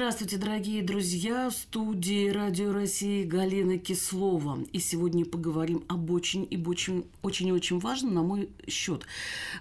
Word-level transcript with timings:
Здравствуйте, 0.00 0.38
дорогие 0.38 0.82
друзья! 0.82 1.50
В 1.50 1.52
студии 1.52 2.30
Радио 2.30 2.72
России 2.72 3.22
Галина 3.22 3.76
Кислова. 3.76 4.64
И 4.72 4.78
сегодня 4.78 5.26
поговорим 5.26 5.84
об 5.88 6.10
очень 6.10 6.48
и 6.50 6.56
очень, 6.56 7.04
очень 7.20 7.48
и 7.48 7.52
очень 7.52 7.78
важном, 7.78 8.14
на 8.14 8.22
мой 8.22 8.48
счет. 8.66 9.04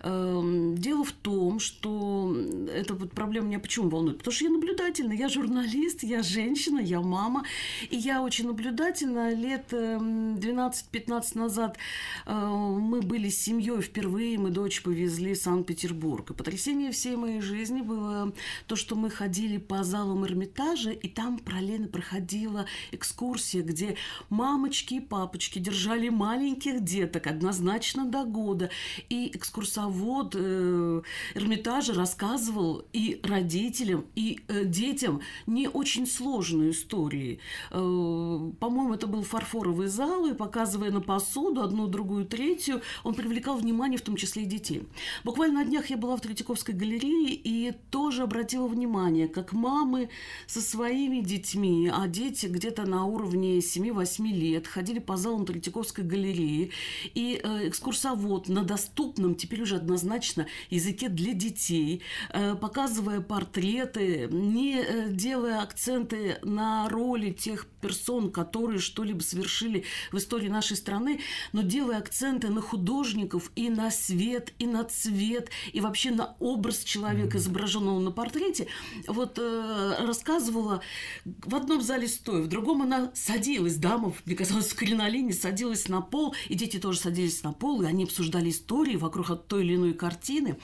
Эм, 0.02 0.78
дело 0.78 1.04
в 1.04 1.12
том, 1.12 1.60
что 1.60 2.34
эта 2.74 2.94
вот 2.94 3.12
проблема 3.12 3.48
меня 3.48 3.60
почему 3.60 3.90
волнует? 3.90 4.20
Потому 4.20 4.34
что 4.34 4.46
я 4.46 4.52
наблюдательна, 4.52 5.12
я 5.12 5.28
журналист, 5.28 6.04
я 6.04 6.24
женщина, 6.24 6.80
я 6.80 7.02
мама. 7.02 7.44
И 7.90 7.98
я 7.98 8.22
очень 8.22 8.48
наблюдательна. 8.48 9.34
Лет 9.34 9.74
12-15 9.74 10.82
эм, 10.94 11.22
назад 11.34 11.78
э, 12.26 12.34
мы 12.34 13.02
были 13.02 13.28
с 13.28 13.42
семьей 13.42 13.82
впервые, 13.82 14.38
мы 14.38 14.52
дочь 14.52 14.84
повезли 14.84 15.34
в 15.34 15.38
Санкт-Петербург. 15.38 16.32
И 16.32 16.34
потрясение 16.34 16.94
всей 16.94 17.18
моей 17.18 17.42
жизни 17.42 17.82
было 17.82 18.32
то, 18.68 18.78
что 18.78 18.96
мы 18.96 19.10
ходили 19.10 19.58
по 19.58 19.84
залу 19.84 20.16
Малом 20.30 20.40
Эрмитаже, 20.40 20.94
и 20.94 21.08
там 21.08 21.40
параллельно 21.40 21.88
проходила 21.88 22.66
экскурсия, 22.92 23.64
где 23.64 23.96
мамочки 24.30 24.96
и 24.96 25.00
папочки 25.00 25.60
держали 25.60 26.10
маленьких 26.10 26.84
деток 26.84 27.28
однозначно 27.28 28.06
до 28.06 28.24
года. 28.24 28.70
И 29.10 29.32
экскурсовод 29.34 30.36
э, 30.36 31.02
Эрмитажа 31.36 31.94
рассказывал 31.94 32.86
и 32.94 33.20
родителям, 33.24 34.06
и 34.16 34.40
э, 34.48 34.66
детям 34.66 35.22
не 35.48 35.68
очень 35.68 36.08
сложную 36.08 36.72
историю. 36.72 37.40
Э, 37.72 38.52
по-моему, 38.60 38.94
это 38.94 39.08
был 39.08 39.24
фарфоровый 39.24 39.88
зал, 39.88 40.26
и 40.28 40.34
показывая 40.34 40.92
на 40.92 41.02
посуду 41.02 41.62
одну, 41.62 41.88
другую, 41.88 42.26
третью, 42.26 42.82
он 43.04 43.14
привлекал 43.14 43.58
внимание 43.58 43.98
в 43.98 44.02
том 44.02 44.16
числе 44.16 44.44
и 44.44 44.46
детей. 44.46 44.88
Буквально 45.24 45.60
на 45.60 45.66
днях 45.66 45.90
я 45.90 45.98
была 45.98 46.16
в 46.16 46.22
Третьяковской 46.22 46.72
галерее 46.72 47.34
и 47.34 47.74
тоже 47.92 48.24
обратила 48.24 48.68
внимание, 48.68 49.28
как 49.28 49.54
мамы 49.54 50.10
со 50.48 50.62
своими 50.62 51.22
детьми, 51.22 51.92
а 51.94 52.08
дети 52.08 52.48
где-то 52.48 52.86
на 52.86 53.06
уровне 53.06 53.60
7-8 53.60 54.24
лет 54.28 54.68
ходили 54.68 55.00
по 55.00 55.18
залам 55.18 55.46
Третьяковской 55.46 56.04
галереи, 56.04 56.72
и 57.14 57.40
э, 57.42 57.68
экскурсовод 57.68 58.50
на 58.50 58.64
доступном, 58.64 59.36
теперь 59.36 59.62
уже 59.62 59.76
однозначно, 59.76 60.48
языке 60.70 61.10
для 61.10 61.34
детей, 61.34 62.02
э, 62.30 62.56
показывая 62.56 63.22
портреты, 63.22 64.28
не 64.32 64.82
э, 64.82 65.10
делая 65.10 65.62
акценты 65.62 66.38
на 66.44 66.88
роли 66.90 67.32
тех 67.32 67.66
персон, 67.80 68.32
которые 68.32 68.80
что-либо 68.80 69.22
совершили 69.22 69.84
в 70.12 70.18
истории 70.18 70.50
нашей 70.50 70.78
страны, 70.78 71.20
но 71.54 71.62
делая 71.62 71.98
акценты 71.98 72.50
на 72.50 72.62
художников 72.62 73.52
и 73.56 73.70
на 73.70 73.92
свет, 73.92 74.54
и 74.60 74.66
на 74.66 74.84
цвет, 74.84 75.50
и 75.72 75.82
вообще 75.82 76.12
на 76.12 76.36
образ 76.40 76.84
человека, 76.84 77.38
изображенного 77.38 78.00
на 78.00 78.12
портрете, 78.12 78.68
вот 79.08 79.38
э, 79.38 79.96
рассказывала 80.00 80.82
в 81.26 81.56
одном 81.56 81.82
зале 81.82 82.08
стоя, 82.08 82.42
в 82.42 82.48
другом 82.48 82.82
она 82.82 83.12
садилась, 83.14 83.76
дама, 83.76 84.14
мне 84.26 84.36
казалось, 84.36 84.68
в 84.68 84.76
кринолине 84.76 85.34
садилась 85.34 85.88
на 85.88 86.02
пол, 86.02 86.36
и 86.48 86.56
дети 86.56 86.80
тоже 86.80 87.00
садились 87.00 87.44
на 87.44 87.54
пол, 87.54 87.82
и 87.82 87.86
они 87.86 88.04
обсуждали 88.04 88.50
истории 88.50 88.96
вокруг 88.96 89.30
той 89.48 89.64
или 89.64 89.76
иной 89.76 89.94
картины. 89.94 90.58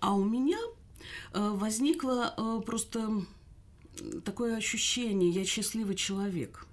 А 0.00 0.14
у 0.14 0.24
меня 0.24 0.58
э, 1.32 1.50
возникло 1.54 2.34
э, 2.36 2.60
просто 2.64 3.24
такое 4.24 4.56
ощущение, 4.56 5.30
я 5.30 5.44
счастливый 5.44 5.94
человек. 5.94 6.66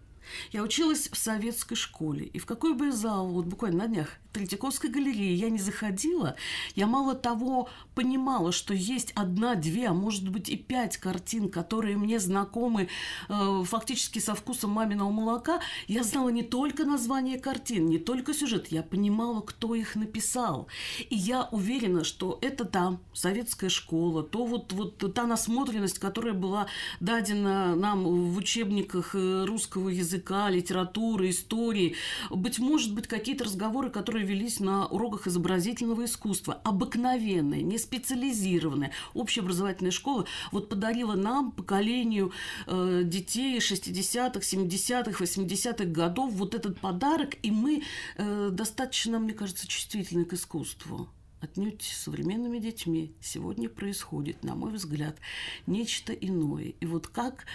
Я 0.51 0.63
училась 0.63 1.09
в 1.09 1.17
советской 1.17 1.75
школе, 1.75 2.25
и 2.25 2.39
в 2.39 2.45
какой 2.45 2.73
бы 2.73 2.91
зал, 2.91 3.27
вот 3.27 3.45
буквально 3.45 3.79
на 3.79 3.87
днях, 3.87 4.09
Третьяковской 4.31 4.89
галереи 4.89 5.33
я 5.33 5.49
не 5.49 5.59
заходила, 5.59 6.35
я 6.75 6.87
мало 6.87 7.15
того 7.15 7.69
понимала, 7.95 8.51
что 8.51 8.73
есть 8.73 9.11
одна, 9.15 9.55
две, 9.55 9.87
а 9.87 9.93
может 9.93 10.29
быть 10.29 10.49
и 10.49 10.57
пять 10.57 10.97
картин, 10.97 11.49
которые 11.49 11.97
мне 11.97 12.19
знакомы 12.19 12.87
э, 13.29 13.63
фактически 13.65 14.19
со 14.19 14.35
вкусом 14.35 14.71
маминого 14.71 15.11
молока. 15.11 15.59
Я 15.87 16.03
знала 16.03 16.29
не 16.29 16.43
только 16.43 16.85
название 16.85 17.39
картин, 17.39 17.87
не 17.87 17.99
только 17.99 18.33
сюжет, 18.33 18.67
я 18.67 18.83
понимала, 18.83 19.41
кто 19.41 19.75
их 19.75 19.95
написал. 19.95 20.67
И 21.09 21.15
я 21.15 21.49
уверена, 21.51 22.03
что 22.03 22.39
это 22.41 22.65
та 22.65 22.99
советская 23.13 23.69
школа, 23.69 24.23
то 24.23 24.45
вот, 24.45 24.73
вот 24.73 25.13
та 25.13 25.25
насмотренность, 25.25 25.99
которая 25.99 26.33
была 26.33 26.67
дадена 26.99 27.75
нам 27.75 28.03
в 28.03 28.37
учебниках 28.37 29.15
э, 29.15 29.45
русского 29.45 29.89
языка, 29.89 30.49
литературы, 30.49 31.29
истории. 31.29 31.95
Быть 32.29 32.59
может 32.59 32.93
быть, 32.93 33.07
какие-то 33.07 33.43
разговоры, 33.43 33.89
которые 33.89 34.20
которые 34.21 34.37
велись 34.37 34.59
на 34.59 34.85
уроках 34.87 35.27
изобразительного 35.27 36.05
искусства, 36.05 36.61
обыкновенные, 36.63 37.63
не 37.63 37.77
специализированные, 37.77 38.91
общеобразовательная 39.13 39.91
школа, 39.91 40.25
вот 40.51 40.69
подарила 40.69 41.15
нам, 41.15 41.51
поколению 41.51 42.31
э, 42.67 43.01
детей 43.03 43.57
60-х, 43.59 44.39
70-х, 44.39 45.23
80-х 45.23 45.85
годов, 45.85 46.31
вот 46.33 46.55
этот 46.55 46.79
подарок, 46.79 47.35
и 47.41 47.51
мы 47.51 47.83
э, 48.17 48.49
достаточно, 48.51 49.19
мне 49.19 49.33
кажется, 49.33 49.67
чувствительны 49.67 50.25
к 50.25 50.33
искусству 50.33 51.07
отнюдь 51.41 51.81
современными 51.81 52.59
детьми 52.59 53.13
сегодня 53.19 53.67
происходит, 53.67 54.43
на 54.43 54.55
мой 54.55 54.73
взгляд, 54.73 55.17
нечто 55.65 56.13
иное. 56.13 56.73
И 56.79 56.85
вот 56.85 57.07
как 57.07 57.45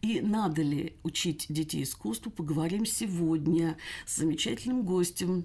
и 0.00 0.20
надо 0.20 0.62
ли 0.62 0.94
учить 1.02 1.46
детей 1.48 1.82
искусству, 1.82 2.30
поговорим 2.30 2.86
сегодня 2.86 3.76
с 4.06 4.16
замечательным 4.16 4.82
гостем, 4.82 5.44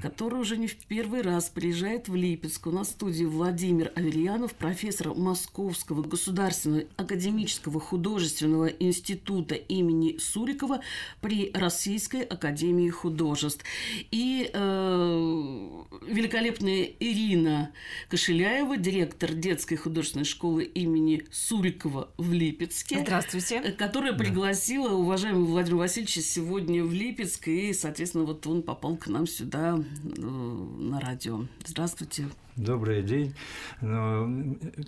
который 0.00 0.40
уже 0.40 0.56
не 0.56 0.66
в 0.66 0.76
первый 0.86 1.20
раз 1.20 1.50
приезжает 1.50 2.08
в 2.08 2.14
Липецк. 2.14 2.66
У 2.66 2.70
нас 2.70 2.88
в 2.88 2.92
студии 2.92 3.24
Владимир 3.24 3.92
Аверьянов, 3.94 4.54
профессор 4.54 5.14
Московского 5.14 6.02
государственного 6.02 6.84
академического 6.96 7.80
художественного 7.80 8.66
института 8.66 9.54
имени 9.54 10.16
Сурикова 10.18 10.80
при 11.20 11.50
Российской 11.52 12.22
академии 12.22 12.88
художеств. 12.88 13.64
И 14.10 14.50
э, 14.52 15.84
великолепная 16.08 16.90
Ирина 16.98 17.25
Ирина 17.26 17.72
Кошеляева, 18.08 18.76
директор 18.76 19.32
детской 19.32 19.76
художественной 19.76 20.24
школы 20.24 20.64
имени 20.64 21.24
Сурикова 21.32 22.08
в 22.16 22.32
Липецке. 22.32 23.00
Здравствуйте. 23.00 23.60
Которая 23.72 24.12
пригласила 24.12 24.90
уважаемого 24.90 25.44
Владимира 25.44 25.80
Васильевича 25.80 26.20
сегодня 26.20 26.84
в 26.84 26.92
Липецк, 26.92 27.48
и, 27.48 27.72
соответственно, 27.72 28.24
вот 28.24 28.46
он 28.46 28.62
попал 28.62 28.96
к 28.96 29.08
нам 29.08 29.26
сюда 29.26 29.76
э, 29.76 30.20
на 30.20 31.00
радио. 31.00 31.46
Здравствуйте. 31.64 32.26
Добрый 32.56 33.02
день. 33.02 33.34
Но, 33.82 34.30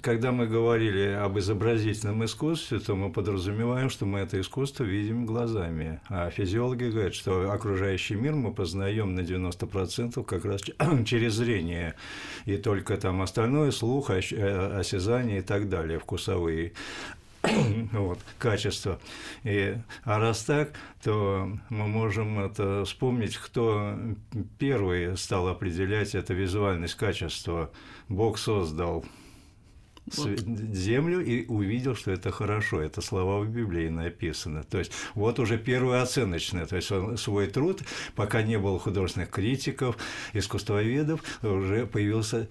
когда 0.01 0.33
мы 0.33 0.47
говорили 0.47 1.13
об 1.13 1.39
изобразительном 1.39 2.25
искусстве, 2.25 2.79
то 2.79 2.97
мы 2.97 3.13
подразумеваем, 3.13 3.91
что 3.91 4.07
мы 4.07 4.21
это 4.21 4.41
искусство 4.41 4.85
видим 4.85 5.27
глазами. 5.27 6.01
А 6.09 6.31
физиологи 6.31 6.85
говорят, 6.85 7.15
что 7.15 7.53
окружающий 7.53 8.15
мир 8.15 8.35
мы 8.35 8.55
познаем 8.55 9.15
на 9.15 9.21
90% 9.21 10.25
как 10.25 10.47
раз 10.47 10.63
через 11.05 11.35
зрение. 11.35 11.95
И 12.47 12.57
только 12.57 12.97
там 12.97 13.21
остальное– 13.21 13.71
слух, 13.73 14.09
э, 14.09 14.79
осязание 14.79 15.41
и 15.41 15.43
так 15.43 15.69
далее, 15.69 15.99
вкусовые. 15.99 16.73
вот, 17.93 18.19
качества. 18.39 18.99
И, 19.45 19.77
а 20.05 20.19
раз 20.19 20.43
так, 20.45 20.73
то 21.03 21.51
мы 21.69 21.87
можем 21.87 22.41
это 22.41 22.85
вспомнить, 22.85 23.37
кто 23.37 23.97
первый 24.59 25.17
стал 25.17 25.49
определять 25.49 26.15
это 26.15 26.35
визуальность 26.35 26.95
качества. 26.95 27.71
Бог 28.09 28.39
создал 28.39 29.05
вот. 30.17 30.41
землю 30.75 31.25
и 31.25 31.47
увидел, 31.47 31.95
что 31.95 32.11
это 32.11 32.31
хорошо. 32.31 32.81
Это 32.81 33.01
слова 33.01 33.41
в 33.41 33.49
Библии 33.49 33.89
написаны. 33.89 34.63
То 34.63 34.79
есть 34.79 34.93
вот 35.15 35.39
уже 35.39 35.59
первое 35.59 36.03
оценочное. 36.03 36.67
То 36.67 36.77
есть 36.77 36.91
он 36.93 37.17
свой 37.17 37.47
труд, 37.47 37.83
пока 38.15 38.43
не 38.43 38.59
было 38.59 38.79
художественных 38.79 39.31
критиков, 39.31 39.97
искусствоведов, 40.33 41.23
уже 41.43 41.87
появился, 41.87 42.49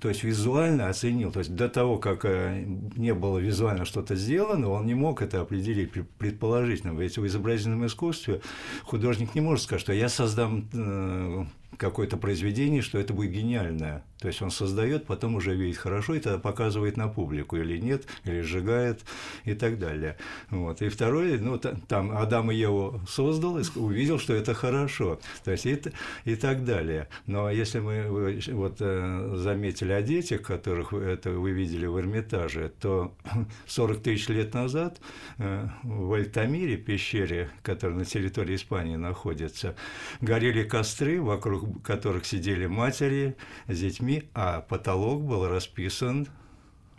то 0.00 0.08
есть 0.08 0.22
визуально 0.22 0.88
оценил. 0.88 1.32
То 1.32 1.40
есть 1.40 1.54
до 1.54 1.68
того, 1.68 1.98
как 1.98 2.24
э, 2.24 2.64
не 2.96 3.14
было 3.14 3.38
визуально 3.38 3.84
что-то 3.84 4.16
сделано, 4.16 4.68
он 4.70 4.86
не 4.86 4.94
мог 4.94 5.22
это 5.22 5.40
определить 5.40 5.92
предположительно. 6.18 6.98
Ведь 6.98 7.18
в 7.18 7.26
изобразительном 7.26 7.86
искусстве 7.86 8.40
художник 8.84 9.34
не 9.34 9.40
может 9.40 9.64
сказать, 9.64 9.80
что 9.80 9.92
я 9.92 10.08
создам 10.08 10.68
э, 10.72 11.44
какое-то 11.76 12.16
произведение, 12.16 12.82
что 12.82 12.98
это 12.98 13.12
будет 13.12 13.32
гениальное. 13.32 14.04
То 14.20 14.28
есть 14.28 14.42
он 14.42 14.50
создает, 14.50 15.06
потом 15.06 15.36
уже 15.36 15.54
видит 15.54 15.78
хорошо, 15.78 16.14
и 16.14 16.20
тогда 16.20 16.38
показывает 16.38 16.96
на 16.98 17.08
публику 17.08 17.56
или 17.56 17.78
нет, 17.78 18.06
или 18.24 18.42
сжигает 18.42 19.00
и 19.44 19.54
так 19.54 19.78
далее. 19.78 20.18
Вот. 20.50 20.82
И 20.82 20.88
второе, 20.90 21.38
ну, 21.38 21.58
там 21.58 22.16
Адам 22.16 22.50
и 22.50 22.54
Еву 22.54 23.00
создал 23.08 23.58
и 23.58 23.62
увидел, 23.76 24.18
что 24.18 24.34
это 24.34 24.52
хорошо. 24.52 25.18
То 25.42 25.52
есть 25.52 25.64
и, 25.64 25.80
и 26.24 26.36
так 26.36 26.64
далее. 26.64 27.08
Но 27.26 27.50
если 27.50 27.78
мы 27.78 28.40
вот 28.52 28.76
э, 28.80 29.32
заметили 29.36 29.92
о 29.92 30.02
детях, 30.02 30.42
которых 30.42 30.92
это 30.92 31.30
вы 31.30 31.52
видели 31.52 31.86
в 31.86 31.98
Эрмитаже, 31.98 32.72
то 32.78 33.14
40 33.66 34.02
тысяч 34.02 34.28
лет 34.28 34.52
назад 34.52 35.00
э, 35.38 35.66
в 35.82 36.12
Альтамире, 36.12 36.76
пещере, 36.76 37.50
которая 37.62 37.96
на 37.96 38.04
территории 38.04 38.56
Испании 38.56 38.96
находится, 38.96 39.76
горели 40.20 40.62
костры, 40.62 41.22
вокруг 41.22 41.59
которых 41.82 42.26
сидели 42.26 42.66
матери 42.66 43.36
с 43.68 43.78
детьми, 43.78 44.24
а 44.34 44.60
потолок 44.60 45.22
был 45.22 45.48
расписан 45.48 46.28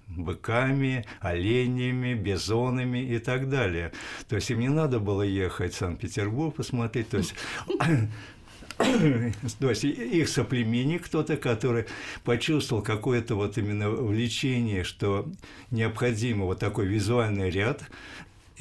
быками, 0.08 1.06
оленями, 1.19 2.13
бизонами 2.13 3.00
и 3.00 3.19
так 3.19 3.50
далее. 3.50 3.92
То 4.28 4.36
есть 4.36 4.50
им 4.52 4.60
не 4.60 4.69
надо 4.69 5.00
было 5.00 5.22
ехать 5.22 5.74
в 5.74 5.78
Санкт-Петербург 5.78 6.56
посмотреть. 6.56 7.10
То 7.10 7.18
есть 7.18 7.34
то 9.60 9.69
есть 9.69 9.84
их 9.84 10.30
соплеменник 10.30 11.06
кто-то, 11.06 11.38
который 11.38 11.86
почувствовал 12.24 12.81
какое-то 12.81 13.36
вот 13.36 13.58
именно 13.58 13.90
влечение, 13.90 14.84
что 14.84 15.31
необходимо 15.69 16.46
вот 16.46 16.60
такой 16.60 16.88
визуальный 16.88 17.50
ряд, 17.50 17.84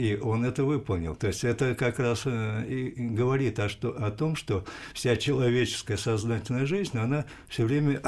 и 0.01 0.17
он 0.17 0.47
это 0.47 0.65
выполнил. 0.65 1.15
То 1.15 1.27
есть 1.27 1.45
это 1.45 1.75
как 1.75 1.99
раз 1.99 2.23
э, 2.25 2.65
и 2.67 2.89
говорит 2.97 3.59
о, 3.59 3.69
что, 3.69 3.91
о 3.91 4.11
том, 4.11 4.35
что 4.35 4.65
вся 4.95 5.15
человеческая 5.17 5.99
сознательная 5.99 6.65
жизнь, 6.65 6.97
она 6.97 7.27
все 7.49 7.65
время 7.67 8.01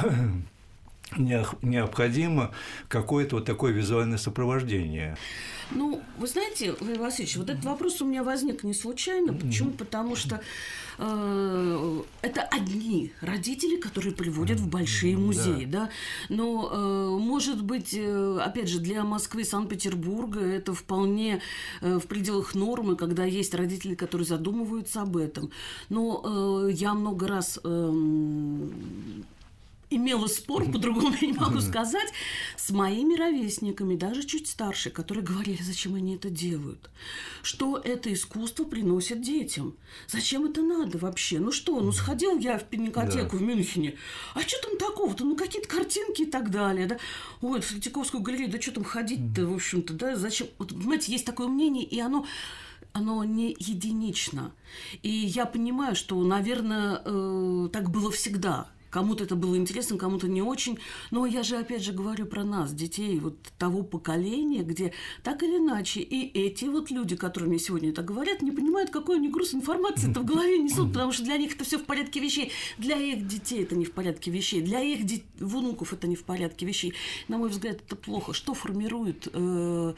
необходимо 1.19 2.53
какое-то 2.89 3.37
вот 3.37 3.45
такое 3.45 3.73
визуальное 3.73 4.17
сопровождение. 4.17 5.19
Ну, 5.71 6.01
вы 6.17 6.27
знаете, 6.27 6.73
Владимир 6.81 7.01
Васильевич, 7.03 7.37
вот 7.37 7.51
этот 7.51 7.65
вопрос 7.67 8.01
у 8.01 8.07
меня 8.07 8.25
возник 8.25 8.65
не 8.65 8.73
случайно. 8.73 9.35
Почему? 9.35 9.73
Потому 9.73 10.17
что 10.17 10.41
э, 10.99 12.03
это 12.23 12.43
одни 12.43 13.13
родители, 13.21 13.77
которые 13.77 14.15
приводят 14.15 14.61
в 14.61 14.69
большие 14.69 15.17
музеи, 15.17 15.65
да. 15.65 15.87
да? 15.87 15.91
Но, 16.29 16.69
э, 16.71 17.09
может 17.19 17.63
быть, 17.63 17.95
э, 17.95 18.39
опять 18.41 18.69
же, 18.69 18.81
для 18.81 19.05
Москвы 19.05 19.43
и 19.43 19.45
Санкт-Петербурга 19.45 20.41
это 20.41 20.75
вполне 20.75 21.41
э, 21.81 21.99
в 21.99 22.07
пределах 22.07 22.55
нормы, 22.55 22.97
когда 22.97 23.25
есть 23.25 23.55
родители, 23.55 23.95
которые 23.95 24.27
задумываются 24.27 25.03
об 25.03 25.17
этом. 25.17 25.51
Но 25.89 26.67
э, 26.69 26.73
я 26.73 26.95
много 26.95 27.29
раз 27.29 27.59
э, 27.63 27.93
имела 29.97 30.27
спор, 30.27 30.71
по-другому 30.71 31.15
я 31.21 31.29
не 31.29 31.33
могу 31.33 31.61
сказать, 31.61 32.13
с 32.57 32.71
моими 32.71 33.17
ровесниками, 33.17 33.97
даже 33.97 34.23
чуть 34.25 34.49
старше, 34.49 34.91
которые 34.91 35.25
говорили, 35.33 35.63
зачем 35.63 35.95
они 35.95 36.17
это 36.17 36.31
делают, 36.31 36.91
что 37.43 37.79
это 37.79 38.13
искусство 38.13 38.65
приносит 38.65 39.23
детям, 39.23 39.77
зачем 40.09 40.45
это 40.45 40.63
надо 40.63 40.99
вообще, 40.99 41.39
ну 41.39 41.53
что, 41.53 41.81
ну 41.81 41.93
сходил 41.93 42.39
я 42.39 42.59
в 42.59 42.65
пинокотеку 42.65 43.37
да. 43.37 43.39
в 43.39 43.43
Мюнхене, 43.43 43.97
а 44.35 44.41
что 44.41 44.57
там 44.63 44.77
такого-то, 44.79 45.25
ну 45.25 45.37
какие-то 45.37 45.69
картинки 45.69 46.23
и 46.23 46.27
так 46.27 46.51
далее, 46.51 46.87
да, 46.87 46.99
ой, 47.41 47.61
в 47.61 47.69
Третьяковскую 47.69 48.23
галерею, 48.23 48.51
да 48.51 48.61
что 48.61 48.73
там 48.73 48.85
ходить-то, 48.85 49.47
в 49.47 49.55
общем-то, 49.55 49.95
да, 49.95 50.17
зачем, 50.17 50.49
вот, 50.59 50.69
понимаете, 50.69 51.13
есть 51.13 51.27
такое 51.27 51.49
мнение, 51.49 51.85
и 51.85 52.01
оно 52.01 52.27
оно 52.93 53.25
не 53.25 53.57
единично. 53.59 54.53
И 55.03 55.09
я 55.09 55.47
понимаю, 55.47 55.97
что, 55.97 56.23
наверное, 56.23 57.01
э, 57.05 57.69
так 57.73 57.91
было 57.91 58.11
всегда. 58.11 58.69
Кому-то 58.93 59.25
это 59.25 59.37
было 59.37 59.57
интересно, 59.57 59.97
кому-то 59.97 60.29
не 60.29 60.43
очень. 60.43 60.79
Но 61.11 61.25
я 61.25 61.43
же 61.43 61.57
опять 61.57 61.83
же 61.83 61.93
говорю 61.93 62.27
про 62.27 62.45
нас, 62.45 62.75
детей 62.75 63.19
вот 63.21 63.37
того 63.59 63.83
поколения, 63.83 64.63
где 64.63 64.93
так 65.23 65.43
или 65.43 65.57
иначе 65.57 66.01
и 66.01 66.31
эти 66.39 66.67
вот 66.67 66.91
люди, 66.91 67.17
которые 67.17 67.49
мне 67.49 67.59
сегодня 67.59 67.89
это 67.89 68.03
говорят, 68.03 68.43
не 68.43 68.51
понимают, 68.51 68.91
какой 68.91 69.17
они 69.17 69.31
груз 69.31 69.55
информации 69.55 70.11
это 70.11 70.21
в 70.21 70.27
голове 70.27 70.59
несут, 70.59 70.93
потому 70.93 71.11
что 71.11 71.25
для 71.25 71.39
них 71.39 71.55
это 71.55 71.65
все 71.65 71.79
в 71.79 71.85
порядке 71.87 72.21
вещей. 72.21 72.53
Для 72.77 72.97
их 72.99 73.27
детей 73.27 73.63
это 73.63 73.75
не 73.77 73.87
в 73.87 73.93
порядке 73.93 74.31
вещей. 74.31 74.61
Для 74.61 74.81
их 74.81 75.07
де- 75.07 75.23
внуков 75.39 75.95
это 75.95 76.07
не 76.07 76.15
в 76.15 76.25
порядке 76.25 76.67
вещей. 76.67 76.93
На 77.29 77.39
мой 77.39 77.49
взгляд, 77.49 77.79
это 77.87 77.97
плохо. 77.97 78.35
Что 78.35 78.53
формирует 78.53 79.27
э- 79.33 79.95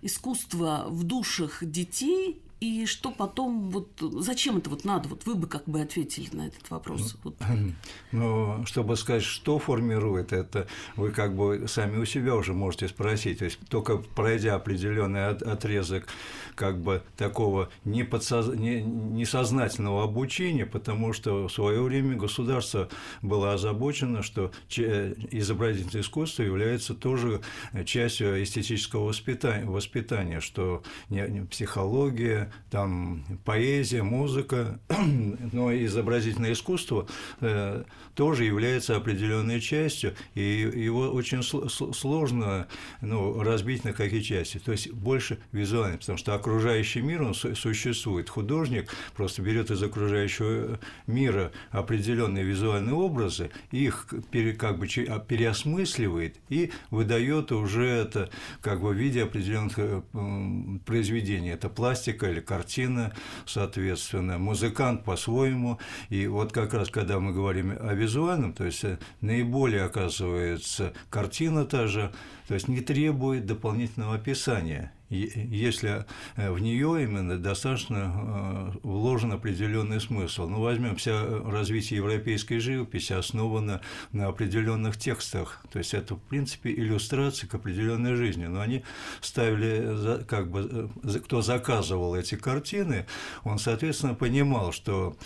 искусство 0.00 0.86
в 0.88 1.04
душах 1.04 1.62
детей 1.62 2.40
и 2.62 2.86
что 2.86 3.10
потом, 3.10 3.70
вот 3.70 3.88
зачем 4.00 4.58
это 4.58 4.70
вот 4.70 4.84
надо? 4.84 5.08
Вот 5.08 5.26
вы 5.26 5.34
бы 5.34 5.48
как 5.48 5.64
бы 5.64 5.80
ответили 5.80 6.28
на 6.32 6.46
этот 6.46 6.70
вопрос. 6.70 7.16
Ну, 7.24 7.34
вот. 7.40 7.48
ну 8.12 8.64
чтобы 8.66 8.96
сказать, 8.96 9.24
что 9.24 9.58
формирует 9.58 10.32
это, 10.32 10.68
вы 10.94 11.10
как 11.10 11.34
бы 11.34 11.66
сами 11.66 11.96
у 11.96 12.04
себя 12.04 12.36
уже 12.36 12.52
можете 12.52 12.86
спросить. 12.86 13.40
То 13.40 13.46
есть 13.46 13.58
только 13.68 13.96
пройдя 13.96 14.54
определенный 14.54 15.30
отрезок 15.30 16.06
как 16.54 16.80
бы 16.80 17.02
такого 17.16 17.68
неподсоз... 17.84 18.48
несознательного 18.54 20.04
обучения, 20.04 20.66
потому 20.66 21.12
что 21.12 21.48
в 21.48 21.52
свое 21.52 21.82
время 21.82 22.16
государство 22.16 22.88
было 23.20 23.52
озабочено, 23.52 24.22
что 24.22 24.50
изобразительное 24.68 26.02
искусство 26.02 26.42
является 26.42 26.94
тоже 26.94 27.40
частью 27.84 28.42
эстетического 28.42 29.04
воспитания, 29.04 29.64
воспитания 29.64 30.40
что 30.40 30.82
психология, 31.50 32.52
там 32.70 33.24
поэзия, 33.44 34.02
музыка, 34.02 34.80
но 35.52 35.74
изобразительное 35.74 36.52
искусство 36.52 37.06
э, 37.40 37.84
тоже 38.14 38.44
является 38.44 38.96
определенной 38.96 39.60
частью, 39.60 40.14
и 40.34 40.40
его 40.40 41.10
очень 41.10 41.42
сложно 41.42 42.68
ну, 43.00 43.42
разбить 43.42 43.84
на 43.84 43.92
какие 43.92 44.20
части. 44.20 44.58
То 44.58 44.72
есть 44.72 44.90
больше 44.92 45.38
визуально, 45.52 45.98
потому 45.98 46.18
что 46.18 46.34
окружающий 46.34 47.00
мир, 47.00 47.22
он 47.22 47.34
существует. 47.34 48.28
Художник 48.28 48.94
просто 49.14 49.42
берет 49.42 49.70
из 49.70 49.82
окружающего 49.82 50.78
мира 51.06 51.52
определенные 51.70 52.44
визуальные 52.44 52.94
образы, 52.94 53.50
их 53.70 54.06
как 54.58 54.78
бы 54.78 54.86
а, 55.08 55.18
переосмысливает 55.18 56.36
и 56.48 56.70
выдает 56.90 57.52
уже 57.52 57.86
это 57.86 58.30
как 58.60 58.80
бы 58.80 58.90
в 58.90 58.94
виде 58.94 59.22
определенных 59.22 59.78
э, 59.78 60.02
произведений. 60.84 61.50
Это 61.50 61.68
пластика 61.68 62.30
или 62.30 62.40
картина, 62.40 63.12
соответственно, 63.46 64.38
музыкант 64.38 65.04
по-своему. 65.04 65.78
И 66.08 66.26
вот 66.26 66.52
как 66.52 66.74
раз, 66.74 66.90
когда 66.90 67.20
мы 67.20 67.32
говорим 67.32 67.72
о 67.78 67.94
визуальном, 68.02 68.52
то 68.52 68.64
есть 68.64 68.84
э, 68.84 68.98
наиболее, 69.20 69.82
оказывается, 69.84 70.92
картина 71.10 71.64
та 71.64 71.86
же, 71.86 72.12
то 72.48 72.54
есть 72.54 72.68
не 72.68 72.80
требует 72.80 73.46
дополнительного 73.46 74.16
описания 74.16 74.92
если 75.12 76.04
э, 76.36 76.50
в 76.50 76.58
нее 76.58 77.02
именно 77.02 77.38
достаточно 77.38 78.12
э, 78.14 78.78
вложен 78.82 79.32
определенный 79.32 80.00
смысл. 80.00 80.48
Ну, 80.48 80.60
возьмем 80.60 80.96
вся 80.96 81.24
развитие 81.44 81.98
европейской 81.98 82.58
живописи 82.58 83.12
основано 83.12 83.80
на 84.12 84.28
определенных 84.28 84.96
текстах. 84.96 85.62
То 85.70 85.78
есть 85.78 85.94
это, 85.94 86.14
в 86.14 86.22
принципе, 86.22 86.72
иллюстрации 86.72 87.46
к 87.46 87.54
определенной 87.54 88.14
жизни. 88.14 88.46
Но 88.46 88.60
они 88.60 88.84
ставили, 89.20 90.24
как 90.24 90.50
бы, 90.50 90.90
э, 91.02 91.18
кто 91.20 91.42
заказывал 91.42 92.14
эти 92.14 92.36
картины, 92.36 93.06
он, 93.44 93.58
соответственно, 93.58 94.14
понимал, 94.14 94.72
что 94.72 95.16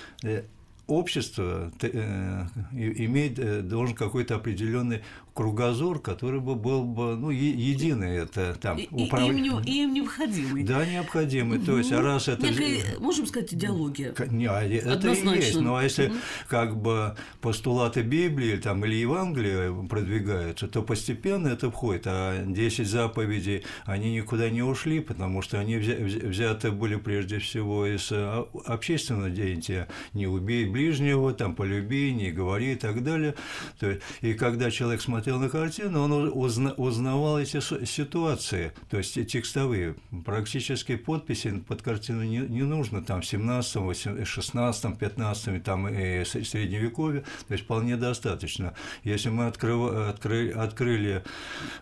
общество 0.87 1.73
имеет, 2.73 3.69
должен 3.69 3.95
какой-то 3.95 4.37
определенный 4.37 5.03
кругозор, 5.37 5.99
который 6.01 6.41
бы 6.41 6.55
был 6.55 6.83
бы 6.83 7.15
ну, 7.15 7.29
единый, 7.29 8.17
это 8.17 8.57
там 8.59 8.81
управление. 8.91 9.53
Им, 9.53 9.61
им 9.61 9.95
необходимый. 9.95 10.65
Да, 10.65 10.87
необходимый. 10.87 11.59
То 11.59 11.77
есть, 11.77 11.93
а 11.93 12.01
раз 12.01 12.29
это... 12.29 12.49
Некая, 12.49 12.99
можем 12.99 13.27
сказать, 13.27 13.53
идеология. 13.53 14.15
Не, 14.31 14.47
а 14.47 14.63
это 14.63 15.13
и 15.13 15.37
есть. 15.37 15.61
Ну, 15.61 15.77
а 15.77 15.83
если 15.83 16.07
угу. 16.07 16.15
как 16.49 16.81
бы 16.81 17.17
постулаты 17.43 18.01
Библии 18.01 18.57
там, 18.57 18.83
или 18.87 18.95
Евангелия 18.95 19.73
продвигаются, 19.87 20.69
то 20.69 20.83
постепенно 20.83 21.49
это 21.49 21.71
входит. 21.71 22.05
А 22.07 22.43
10 22.43 22.89
заповедей, 22.89 23.63
они 23.85 24.15
никуда 24.15 24.49
не 24.49 24.63
ушли, 24.63 25.01
потому 25.01 25.43
что 25.43 25.61
они 25.61 25.77
взяты 25.77 26.71
были 26.71 26.97
прежде 26.97 27.41
всего 27.41 27.85
из 27.85 28.09
а, 28.11 28.49
общественного 28.65 29.29
деятеля. 29.29 29.89
Не 30.15 30.27
убей 30.27 30.65
ближнего, 30.65 31.35
там, 31.35 31.55
полюби, 31.55 32.15
не 32.15 32.31
говори 32.31 32.73
и 32.73 32.77
так 32.77 33.05
далее. 33.05 33.35
То 33.79 33.91
есть, 33.91 34.03
и 34.23 34.33
когда 34.33 34.71
человек 34.71 35.03
смотрит 35.03 35.26
смотрел 35.27 35.41
на 35.41 35.49
картину, 35.49 36.03
он 36.03 36.13
узна, 36.13 36.73
узнавал 36.75 37.41
эти 37.41 37.61
ситуации, 37.85 38.73
то 38.89 38.99
есть 38.99 39.15
текстовые. 39.27 39.97
Практически 40.25 40.95
подписи 40.95 41.65
под 41.67 41.83
картину 41.83 42.23
не, 42.23 42.39
не 42.39 42.63
нужно, 42.63 43.03
там, 43.03 43.23
в 43.23 43.27
17, 43.27 44.25
16, 44.25 44.99
15, 44.99 45.65
там, 45.65 45.89
и 45.89 46.25
Средневековье, 46.25 47.25
то 47.49 47.55
есть 47.55 47.65
вполне 47.65 47.97
достаточно. 47.97 48.75
Если 49.03 49.29
мы 49.29 49.49
открыв, 49.49 49.93
откры, 50.09 50.53
открыли 50.53 51.25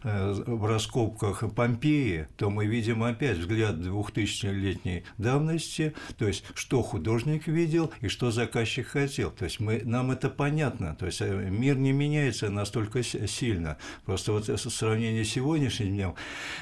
э, 0.02 0.32
в 0.46 0.64
раскопках 0.64 1.44
Помпеи, 1.54 2.28
то 2.38 2.48
мы 2.48 2.64
видим 2.64 3.02
опять 3.02 3.36
взгляд 3.36 3.74
2000-летней 3.74 5.04
давности, 5.18 5.92
то 6.16 6.26
есть 6.26 6.44
что 6.54 6.82
художник 6.82 7.46
видел 7.46 7.92
и 8.00 8.08
что 8.08 8.30
заказчик 8.30 8.86
хотел. 8.86 9.30
То 9.30 9.44
есть 9.44 9.60
мы, 9.60 9.82
нам 9.84 10.12
это 10.12 10.30
понятно, 10.30 10.96
то 10.98 11.04
есть 11.04 11.20
э, 11.20 11.50
мир 11.50 11.76
не 11.76 11.92
меняется 11.92 12.48
настолько 12.48 13.02
сильно. 13.34 13.76
Просто 14.06 14.32
вот 14.32 14.48
в 14.48 14.70
сравнении 14.70 15.22
с 15.22 15.30
сегодняшним 15.30 15.88
днем 15.88 16.14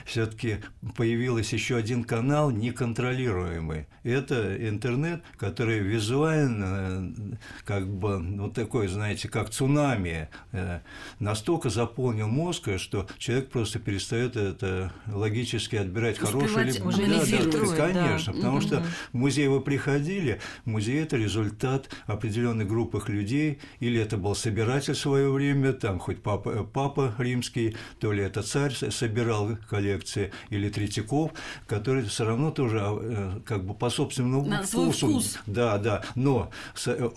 все-таки 0.05 0.59
появился 0.97 1.57
еще 1.57 1.77
один 1.77 2.05
канал 2.05 2.51
неконтролируемый. 2.51 3.87
Это 4.03 4.57
интернет, 4.69 5.23
который 5.37 5.79
визуально, 5.79 7.15
как 7.65 7.87
бы, 7.87 8.19
ну 8.19 8.51
такой, 8.51 8.89
знаете, 8.89 9.29
как 9.29 9.51
цунами, 9.51 10.29
э, 10.53 10.81
настолько 11.21 11.71
заполнил 11.71 12.29
мозг, 12.29 12.69
что 12.79 13.07
человек 13.19 13.51
просто 13.51 13.79
перестает 13.79 14.37
это 14.37 14.93
логически 15.07 15.77
отбирать 15.77 16.19
хорошее 16.19 16.69
или 16.69 16.81
уже 16.81 17.07
да, 17.07 17.67
да, 17.67 17.77
конечно, 17.77 18.33
да. 18.33 18.39
потому 18.39 18.57
угу. 18.57 18.67
что 18.67 18.85
в 19.13 19.17
музей 19.17 19.49
вы 19.49 19.61
приходили, 19.61 20.41
музей 20.65 21.03
это 21.03 21.17
результат 21.17 21.89
определенной 22.07 22.65
группы 22.65 23.03
людей, 23.09 23.59
или 23.81 24.01
это 24.01 24.17
был 24.17 24.35
собиратель 24.35 24.95
в 24.95 24.99
свое 24.99 25.31
время, 25.31 25.73
там 25.73 25.99
хоть 25.99 26.23
папа 26.23 26.62
папа 26.65 27.15
римский, 27.19 27.77
то 28.01 28.13
ли 28.13 28.23
это 28.23 28.43
царь 28.43 28.73
собирал 28.73 29.57
коллекции, 29.69 30.33
или 30.51 30.69
Третьяков, 30.69 31.33
который 31.67 32.05
все 32.05 32.25
равно 32.25 32.51
тоже 32.51 32.81
а, 32.81 33.41
как 33.45 33.65
бы 33.65 33.75
по 33.75 33.91
собственному 33.91 34.47
на 34.47 34.63
вкусу. 34.63 35.09
Вкус. 35.09 35.39
Да, 35.47 35.79
да, 35.79 36.05
но 36.15 36.51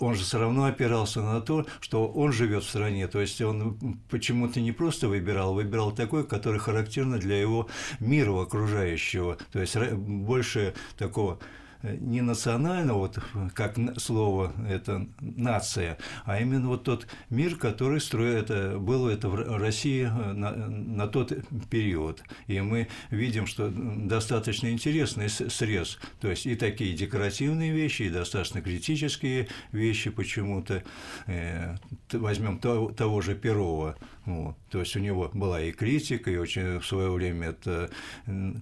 он 0.00 0.14
же 0.14 0.24
все 0.24 0.38
равно 0.38 0.64
опирался 0.64 1.22
на 1.22 1.40
то, 1.40 1.66
что 1.80 2.06
он 2.06 2.32
живет 2.32 2.64
в 2.64 2.68
стране, 2.68 3.08
то 3.08 3.20
есть 3.20 3.40
он 3.40 3.98
почему-то 4.10 4.60
не 4.60 4.72
просто 4.72 5.08
выбирал, 5.08 5.54
выбирал 5.54 5.92
такой, 5.92 6.26
который 6.26 6.60
характерно 6.60 7.18
для 7.18 7.40
его 7.40 7.68
мира 8.00 8.40
окружающего, 8.40 9.38
то 9.52 9.60
есть 9.60 9.76
больше 9.76 10.74
такого 10.96 11.26
Э, 11.26 11.38
не 11.82 12.20
национального, 12.20 12.98
вот 12.98 13.18
как 13.54 13.76
слово 13.98 14.52
это 14.68 15.06
нация, 15.20 15.98
а 16.24 16.40
именно 16.40 16.68
вот 16.68 16.84
тот 16.84 17.06
мир, 17.30 17.56
который 17.56 18.00
строит, 18.00 18.50
это, 18.50 18.78
был 18.78 19.08
это 19.08 19.28
в 19.28 19.58
России 19.58 20.04
э, 20.04 20.32
на, 20.32 20.52
на 20.52 21.06
тот 21.06 21.32
период. 21.70 22.22
И 22.46 22.60
мы 22.60 22.88
видим, 23.10 23.46
что 23.46 23.70
достаточно 23.70 24.70
интересный 24.70 25.28
срез, 25.28 25.98
то 26.20 26.28
есть 26.28 26.46
и 26.46 26.54
такие 26.54 26.94
декоративные 26.94 27.72
вещи, 27.72 28.02
и 28.02 28.10
достаточно 28.10 28.60
критические 28.60 29.48
вещи 29.72 30.10
почему-то. 30.10 30.82
Э, 31.26 31.76
возьмем 32.12 32.58
того, 32.58 32.90
того 32.90 33.20
же 33.20 33.34
Перова, 33.34 33.96
вот. 34.26 34.56
То 34.70 34.80
есть 34.80 34.96
у 34.96 34.98
него 34.98 35.30
была 35.32 35.62
и 35.62 35.70
критика, 35.70 36.30
и 36.32 36.36
очень 36.36 36.80
в 36.80 36.86
свое 36.86 37.10
время 37.10 37.50
это, 37.50 37.90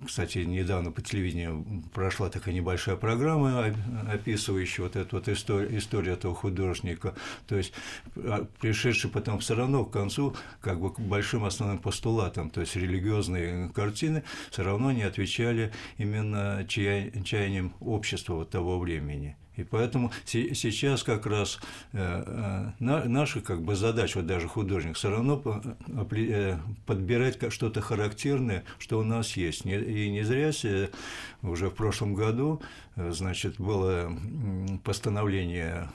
кстати, 0.07 0.39
недавно 0.39 0.93
по 0.93 1.01
телевидению 1.01 1.83
прошла 1.95 2.29
такая 2.29 2.55
небольшая 2.55 2.97
программа, 2.97 3.75
описывающая 4.13 4.85
вот 4.85 4.95
эту 4.97 5.17
вот 5.17 5.29
историю, 5.29 5.79
историю 5.79 6.15
этого 6.15 6.35
художника. 6.35 7.15
То 7.47 7.57
есть 7.57 7.73
а, 8.17 8.47
пришедший 8.61 9.09
потом 9.09 9.39
все 9.39 9.55
равно 9.55 9.87
к 9.87 9.91
концу 9.91 10.37
как 10.61 10.81
бы 10.81 10.93
к 10.93 11.01
большим 11.01 11.45
основным 11.45 11.79
постулатам, 11.79 12.51
то 12.51 12.61
есть 12.61 12.77
религиозные 12.77 13.71
картины 13.71 14.23
все 14.51 14.65
равно 14.65 14.93
не 14.93 15.03
отвечали 15.03 15.73
именно 15.97 16.67
чаяниям 16.69 17.73
общества 17.81 18.35
вот 18.35 18.51
того 18.51 18.79
времени. 18.79 19.37
И 19.57 19.63
поэтому 19.63 20.11
сейчас 20.25 21.03
как 21.03 21.27
раз 21.27 21.61
э, 21.93 22.73
э, 22.81 23.07
наша 23.07 23.41
как 23.41 23.63
бы 23.63 23.77
задача, 23.77 24.19
вот 24.19 24.27
даже 24.27 24.49
художник, 24.49 24.97
все 24.97 25.11
равно 25.11 25.43
э, 25.87 26.59
подбирать 26.87 27.39
что-то 27.53 27.81
характерное, 27.81 28.65
что 28.79 28.99
у 28.99 29.05
нас 29.05 29.37
есть. 29.37 29.65
И 29.65 30.11
не 30.11 30.23
зря 30.23 30.45
уже 31.43 31.71
в 31.71 31.75
прошлом 31.75 32.15
году 32.15 32.61
значит, 32.97 33.59
было 33.59 34.13
постановление 34.83 35.89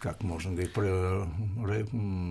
как 0.00 0.22
можно 0.22 0.52
говорить, 0.52 0.72
про... 0.72 1.26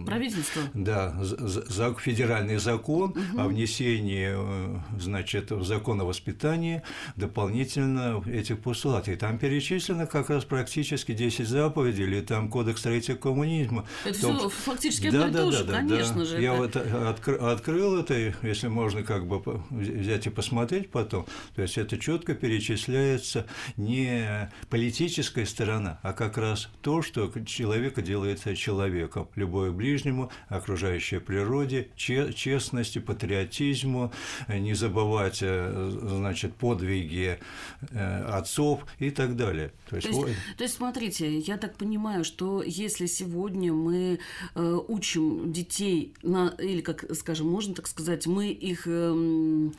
Правительство? 0.06 0.62
Да, 0.74 1.16
за, 1.22 1.94
федеральный 1.96 2.58
закон 2.58 3.12
угу. 3.12 3.42
о 3.42 3.48
внесении, 3.48 4.30
э, 4.32 4.80
значит, 5.00 5.52
в 5.52 5.64
закон 5.64 6.02
о 6.02 6.06
воспитании 6.06 6.82
дополнительно 7.16 8.24
этих 8.26 8.60
постулатов. 8.60 9.10
И 9.10 9.16
там 9.16 9.38
перечислено 9.38 10.08
как 10.08 10.30
раз 10.30 10.46
практически 10.46 11.14
10 11.14 11.48
заповедей, 11.48 12.06
или 12.06 12.22
там 12.22 12.50
кодекс 12.50 12.80
строителя 12.80 13.16
коммунизма. 13.16 13.86
Это 14.06 14.22
том... 14.22 14.38
все 14.38 14.50
фактически 14.50 15.10
да, 15.10 15.26
одно 15.26 15.34
да, 15.34 15.40
и 15.40 15.44
то 15.44 15.52
да, 15.52 15.58
же, 15.58 15.64
да, 15.66 15.74
конечно 15.74 16.20
да. 16.20 16.26
же. 16.26 16.42
Я 16.42 16.54
это... 16.54 16.80
вот 16.80 17.08
откр... 17.10 17.44
открыл 17.44 18.00
это, 18.00 18.34
если 18.42 18.68
можно 18.68 19.04
как 19.04 19.28
бы 19.28 19.62
взять 19.70 20.28
и 20.28 20.30
посмотреть 20.30 20.90
потом, 20.90 21.26
то 21.56 21.62
есть 21.62 21.78
это 21.78 21.98
четко 21.98 22.34
перечисляется 22.34 23.46
не 23.76 24.50
политическая 24.70 25.46
сторона, 25.46 26.00
а 26.04 26.14
как 26.14 26.38
раз 26.38 26.70
то, 26.82 27.02
что 27.02 27.28
человека 27.58 28.02
делается 28.02 28.56
человеком. 28.56 29.28
Любовь 29.36 29.72
к 29.72 29.74
ближнему, 29.74 30.32
окружающей 30.48 31.20
природе, 31.20 31.90
честности, 31.96 33.00
патриотизму, 33.00 34.12
не 34.48 34.76
забывать, 34.76 35.40
э, 35.42 35.92
значит, 36.04 36.54
подвиги 36.56 37.40
э, 37.92 38.24
отцов 38.26 38.86
и 39.00 39.10
так 39.10 39.36
далее. 39.36 39.72
То 39.90 39.96
есть, 39.96 40.12
то, 40.12 40.28
есть, 40.28 40.40
то 40.58 40.64
есть, 40.64 40.76
смотрите, 40.76 41.40
я 41.40 41.58
так 41.58 41.76
понимаю, 41.76 42.24
что 42.24 42.62
если 42.64 43.08
сегодня 43.08 43.74
мы 43.74 44.20
э, 44.56 44.80
учим 44.88 45.52
детей, 45.52 46.14
на, 46.22 46.50
или, 46.60 46.82
как, 46.82 47.06
скажем, 47.16 47.48
можно 47.48 47.74
так 47.74 47.88
сказать, 47.88 48.28
мы 48.28 48.50
их 48.50 48.84
э, 48.86 49.70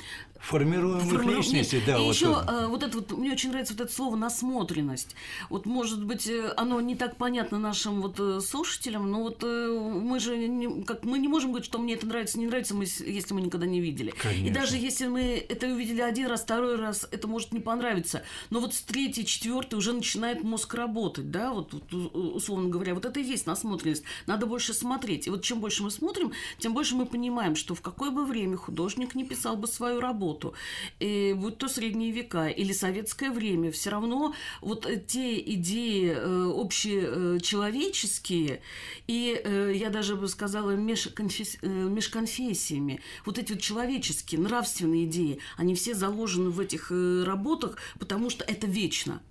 Формируем 0.40 1.14
их 1.14 1.24
личности, 1.24 1.82
да. 1.84 1.98
И 1.98 2.04
вот 2.04 2.14
еще 2.14 2.28
вот. 2.28 2.48
Э, 2.48 2.66
вот 2.68 2.82
это 2.82 2.98
вот, 2.98 3.12
мне 3.12 3.32
очень 3.32 3.50
нравится 3.50 3.74
вот 3.74 3.82
это 3.82 3.92
слово 3.92 4.16
насмотренность. 4.16 5.14
Вот, 5.50 5.66
может 5.66 6.04
быть, 6.04 6.26
э, 6.28 6.52
оно 6.56 6.80
не 6.80 6.94
так 6.94 7.16
понятно 7.16 7.58
нашим 7.58 8.00
вот 8.00 8.18
э, 8.18 8.40
слушателям, 8.40 9.10
но 9.10 9.22
вот 9.24 9.42
мы 9.42 10.20
же 10.20 10.36
не, 10.36 10.84
как 10.84 11.04
мы 11.04 11.18
не 11.18 11.28
можем 11.28 11.50
говорить, 11.50 11.66
что 11.66 11.78
мне 11.78 11.94
это 11.94 12.06
нравится, 12.06 12.38
не 12.38 12.46
нравится, 12.46 12.74
мы, 12.74 12.84
если 12.84 13.34
мы 13.34 13.40
никогда 13.40 13.66
не 13.66 13.80
видели. 13.80 14.14
Конечно. 14.22 14.46
И 14.46 14.50
даже 14.50 14.76
если 14.76 15.06
мы 15.06 15.44
это 15.48 15.66
увидели 15.66 16.00
один 16.00 16.28
раз, 16.28 16.42
второй 16.42 16.76
раз, 16.76 17.06
это 17.10 17.26
может 17.26 17.52
не 17.52 17.60
понравиться. 17.60 18.22
Но 18.50 18.60
вот 18.60 18.74
с 18.74 18.80
третьей, 18.80 19.26
четвертой 19.26 19.78
уже 19.78 19.92
начинает 19.92 20.42
мозг 20.42 20.72
работать, 20.74 21.30
да, 21.30 21.52
вот, 21.52 21.74
вот 21.74 22.14
условно 22.14 22.68
говоря, 22.68 22.94
вот 22.94 23.04
это 23.04 23.20
и 23.20 23.24
есть 23.24 23.46
насмотренность. 23.46 24.04
Надо 24.26 24.46
больше 24.46 24.72
смотреть. 24.72 25.26
И 25.26 25.30
вот 25.30 25.42
чем 25.42 25.60
больше 25.60 25.82
мы 25.82 25.90
смотрим, 25.90 26.32
тем 26.58 26.74
больше 26.74 26.94
мы 26.94 27.06
понимаем, 27.06 27.56
что 27.56 27.74
в 27.74 27.80
какое 27.80 28.10
бы 28.10 28.24
время 28.24 28.56
художник 28.56 29.14
не 29.14 29.24
писал 29.24 29.56
бы 29.56 29.66
свою 29.66 30.00
работу, 30.00 30.27
работу, 30.28 30.54
и 31.00 31.34
будь 31.36 31.58
то 31.58 31.68
средние 31.68 32.12
века 32.12 32.48
или 32.48 32.72
советское 32.72 33.30
время, 33.30 33.70
все 33.70 33.90
равно 33.90 34.34
вот 34.60 34.88
те 35.06 35.38
идеи 35.38 36.12
э, 36.14 36.52
общечеловеческие, 36.54 38.60
и 39.06 39.40
э, 39.42 39.72
я 39.74 39.90
даже 39.90 40.16
бы 40.16 40.28
сказала 40.28 40.72
межконфес... 40.72 41.58
Э, 41.62 41.68
межконфессиями, 41.68 43.00
вот 43.24 43.38
эти 43.38 43.52
вот 43.52 43.62
человеческие, 43.62 44.40
нравственные 44.40 45.04
идеи, 45.04 45.38
они 45.56 45.74
все 45.74 45.94
заложены 45.94 46.50
в 46.50 46.60
этих 46.60 46.90
работах, 46.90 47.78
потому 47.98 48.28
что 48.30 48.44
это 48.44 48.66
вечно. 48.66 49.22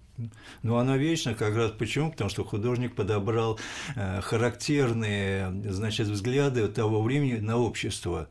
Ну, 0.64 0.78
она 0.78 0.98
вечна 0.98 1.36
как 1.36 1.56
раз 1.56 1.72
почему? 1.72 2.12
Потому 2.12 2.32
что 2.32 2.44
художник 2.44 2.96
подобрал 2.96 3.60
характерные, 3.96 5.54
значит, 5.72 6.08
взгляды 6.08 6.68
того 6.68 7.04
времени 7.04 7.40
на 7.40 7.58
общество. 7.58 8.28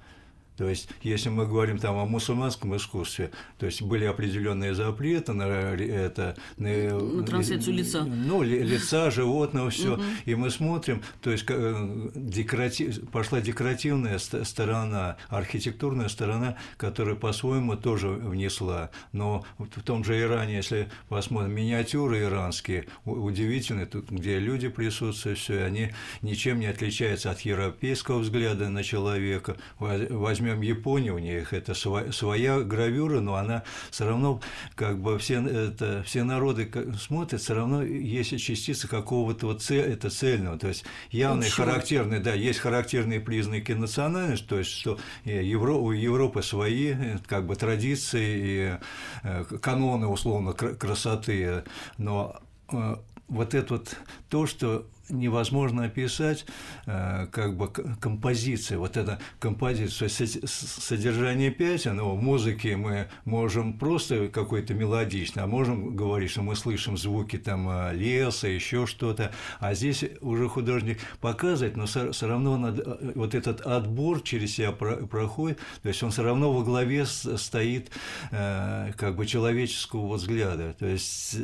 То 0.57 0.69
есть, 0.69 0.89
если 1.03 1.29
мы 1.29 1.47
говорим 1.47 1.79
там 1.79 1.97
о 1.97 2.07
мусульманском 2.07 2.77
искусстве, 2.77 3.31
то 3.59 3.67
есть 3.67 3.83
были 3.83 4.05
определенные 4.05 4.75
запреты 4.75 5.33
на 5.33 5.45
это 5.45 6.37
на, 6.57 6.99
на 6.99 7.23
трансляцию 7.25 7.75
лица, 7.75 8.05
ну 8.05 8.43
лица 8.43 9.11
животного 9.11 9.71
все, 9.71 9.95
угу. 9.95 10.03
и 10.25 10.35
мы 10.35 10.51
смотрим, 10.51 11.03
то 11.21 11.31
есть 11.31 11.45
э, 11.49 12.11
декоратив, 12.15 13.09
пошла 13.11 13.41
декоративная 13.41 14.19
сторона, 14.19 15.17
архитектурная 15.29 16.09
сторона, 16.09 16.57
которая 16.77 17.17
по-своему 17.17 17.77
тоже 17.77 18.09
внесла, 18.09 18.91
но 19.13 19.45
в 19.59 19.83
том 19.83 20.05
же 20.05 20.21
Иране, 20.21 20.57
если 20.57 20.89
посмотрим 21.09 21.55
миниатюры 21.55 22.23
иранские, 22.23 22.87
удивительные, 23.05 23.87
тут 23.87 24.11
где 24.11 24.39
люди 24.39 24.69
присутствуют, 24.69 25.39
все, 25.39 25.65
они 25.65 25.93
ничем 26.23 26.61
не 26.61 26.67
отличаются 26.67 27.31
от 27.31 27.41
европейского 27.41 28.19
взгляда 28.21 28.69
на 28.69 28.83
человека. 28.83 29.57
Возьмем 29.79 30.46
возьмем 30.47 30.63
Японию, 30.63 31.17
у 31.17 31.19
них 31.19 31.53
это 31.53 31.75
своя 31.75 32.61
гравюра, 32.61 33.21
но 33.21 33.37
она 33.37 33.63
все 33.91 34.07
равно, 34.07 34.41
как 34.75 35.01
бы 35.01 35.19
все, 35.19 35.41
это, 35.41 36.03
все 36.05 36.25
народы 36.25 36.71
смотрят, 36.99 37.41
все 37.41 37.55
равно 37.55 37.83
есть 37.83 38.39
частица 38.41 38.89
какого-то 38.89 39.47
вот 39.47 39.63
цель, 39.63 39.81
это 39.81 40.11
цельного, 40.11 40.59
то 40.59 40.69
есть 40.69 40.85
явные 41.11 41.49
Общего. 41.49 41.67
характерные, 41.67 42.21
да, 42.21 42.35
есть 42.35 42.61
характерные 42.61 43.21
признаки 43.21 43.73
национальности, 43.73 44.47
то 44.47 44.59
есть 44.59 44.71
что 44.71 44.99
Евро, 45.25 45.75
у 45.75 45.93
Европы 45.93 46.43
свои 46.43 46.95
как 47.27 47.47
бы 47.47 47.57
традиции 47.57 48.37
и 48.39 48.79
э, 49.23 49.45
каноны 49.61 50.07
условно 50.07 50.53
красоты, 50.53 51.65
но 51.99 52.37
э, 52.71 52.97
вот 53.29 53.55
это 53.55 53.75
вот 53.75 53.97
то, 54.29 54.47
что 54.47 54.87
невозможно 55.09 55.85
описать 55.85 56.47
э, 56.87 57.27
как 57.31 57.57
бы 57.57 57.69
композиция, 57.69 58.79
вот 58.79 58.97
эта 58.97 59.19
композиция, 59.39 60.09
содержание 60.09 61.51
песен, 61.51 62.01
в 62.01 62.21
музыке 62.21 62.77
мы 62.77 63.09
можем 63.25 63.79
просто 63.79 64.29
какой-то 64.29 64.75
мелодичный, 64.75 65.43
а 65.43 65.47
можем 65.47 65.97
говорить, 65.97 66.31
что 66.31 66.43
мы 66.43 66.57
слышим 66.57 66.97
звуки 66.97 67.37
там 67.39 67.69
э, 67.69 67.95
леса, 67.95 68.49
еще 68.49 68.87
что-то, 68.87 69.33
а 69.61 69.75
здесь 69.75 70.05
уже 70.21 70.49
художник 70.49 70.99
показывает, 71.21 71.77
но 71.77 71.87
все 71.87 72.27
равно 72.27 72.69
э, 72.69 73.13
вот 73.15 73.35
этот 73.35 73.61
отбор 73.61 74.21
через 74.23 74.55
себя 74.55 74.73
проходит, 74.73 75.59
то 75.83 75.89
есть 75.89 76.03
он 76.03 76.11
все 76.11 76.23
равно 76.23 76.53
во 76.53 76.65
главе 76.65 77.07
стоит 77.07 77.91
как 78.31 79.17
бы 79.17 79.27
человеческого 79.27 80.15
взгляда, 80.15 80.75
то 80.79 80.87
есть 80.87 81.37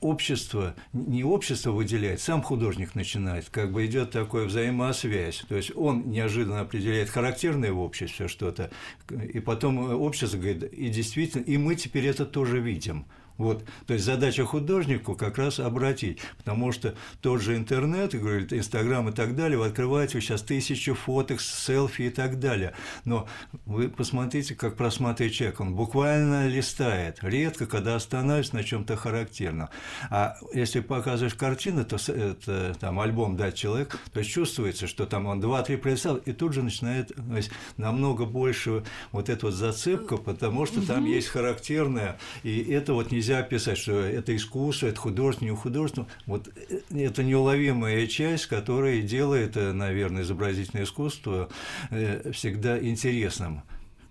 общество, 0.00 0.74
не 0.92 1.24
общество 1.24 1.72
выделяет, 1.72 2.20
сам 2.20 2.42
художник 2.42 2.94
начинает, 2.94 3.48
как 3.50 3.72
бы 3.72 3.86
идет 3.86 4.10
такая 4.10 4.44
взаимосвязь. 4.44 5.44
То 5.48 5.56
есть 5.56 5.72
он 5.74 6.10
неожиданно 6.10 6.60
определяет 6.60 7.08
характерное 7.08 7.72
в 7.72 7.80
обществе 7.80 8.28
что-то, 8.28 8.70
и 9.10 9.40
потом 9.40 9.78
общество 10.00 10.38
говорит, 10.38 10.64
и 10.64 10.88
действительно, 10.88 11.42
и 11.42 11.56
мы 11.56 11.74
теперь 11.74 12.06
это 12.06 12.26
тоже 12.26 12.60
видим. 12.60 13.06
Вот, 13.38 13.64
то 13.86 13.94
есть 13.94 14.04
задача 14.06 14.44
художнику 14.44 15.14
как 15.14 15.38
раз 15.38 15.60
обратить, 15.60 16.18
потому 16.38 16.72
что 16.72 16.94
тот 17.20 17.42
же 17.42 17.56
интернет, 17.56 18.14
говорит, 18.14 18.52
Инстаграм 18.52 19.08
и 19.08 19.12
так 19.12 19.36
далее, 19.36 19.58
вы 19.58 19.66
открываете 19.66 20.20
сейчас 20.20 20.42
тысячу 20.42 20.94
фоток, 20.94 21.40
селфи 21.40 22.02
и 22.02 22.10
так 22.10 22.38
далее. 22.38 22.74
Но 23.04 23.28
вы 23.66 23.88
посмотрите, 23.88 24.54
как 24.54 24.76
просматривает 24.76 25.34
человек, 25.34 25.60
он 25.60 25.74
буквально 25.74 26.48
листает, 26.48 27.18
редко, 27.22 27.66
когда 27.66 27.96
останавливается 27.96 28.56
на 28.56 28.64
чем-то 28.64 28.96
характерном. 28.96 29.68
А 30.10 30.36
если 30.54 30.80
показываешь 30.80 31.34
картину, 31.34 31.84
то 31.84 31.96
это 32.10 32.74
там 32.80 33.00
альбом 33.00 33.36
дать 33.36 33.54
человек, 33.54 33.98
то 34.12 34.20
есть 34.20 34.30
чувствуется, 34.30 34.86
что 34.86 35.06
там 35.06 35.26
он 35.26 35.40
два-три 35.40 35.76
пролистал, 35.76 36.16
и 36.16 36.32
тут 36.32 36.52
же 36.54 36.62
начинает 36.62 37.08
то 37.14 37.36
есть, 37.36 37.50
намного 37.76 38.24
больше 38.24 38.84
вот 39.12 39.28
эта 39.28 39.46
вот 39.46 39.54
зацепка, 39.54 40.16
потому 40.16 40.66
что 40.66 40.86
там 40.86 41.04
есть 41.04 41.28
характерное, 41.28 42.18
и 42.42 42.60
это 42.62 42.94
вот 42.94 43.10
не 43.10 43.20
нельзя 43.26 43.38
описать, 43.40 43.78
что 43.78 43.92
это 44.00 44.34
искусство, 44.36 44.86
это 44.86 45.00
художественное, 45.00 45.50
не 45.52 45.56
художественное. 45.56 46.08
Вот 46.26 46.48
э, 46.70 46.80
это 46.94 47.24
неуловимая 47.24 48.06
часть, 48.06 48.46
которая 48.46 49.02
делает, 49.02 49.56
э, 49.56 49.72
наверное, 49.72 50.22
изобразительное 50.22 50.84
искусство 50.84 51.48
э, 51.90 52.30
всегда 52.32 52.78
интересным. 52.78 53.62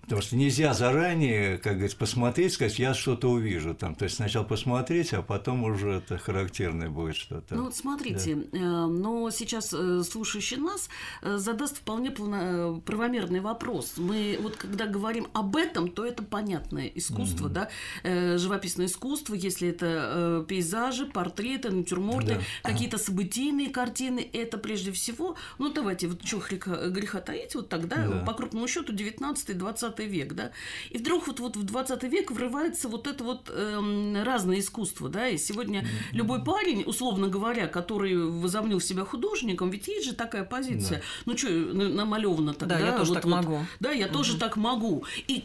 Потому 0.06 0.22
что 0.22 0.36
нельзя 0.36 0.74
заранее, 0.74 1.58
как 1.58 1.74
говорится, 1.74 1.98
посмотреть, 1.98 2.54
сказать, 2.54 2.80
я 2.80 2.94
что-то 2.94 3.30
увижу 3.30 3.74
там. 3.74 3.96
То 3.96 4.06
есть 4.06 4.16
сначала 4.16 4.44
посмотреть, 4.44 5.14
а 5.14 5.22
потом 5.22 5.64
уже 5.64 5.94
это 5.94 6.18
характерное 6.18 6.90
будет 6.90 7.16
что-то. 7.16 7.56
Ну 7.56 7.66
вот 7.66 7.76
смотрите, 7.76 8.36
да. 8.36 8.88
но 8.88 9.30
сейчас 9.32 9.70
слушающий 9.70 10.58
нас 10.58 10.90
задаст 11.22 11.78
вполне 11.78 12.12
правомерный 12.12 13.40
вопрос. 13.40 13.94
Мы 13.98 14.38
вот 14.42 14.56
когда 14.56 14.86
говорим 14.86 15.28
об 15.34 15.56
этом, 15.56 15.90
то 15.90 16.06
это 16.06 16.24
понятное 16.24 16.88
искусство, 16.88 17.50
mm-hmm. 17.50 17.68
да, 18.04 18.38
живописное 18.38 18.86
искусство, 18.86 19.34
если 19.34 19.70
это 19.70 20.46
пейзажи, 20.48 21.06
портреты, 21.06 21.72
натюрморты, 21.72 22.36
да. 22.36 22.42
какие-то 22.72 22.98
событийные 22.98 23.70
картины, 23.70 24.28
это 24.34 24.58
прежде 24.58 24.92
всего, 24.92 25.36
ну 25.58 25.72
давайте, 25.74 26.08
вот 26.08 26.24
что 26.26 26.40
греха, 26.40 26.90
греха 26.90 27.22
таить, 27.22 27.56
вот 27.56 27.70
тогда, 27.70 28.08
да. 28.08 28.24
по 28.24 28.34
крупному 28.34 28.68
счету 28.68 28.94
19-20 28.94 29.95
20 29.96 30.12
век, 30.12 30.34
да, 30.34 30.52
и 30.90 30.98
вдруг 30.98 31.28
вот, 31.28 31.40
вот 31.40 31.56
в 31.56 31.64
20 31.64 32.04
век 32.04 32.32
врывается 32.32 32.90
вот 32.90 33.08
это 33.08 33.24
вот 33.24 33.50
эм, 33.54 34.22
разное 34.24 34.60
искусство, 34.60 35.10
да, 35.10 35.28
и 35.30 35.38
сегодня 35.38 35.82
mm-hmm. 35.82 36.14
любой 36.14 36.44
парень, 36.44 36.84
условно 36.86 37.28
говоря, 37.28 37.68
который 37.68 38.18
возомнил 38.18 38.80
себя 38.80 39.06
художником, 39.06 39.70
ведь 39.70 39.88
есть 39.88 40.06
же 40.06 40.14
такая 40.14 40.44
позиция, 40.44 41.00
да. 41.00 41.04
ну 41.26 41.38
что, 41.38 41.50
намалевано 41.50 42.54
тогда, 42.54 42.80
да, 42.80 42.86
я 42.88 42.98
тоже 42.98 43.10
вот, 43.10 43.16
так 43.16 43.26
вот, 43.26 43.32
могу. 43.32 43.60
Да, 43.80 43.92
я 43.92 44.08
mm-hmm. 44.08 44.12
тоже 44.12 44.38
так 44.38 44.58
могу. 44.58 45.06
И, 45.28 45.44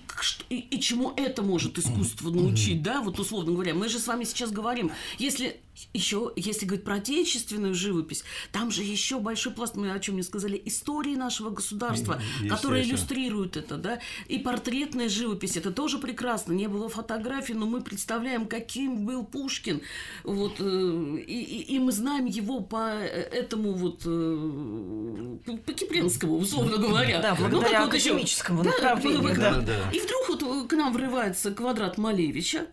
и, 0.49 0.57
и 0.57 0.81
чему 0.81 1.13
это 1.17 1.43
может 1.43 1.79
искусство 1.79 2.31
научить, 2.31 2.81
mm-hmm. 2.81 2.83
да, 2.83 3.01
вот 3.01 3.19
условно 3.19 3.53
говоря, 3.53 3.75
мы 3.75 3.89
же 3.89 3.99
с 3.99 4.07
вами 4.07 4.25
сейчас 4.25 4.51
говорим, 4.51 4.91
если 5.19 5.61
еще, 5.93 6.33
если 6.37 6.67
говорить 6.67 6.85
про 6.85 6.97
отечественную 6.97 7.75
живопись, 7.75 8.25
там 8.53 8.71
же 8.71 8.83
еще 8.83 9.19
большой 9.19 9.53
пласт, 9.53 9.77
мы 9.77 9.93
о 9.93 9.99
чем 9.99 10.17
не 10.17 10.23
сказали, 10.23 10.61
истории 10.65 11.15
нашего 11.15 11.51
государства, 11.51 12.21
которая 12.49 12.83
иллюстрирует 12.83 13.57
это, 13.57 13.77
да, 13.77 13.99
и 14.29 14.39
портретная 14.39 15.09
живопись, 15.09 15.57
это 15.57 15.71
тоже 15.71 15.99
прекрасно, 15.99 16.53
не 16.53 16.69
было 16.69 16.89
фотографий, 16.89 17.55
но 17.55 17.67
мы 17.67 17.83
представляем, 17.83 18.47
каким 18.47 19.05
был 19.05 19.25
Пушкин, 19.25 19.81
вот, 20.25 20.57
э, 20.59 21.25
и, 21.27 21.41
и, 21.41 21.75
и 21.75 21.79
мы 21.79 21.93
знаем 21.93 22.27
его 22.27 22.61
по 22.61 22.89
этому 22.89 23.73
вот, 23.73 24.03
э, 24.05 25.57
по 25.65 25.73
Кипренскому, 25.73 26.37
условно 26.37 26.77
говоря. 26.77 27.21
Да, 27.21 27.35
благодаря 27.35 27.81
ну, 27.81 27.87
академическому 27.87 28.63
вот 28.63 28.67
направлению. 28.67 29.35
Да, 29.35 29.55
да, 29.55 29.61
да. 29.61 29.91
И 29.93 30.01
вдруг 30.01 30.29
вот 30.29 30.69
к 30.69 30.73
нам 30.73 30.93
врывается 30.93 31.51
квадрат 31.53 31.99
Малевича, 31.99 32.67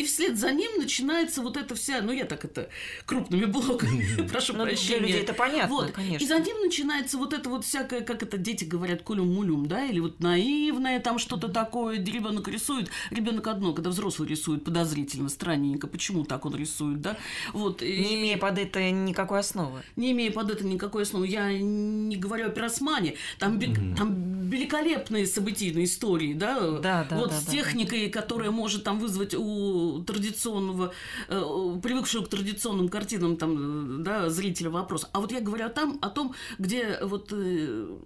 и 0.00 0.04
вслед 0.04 0.38
за 0.38 0.50
ним 0.52 0.78
начинается 0.78 1.42
вот 1.42 1.58
эта 1.58 1.74
вся, 1.74 2.00
ну 2.00 2.10
я 2.10 2.24
так 2.24 2.46
это 2.46 2.70
крупными 3.04 3.44
блоками, 3.44 4.26
прошу 4.32 4.54
ну, 4.54 4.64
прощения. 4.64 4.98
Для 4.98 5.06
людей 5.06 5.22
это 5.22 5.34
понятно, 5.34 5.68
вот. 5.68 5.90
конечно. 5.90 6.24
И 6.24 6.26
за 6.26 6.38
ним 6.38 6.58
начинается 6.62 7.18
вот 7.18 7.34
это 7.34 7.50
вот 7.50 7.66
всякое, 7.66 8.00
как 8.00 8.22
это 8.22 8.38
дети 8.38 8.64
говорят, 8.64 9.02
кулюм-мулюм, 9.02 9.66
да, 9.66 9.84
или 9.84 10.00
вот 10.00 10.20
наивное 10.20 11.00
там 11.00 11.18
что-то 11.18 11.48
такое, 11.48 12.02
ребенок 12.02 12.48
рисует, 12.48 12.88
ребенок 13.10 13.46
одно, 13.46 13.74
когда 13.74 13.90
взрослый 13.90 14.26
рисует 14.26 14.64
подозрительно, 14.64 15.28
странненько, 15.28 15.86
почему 15.86 16.24
так 16.24 16.46
он 16.46 16.56
рисует, 16.56 17.02
да, 17.02 17.18
вот. 17.52 17.82
Не 17.82 18.14
имея 18.14 18.38
под 18.38 18.58
это 18.58 18.90
никакой 18.90 19.40
основы. 19.40 19.82
Не 19.96 20.12
имея 20.12 20.32
под 20.32 20.50
это 20.50 20.64
никакой 20.64 21.02
основы. 21.02 21.26
Я 21.26 21.52
не 21.52 22.16
говорю 22.16 22.46
о 22.46 22.50
пиросмане, 22.50 23.16
там, 23.38 23.58
mm-hmm. 23.58 23.96
там 23.96 24.48
великолепные 24.48 25.26
событийные 25.26 25.84
истории, 25.84 26.32
да, 26.32 26.58
да, 26.78 27.06
да 27.08 27.16
вот 27.16 27.30
да, 27.30 27.36
с 27.36 27.44
техникой, 27.44 28.06
да. 28.06 28.20
которая 28.20 28.50
может 28.50 28.84
там 28.84 28.98
вызвать 28.98 29.34
у 29.34 29.89
традиционного, 29.98 30.92
э, 31.28 31.78
привыкшего 31.82 32.24
к 32.24 32.28
традиционным 32.28 32.88
картинам 32.88 33.36
там, 33.36 34.02
да, 34.02 34.30
зрителя 34.30 34.70
вопрос. 34.70 35.06
А 35.12 35.20
вот 35.20 35.32
я 35.32 35.40
говорю 35.40 35.66
о, 35.66 35.70
том, 35.70 35.98
о 36.00 36.10
том, 36.10 36.34
где 36.58 36.98
вот 37.02 37.32
э, 37.32 37.98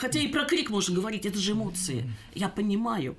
Хотя 0.00 0.18
и 0.18 0.28
про 0.28 0.46
крик 0.46 0.70
можно 0.70 0.94
говорить, 0.94 1.26
это 1.26 1.38
же 1.38 1.52
эмоции. 1.52 2.10
Я 2.34 2.48
понимаю. 2.48 3.16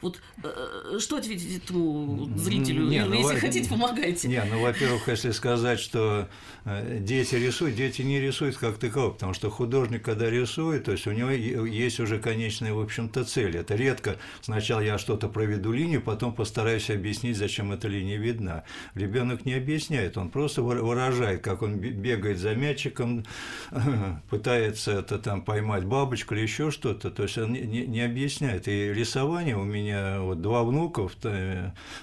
Вот 0.00 0.20
э, 0.44 0.98
что 1.00 1.16
ответить 1.16 1.64
этому 1.64 2.30
зрителю? 2.36 2.86
Не, 2.86 3.04
ну, 3.04 3.14
если 3.14 3.34
во... 3.34 3.40
хотите, 3.40 3.68
помогайте. 3.68 4.28
Не, 4.28 4.42
ну, 4.44 4.60
во-первых, 4.60 5.08
если 5.08 5.32
сказать, 5.32 5.80
что 5.80 6.28
э, 6.64 6.98
дети 7.00 7.34
рисуют, 7.34 7.74
дети 7.74 8.02
не 8.02 8.20
рисуют 8.20 8.56
как 8.56 8.78
таково, 8.78 9.10
потому 9.10 9.34
что 9.34 9.50
художник, 9.50 10.04
когда 10.04 10.30
рисует, 10.30 10.84
то 10.84 10.92
есть 10.92 11.06
у 11.06 11.12
него 11.12 11.30
есть 11.30 11.98
уже 11.98 12.20
конечная, 12.20 12.72
в 12.74 12.80
общем-то, 12.80 13.24
цель. 13.24 13.56
Это 13.56 13.74
редко 13.74 14.16
сначала 14.40 14.80
я 14.80 14.98
что-то 14.98 15.28
проведу 15.28 15.72
линию, 15.72 16.00
потом 16.00 16.32
постараюсь 16.32 16.90
объяснить, 16.90 17.36
зачем 17.36 17.72
эта 17.72 17.88
линия 17.88 18.18
видна. 18.18 18.62
Ребенок 18.94 19.44
не 19.44 19.54
объясняет, 19.54 20.16
он 20.16 20.30
просто 20.30 20.62
выражает, 20.62 21.42
как 21.42 21.62
он 21.62 21.76
бегает 21.76 22.38
за 22.38 22.54
мячиком, 22.54 23.24
пытается 24.30 24.92
это 24.92 25.18
там 25.18 25.42
поймать 25.42 25.84
бабочку 25.84 26.34
или 26.34 26.42
еще 26.42 26.70
что-то. 26.70 27.10
То 27.10 27.24
есть 27.24 27.36
он 27.38 27.52
не, 27.52 27.86
не 27.86 28.00
объясняет. 28.02 28.68
И 28.68 28.92
рисование 28.92 29.56
у 29.56 29.64
меня 29.64 29.87
меня 29.88 30.20
вот 30.20 30.40
два 30.40 30.64
внуков, 30.64 31.12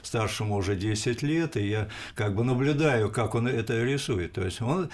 старшему 0.02 0.56
уже 0.56 0.76
10 0.76 1.22
лет, 1.24 1.58
и 1.58 1.68
я 1.68 1.88
как 2.16 2.36
бы 2.36 2.44
наблюдаю, 2.44 3.12
как 3.12 3.36
он 3.36 3.48
это 3.48 3.84
рисует. 3.84 4.34
То 4.34 4.44
есть 4.44 4.62
он, 4.62 4.90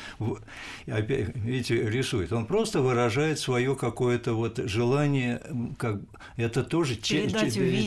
опять, 0.87 1.35
видите, 1.35 1.89
рисует. 1.89 2.31
Он 2.33 2.45
просто 2.45 2.81
выражает 2.81 3.39
свое 3.39 3.75
какое-то 3.75 4.33
вот 4.33 4.57
желание, 4.57 5.41
как 5.77 6.01
это 6.37 6.63
тоже 6.63 6.95
часть, 6.95 7.35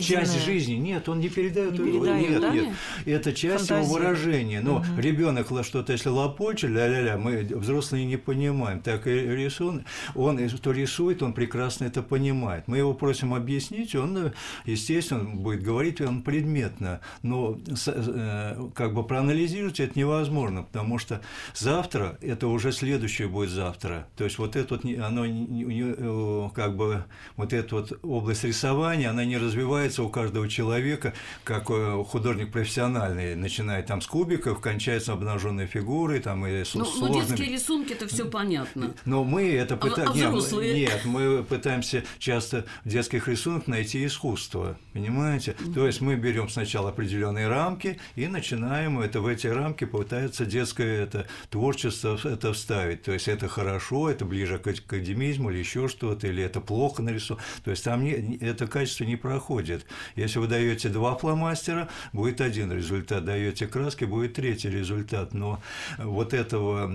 часть 0.02 0.44
жизни. 0.44 0.74
Нет, 0.74 1.08
он 1.08 1.20
не 1.20 1.28
передает. 1.28 1.72
Не 1.72 1.78
передает 1.78 2.30
нет, 2.30 2.40
да? 2.40 2.50
нет. 2.50 2.68
Это 3.04 3.32
часть 3.32 3.68
Фантазия. 3.68 3.82
его 3.82 3.94
выражения. 3.94 4.60
Но 4.60 4.76
угу. 4.76 4.84
ребенок 4.96 5.48
что-то, 5.62 5.92
если 5.92 6.08
лопочет, 6.08 6.70
ля-ля-ля, 6.70 7.16
мы 7.16 7.42
взрослые 7.42 8.04
не 8.06 8.16
понимаем. 8.16 8.80
Так 8.80 9.06
и 9.06 9.10
рисун, 9.10 9.84
он, 10.14 10.48
кто 10.48 10.72
рисует, 10.72 11.22
он 11.22 11.32
прекрасно 11.32 11.84
это 11.84 12.02
понимает. 12.02 12.66
Мы 12.66 12.78
его 12.78 12.94
просим 12.94 13.34
объяснить, 13.34 13.94
он, 13.94 14.32
естественно, 14.64 14.93
естественно, 14.96 15.34
будет 15.34 15.62
говорить 15.62 16.00
он 16.00 16.22
предметно, 16.22 17.00
но 17.22 17.58
э, 17.86 18.68
как 18.74 18.94
бы 18.94 19.04
проанализировать 19.04 19.80
это 19.80 19.98
невозможно, 19.98 20.62
потому 20.62 20.98
что 20.98 21.20
завтра 21.54 22.18
это 22.20 22.48
уже 22.48 22.72
следующее 22.72 23.28
будет 23.28 23.50
завтра. 23.50 24.06
То 24.16 24.24
есть 24.24 24.38
вот 24.38 24.56
это 24.56 24.74
вот, 24.74 24.84
оно 24.84 25.24
э, 25.26 26.50
как 26.54 26.76
бы 26.76 27.04
вот 27.36 27.52
эта 27.52 27.74
вот 27.74 27.98
область 28.02 28.44
рисования, 28.44 29.10
она 29.10 29.24
не 29.24 29.36
развивается 29.36 30.02
у 30.02 30.08
каждого 30.08 30.48
человека, 30.48 31.14
как 31.44 31.70
э, 31.70 32.04
художник 32.06 32.52
профессиональный, 32.52 33.34
начиная 33.34 33.82
там 33.82 34.00
с 34.00 34.06
кубиков, 34.06 34.60
кончается 34.60 35.12
обнаженной 35.12 35.66
фигурой, 35.66 36.20
там 36.20 36.46
и 36.46 36.58
ну, 36.74 36.84
сложными. 36.84 37.08
Ну, 37.08 37.26
детские 37.26 37.52
рисунки 37.52 37.92
это 37.92 38.06
все 38.06 38.24
понятно. 38.24 38.94
Но 39.04 39.24
мы 39.24 39.50
это 39.52 39.76
пытаемся. 39.76 40.26
А, 40.26 40.28
а 40.28 40.30
взрослые? 40.30 40.74
Нет, 40.74 41.04
мы 41.04 41.42
пытаемся 41.42 42.04
часто 42.18 42.64
в 42.84 42.88
детских 42.88 43.28
рисунках 43.28 43.66
найти 43.66 44.04
искусство. 44.06 44.78
Понимаете? 44.94 45.56
Mm-hmm. 45.58 45.74
То 45.74 45.86
есть 45.88 46.00
мы 46.00 46.14
берем 46.14 46.48
сначала 46.48 46.90
определенные 46.90 47.48
рамки 47.48 47.98
и 48.14 48.28
начинаем 48.28 49.00
это 49.00 49.20
в 49.20 49.26
эти 49.26 49.48
рамки 49.48 49.84
пытаться 49.84 50.46
детское 50.46 51.02
это 51.02 51.26
творчество 51.50 52.16
это 52.22 52.52
вставить. 52.52 53.02
То 53.02 53.12
есть 53.12 53.26
это 53.26 53.48
хорошо, 53.48 54.08
это 54.08 54.24
ближе 54.24 54.58
к 54.58 54.68
академизму 54.68 55.50
или 55.50 55.58
еще 55.58 55.88
что-то, 55.88 56.28
или 56.28 56.44
это 56.44 56.60
плохо 56.60 57.02
нарисовано. 57.02 57.44
То 57.64 57.72
есть 57.72 57.82
там 57.82 58.04
не, 58.04 58.36
это 58.36 58.68
качество 58.68 59.02
не 59.02 59.16
проходит. 59.16 59.84
Если 60.14 60.38
вы 60.38 60.46
даете 60.46 60.88
два 60.88 61.16
фломастера, 61.16 61.88
будет 62.12 62.40
один 62.40 62.70
результат, 62.70 63.24
даете 63.24 63.66
краски, 63.66 64.04
будет 64.04 64.34
третий 64.34 64.70
результат. 64.70 65.34
Но 65.34 65.60
вот 65.98 66.32
этого 66.32 66.88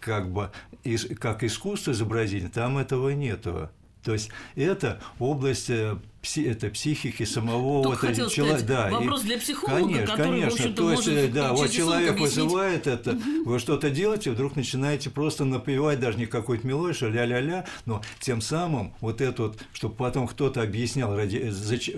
как 0.00 0.32
бы 0.32 0.50
как 1.20 1.44
искусство 1.44 1.92
изобразить, 1.92 2.52
там 2.52 2.78
этого 2.78 3.10
нету. 3.10 3.70
То 4.02 4.12
есть 4.12 4.30
это 4.56 5.00
область 5.18 5.70
э, 5.70 5.98
пси, 6.22 6.44
это 6.44 6.68
психики 6.68 7.24
самого 7.24 7.82
вот 7.82 8.04
этого 8.04 8.30
человека. 8.30 8.66
Да, 8.66 8.90
вопрос 8.90 9.22
и, 9.22 9.26
для 9.26 9.38
психолога, 9.38 9.84
конечно, 9.84 10.06
который, 10.06 10.40
конечно. 10.40 10.50
в 10.50 10.54
общем-то, 10.54 10.76
То 10.76 10.90
есть, 10.90 11.06
может 11.08 11.32
да, 11.32 11.52
вот 11.52 11.70
человек 11.70 12.10
объяснить. 12.10 12.36
вызывает 12.36 12.86
это, 12.86 13.10
угу. 13.12 13.50
вы 13.50 13.58
что-то 13.58 13.90
делаете, 13.90 14.30
вдруг 14.30 14.56
начинаете 14.56 15.10
просто 15.10 15.44
напевать 15.44 16.00
даже 16.00 16.18
не 16.18 16.26
какой-то 16.26 16.66
мелодию, 16.66 17.10
ля-ля-ля, 17.10 17.66
но 17.86 18.02
тем 18.20 18.40
самым 18.40 18.94
вот 19.00 19.20
это 19.20 19.42
вот, 19.42 19.58
чтобы 19.72 19.94
потом 19.94 20.26
кто-то 20.26 20.62
объяснял, 20.62 21.14
ради, 21.14 21.52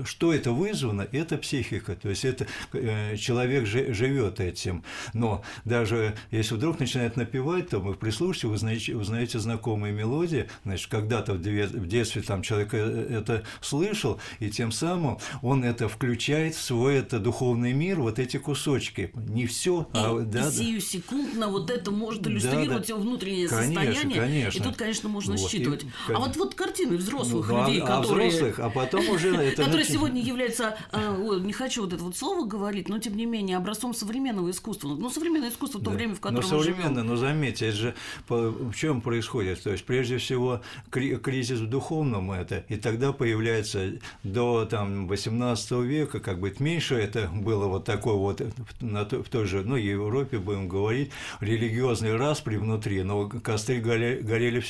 что 0.04 0.34
это 0.34 0.52
вызвано, 0.52 1.06
это 1.12 1.38
психика, 1.38 1.96
то 1.96 2.08
есть 2.08 2.24
это 2.24 2.46
э, 2.72 3.16
человек 3.16 3.66
живет 3.66 4.40
этим. 4.40 4.84
Но 5.14 5.42
даже 5.64 6.14
если 6.30 6.54
вдруг 6.54 6.78
начинает 6.78 7.16
напевать, 7.16 7.70
то 7.70 7.78
вы 7.78 7.94
прислушиваете, 7.94 8.48
вы 8.48 8.54
узнаете, 8.54 8.96
узнаете 8.96 9.38
знакомые 9.38 9.92
мелодии, 9.92 10.48
значит, 10.64 10.90
когда-то 10.90 11.34
в 11.34 11.86
детстве 11.86 12.22
там 12.22 12.42
человек 12.42 12.74
э, 12.74 13.18
это 13.18 13.44
слышал, 13.60 14.09
и 14.38 14.50
тем 14.50 14.72
самым 14.72 15.18
он 15.42 15.64
это 15.64 15.88
включает 15.88 16.54
в 16.54 16.62
свой 16.62 16.96
это 16.96 17.18
духовный 17.18 17.72
мир, 17.72 18.00
вот 18.00 18.18
эти 18.18 18.36
кусочки. 18.36 19.12
Не 19.14 19.46
все, 19.46 19.88
а 19.92 20.18
да, 20.20 20.48
и 20.48 20.52
сию 20.52 20.80
секундно 20.80 21.48
вот 21.48 21.70
это 21.70 21.90
может 21.90 22.26
иллюстрировать 22.26 22.68
да, 22.68 22.78
да. 22.78 22.84
его 22.88 23.00
внутреннее 23.00 23.48
конечно, 23.48 23.74
состояние. 23.74 24.20
Конечно. 24.20 24.58
И 24.58 24.62
тут, 24.62 24.76
конечно, 24.76 25.08
можно 25.08 25.36
вот, 25.36 25.50
считывать. 25.50 25.84
И, 25.84 26.12
а 26.12 26.18
вот 26.18 26.36
вот 26.36 26.54
картины 26.54 26.96
взрослых 26.96 27.48
ну, 27.48 27.66
людей, 27.66 27.80
а, 27.80 27.86
которые... 27.98 28.28
А 28.28 28.30
взрослых, 28.30 28.58
а 28.58 28.70
потом 28.70 29.08
уже... 29.08 29.34
Это 29.50 29.64
которые 29.64 29.84
сегодня 29.84 30.22
являются, 30.22 30.76
а, 30.92 31.16
не 31.38 31.52
хочу 31.52 31.82
вот 31.82 31.92
это 31.92 32.02
вот 32.02 32.16
слово 32.16 32.46
говорить, 32.46 32.88
но 32.88 32.98
тем 32.98 33.16
не 33.16 33.26
менее 33.26 33.56
образцом 33.56 33.94
современного 33.94 34.50
искусства. 34.50 34.88
Ну, 34.88 35.10
современное 35.10 35.50
искусство 35.50 35.78
в 35.78 35.84
то 35.84 35.90
время, 35.90 36.14
в 36.14 36.20
котором 36.20 36.42
Но 36.42 36.62
современное, 36.62 37.02
но 37.02 37.16
заметьте, 37.16 37.68
это 37.68 37.76
же 37.76 37.94
в 38.28 38.74
чем 38.74 39.00
происходит? 39.00 39.62
То 39.62 39.70
есть, 39.70 39.84
прежде 39.84 40.18
всего, 40.18 40.60
кризис 40.90 41.60
в 41.60 41.66
духовном 41.68 42.32
это, 42.32 42.64
и 42.68 42.76
тогда 42.76 43.12
появляется 43.12 43.98
до 44.22 44.64
там 44.64 45.06
18 45.06 45.70
века, 45.82 46.20
как 46.20 46.38
бы 46.38 46.54
меньше 46.58 46.94
это 46.94 47.28
было 47.28 47.66
вот 47.66 47.84
такое 47.84 48.14
вот 48.14 48.42
на, 48.80 49.04
в 49.04 49.28
той 49.28 49.46
же, 49.46 49.62
ну, 49.62 49.76
Европе, 49.76 50.38
будем 50.38 50.68
говорить, 50.68 51.10
религиозный 51.40 52.16
распри 52.16 52.56
внутри, 52.56 53.02
но 53.02 53.28
костры 53.28 53.80
горели, 53.80 54.20
горели 54.20 54.62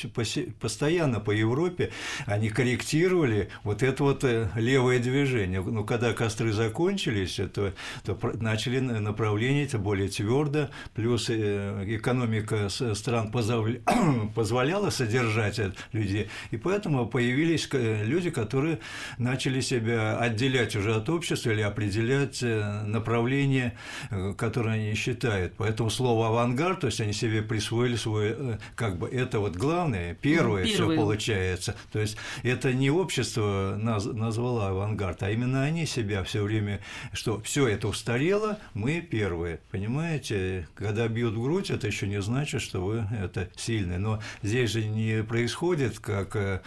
постоянно 0.59 1.19
по 1.19 1.31
Европе, 1.31 1.91
они 2.25 2.49
корректировали 2.49 3.49
вот 3.63 3.83
это 3.83 4.03
вот 4.03 4.23
э, 4.23 4.49
левое 4.55 4.99
движение. 4.99 5.61
Ну, 5.61 5.83
когда 5.83 6.13
костры 6.13 6.51
закончились, 6.53 7.39
то, 7.53 7.73
то 8.03 8.17
начали 8.39 8.79
направление 8.79 9.65
это 9.65 9.77
более 9.77 10.09
твердо, 10.09 10.69
плюс 10.93 11.29
э, 11.29 11.83
экономика 11.87 12.69
стран 12.69 13.31
позволяла 14.35 14.89
содержать 14.89 15.59
людей, 15.91 16.29
и 16.51 16.57
поэтому 16.57 17.05
появились 17.07 17.69
люди, 17.71 18.29
которые 18.29 18.79
начали 19.21 19.61
себя 19.61 20.17
отделять 20.17 20.75
уже 20.75 20.95
от 20.95 21.07
общества 21.09 21.51
или 21.51 21.61
определять 21.61 22.41
э, 22.41 22.81
направление, 22.83 23.73
э, 24.09 24.33
которое 24.35 24.75
они 24.75 24.95
считают. 24.95 25.53
Поэтому 25.57 25.89
слово 25.89 26.27
авангард, 26.29 26.81
то 26.81 26.87
есть 26.87 26.99
они 27.01 27.13
себе 27.13 27.41
присвоили 27.43 27.95
свое, 27.95 28.35
э, 28.37 28.57
как 28.75 28.97
бы 28.97 29.07
это 29.07 29.39
вот 29.39 29.55
главное, 29.55 30.15
первое, 30.15 30.63
ну, 30.63 30.69
все 30.69 30.95
получается. 30.95 31.75
То 31.91 31.99
есть 31.99 32.17
это 32.43 32.73
не 32.73 32.89
общество 32.89 33.77
наз, 33.79 34.05
назвало 34.05 34.69
авангард, 34.69 35.21
а 35.23 35.29
именно 35.29 35.63
они 35.63 35.85
себя 35.85 36.23
все 36.23 36.41
время, 36.41 36.79
что 37.13 37.39
все 37.41 37.67
это 37.67 37.87
устарело, 37.87 38.57
мы 38.73 39.01
первые, 39.01 39.59
понимаете? 39.69 40.67
Когда 40.73 41.07
бьют 41.07 41.35
в 41.35 41.43
грудь, 41.43 41.69
это 41.69 41.85
еще 41.85 42.07
не 42.07 42.21
значит, 42.21 42.61
что 42.61 42.83
вы 42.83 43.05
это 43.21 43.49
сильные. 43.55 43.99
Но 43.99 44.21
здесь 44.41 44.71
же 44.71 44.83
не 44.83 45.23
происходит, 45.23 45.99
как 45.99 46.63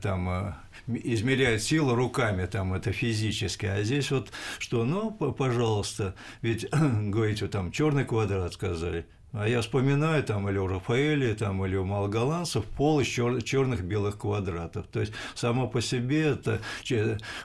там 0.00 0.54
измеряют 0.86 1.62
силу 1.62 1.94
руками, 1.94 2.46
там 2.46 2.74
это 2.74 2.92
физически, 2.92 3.66
а 3.66 3.82
здесь 3.82 4.10
вот 4.10 4.32
что, 4.58 4.84
ну, 4.84 5.10
пожалуйста, 5.10 6.14
ведь 6.40 6.66
говорите, 6.72 7.48
там 7.48 7.70
черный 7.72 8.04
квадрат 8.04 8.54
сказали, 8.54 9.06
а 9.32 9.48
я 9.48 9.62
вспоминаю 9.62 10.22
там 10.22 10.48
или 10.48 10.58
у 10.58 10.66
Рафаэля, 10.66 11.34
там, 11.34 11.64
или 11.64 11.76
у 11.76 11.84
Малголанцев 11.84 12.64
пол 12.64 13.00
из 13.00 13.06
чер- 13.06 13.42
черных 13.42 13.82
белых 13.82 14.18
квадратов. 14.18 14.86
То 14.88 15.00
есть 15.00 15.12
само 15.34 15.68
по 15.68 15.80
себе 15.80 16.22
это 16.28 16.60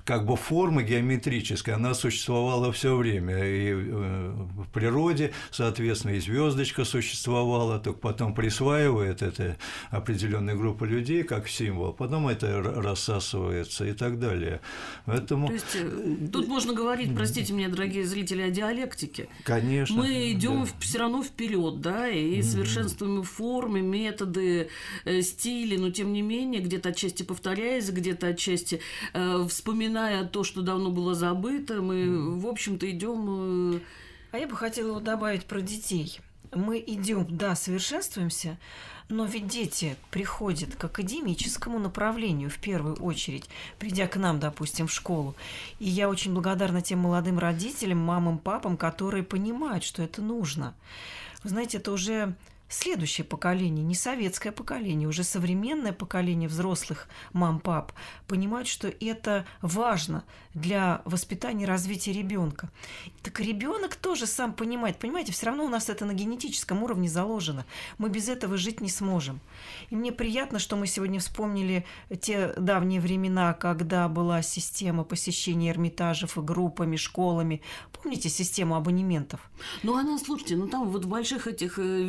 как 0.03 0.25
бы 0.25 0.35
форма 0.35 0.83
геометрическая, 0.83 1.75
она 1.75 1.93
существовала 1.93 2.71
все 2.73 2.95
время. 2.95 3.37
И 3.37 3.71
э, 3.71 4.31
в 4.33 4.67
природе, 4.73 5.31
соответственно, 5.49 6.13
и 6.13 6.19
звездочка 6.19 6.83
существовала, 6.83 7.79
только 7.79 7.99
потом 7.99 8.33
присваивает 8.33 9.21
это 9.21 9.57
определенная 9.89 10.55
группа 10.55 10.83
людей 10.83 11.23
как 11.23 11.47
символ, 11.47 11.93
потом 11.93 12.27
это 12.27 12.61
рассасывается 12.61 13.85
и 13.85 13.93
так 13.93 14.19
далее. 14.19 14.59
Поэтому... 15.05 15.47
То 15.47 15.53
есть 15.53 15.75
э, 15.75 16.27
тут 16.33 16.47
можно 16.49 16.73
говорить, 16.73 17.15
простите 17.15 17.53
меня, 17.53 17.69
дорогие 17.69 18.05
зрители, 18.05 18.41
о 18.41 18.49
диалектике. 18.49 19.29
Конечно. 19.45 19.95
Мы 19.95 20.31
идем 20.33 20.65
да. 20.65 20.69
все 20.79 20.99
равно 20.99 21.23
вперед 21.23 21.76
да, 21.79 22.09
и 22.09 22.39
mm-hmm. 22.39 22.43
совершенствуем 22.43 23.23
формы, 23.23 23.81
методы, 23.81 24.69
э, 25.05 25.21
стили, 25.21 25.77
но 25.77 25.91
тем 25.91 26.13
не 26.13 26.21
менее, 26.21 26.61
где-то 26.61 26.89
отчасти 26.89 27.23
повторяясь, 27.23 27.89
где-то 27.89 28.27
отчасти 28.27 28.79
э, 29.13 29.45
вспоминая 29.49 30.25
то, 30.25 30.43
что 30.43 30.61
давно 30.61 30.91
было 30.91 31.13
забыто, 31.13 31.81
мы, 31.81 31.95
mm-hmm. 31.95 32.39
в 32.39 32.47
общем-то, 32.47 32.89
идем. 32.89 33.75
Э... 33.75 33.79
А 34.31 34.37
я 34.39 34.47
бы 34.47 34.55
хотела 34.55 34.99
добавить 34.99 35.45
про 35.45 35.61
детей. 35.61 36.19
Мы 36.53 36.83
идем, 36.85 37.25
да, 37.29 37.55
совершенствуемся, 37.55 38.57
но 39.09 39.25
ведь 39.25 39.47
дети 39.47 39.95
приходят 40.11 40.75
к 40.75 40.83
академическому 40.83 41.79
направлению 41.79 42.49
в 42.49 42.57
первую 42.57 42.95
очередь, 42.95 43.45
придя 43.79 44.07
к 44.07 44.17
нам, 44.17 44.39
допустим, 44.39 44.87
в 44.87 44.91
школу. 44.91 45.35
И 45.79 45.87
я 45.87 46.09
очень 46.09 46.33
благодарна 46.33 46.81
тем 46.81 46.99
молодым 46.99 47.39
родителям, 47.39 47.99
мамам, 47.99 48.37
папам, 48.37 48.75
которые 48.75 49.23
понимают, 49.23 49.83
что 49.83 50.03
это 50.03 50.21
нужно. 50.21 50.73
Вы 51.43 51.49
знаете, 51.49 51.77
это 51.77 51.91
уже 51.91 52.35
следующее 52.69 53.25
поколение, 53.25 53.83
не 53.83 53.95
советское 53.95 54.51
поколение, 54.51 55.07
уже 55.07 55.23
современное 55.23 55.93
поколение 55.93 56.49
взрослых 56.49 57.07
мам-пап 57.33 57.93
понимают, 58.27 58.67
что 58.67 58.87
это 58.87 59.45
важно 59.61 60.23
для 60.53 61.01
воспитания 61.05 61.63
и 61.63 61.67
развития 61.67 62.11
ребенка. 62.11 62.69
Так 63.23 63.39
ребенок 63.39 63.95
тоже 63.95 64.25
сам 64.25 64.53
понимает. 64.53 64.97
Понимаете, 64.97 65.31
все 65.31 65.45
равно 65.47 65.65
у 65.65 65.69
нас 65.69 65.89
это 65.89 66.05
на 66.05 66.13
генетическом 66.13 66.83
уровне 66.83 67.07
заложено. 67.07 67.65
Мы 67.97 68.09
без 68.09 68.27
этого 68.27 68.57
жить 68.57 68.81
не 68.81 68.89
сможем. 68.89 69.39
И 69.89 69.95
мне 69.95 70.11
приятно, 70.11 70.59
что 70.59 70.75
мы 70.75 70.87
сегодня 70.87 71.19
вспомнили 71.19 71.85
те 72.21 72.53
давние 72.57 72.99
времена, 72.99 73.53
когда 73.53 74.07
была 74.07 74.41
система 74.41 75.03
посещения 75.03 75.69
Эрмитажев 75.69 76.37
и 76.37 76.41
группами, 76.41 76.95
школами. 76.95 77.61
Помните 77.91 78.29
систему 78.29 78.75
абонементов? 78.75 79.39
Ну, 79.83 79.95
она, 79.95 80.17
слушайте, 80.17 80.55
ну 80.55 80.67
там 80.67 80.89
вот 80.89 81.05
в 81.05 81.07
больших 81.07 81.47
этих 81.47 81.77
э, 81.79 82.03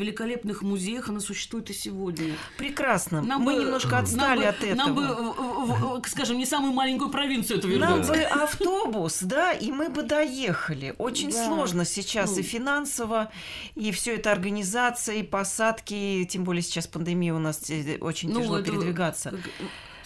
великолепных 0.49 0.63
музеях 0.63 1.09
она 1.09 1.21
существует 1.21 1.71
и 1.71 1.73
сегодня. 1.73 2.35
Прекрасно. 2.57 3.21
Нам 3.21 3.43
мы 3.43 3.55
бы, 3.55 3.65
немножко 3.65 3.99
отстали 3.99 4.41
нам 4.41 4.49
от 4.49 4.65
этого. 4.65 4.75
Нам 4.77 4.95
бы, 4.95 6.09
скажем, 6.09 6.39
не 6.39 6.47
самую 6.47 6.73
маленькую 6.73 7.11
провинцию 7.11 7.59
это 7.59 7.69
вернуть. 7.69 7.89
Нам 7.89 8.03
бы 8.07 8.23
автобус, 8.23 9.19
да, 9.23 9.53
и 9.53 9.71
мы 9.71 9.89
бы 9.89 10.03
доехали. 10.03 10.95
Очень 10.99 11.31
да. 11.31 11.47
сложно 11.47 11.85
сейчас 11.85 12.33
ну. 12.33 12.39
и 12.39 12.43
финансово, 12.43 13.31
и 13.75 13.91
все 13.93 14.17
это 14.17 14.33
организация, 14.33 15.17
и 15.17 15.23
посадки, 15.23 16.27
тем 16.29 16.45
более 16.45 16.63
сейчас 16.63 16.87
пандемия 16.87 17.35
у 17.35 17.39
нас 17.39 17.71
э, 17.71 17.99
очень 18.01 18.31
ну, 18.31 18.41
тяжело 18.41 18.59
это... 18.59 18.71
передвигаться. 18.71 19.35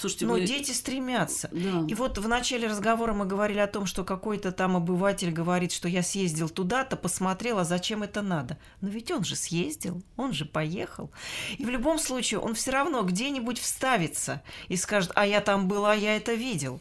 Слушайте, 0.02 0.26
Но 0.26 0.32
вы... 0.32 0.40
дети 0.40 0.72
стремятся. 0.72 1.48
Да. 1.52 1.84
И 1.86 1.94
вот 1.94 2.18
в 2.18 2.26
начале 2.26 2.66
разговора 2.66 3.12
мы 3.12 3.24
говорили 3.24 3.60
о 3.60 3.68
том, 3.68 3.86
что 3.86 4.02
какой-то 4.02 4.50
там 4.50 4.76
обыватель 4.76 5.30
говорит, 5.30 5.70
что 5.70 5.86
я 5.86 6.02
съездил 6.02 6.48
туда-то, 6.48 6.96
посмотрел, 6.96 7.60
а 7.60 7.64
зачем 7.64 8.02
это 8.02 8.20
надо? 8.20 8.58
Но 8.80 8.88
ведь 8.88 9.12
он 9.12 9.22
же 9.22 9.36
съездил, 9.36 10.02
он 10.16 10.32
же 10.32 10.44
поехал. 10.44 11.12
И 11.56 11.64
в 11.64 11.68
любом 11.68 12.00
случае 12.00 12.40
он 12.40 12.54
все 12.54 12.72
равно 12.72 13.02
где-нибудь 13.04 13.60
вставится 13.60 14.42
и 14.66 14.74
скажет, 14.74 15.12
а 15.14 15.24
я 15.24 15.40
там 15.40 15.68
была, 15.68 15.94
я 15.94 16.16
это 16.16 16.34
видел. 16.34 16.80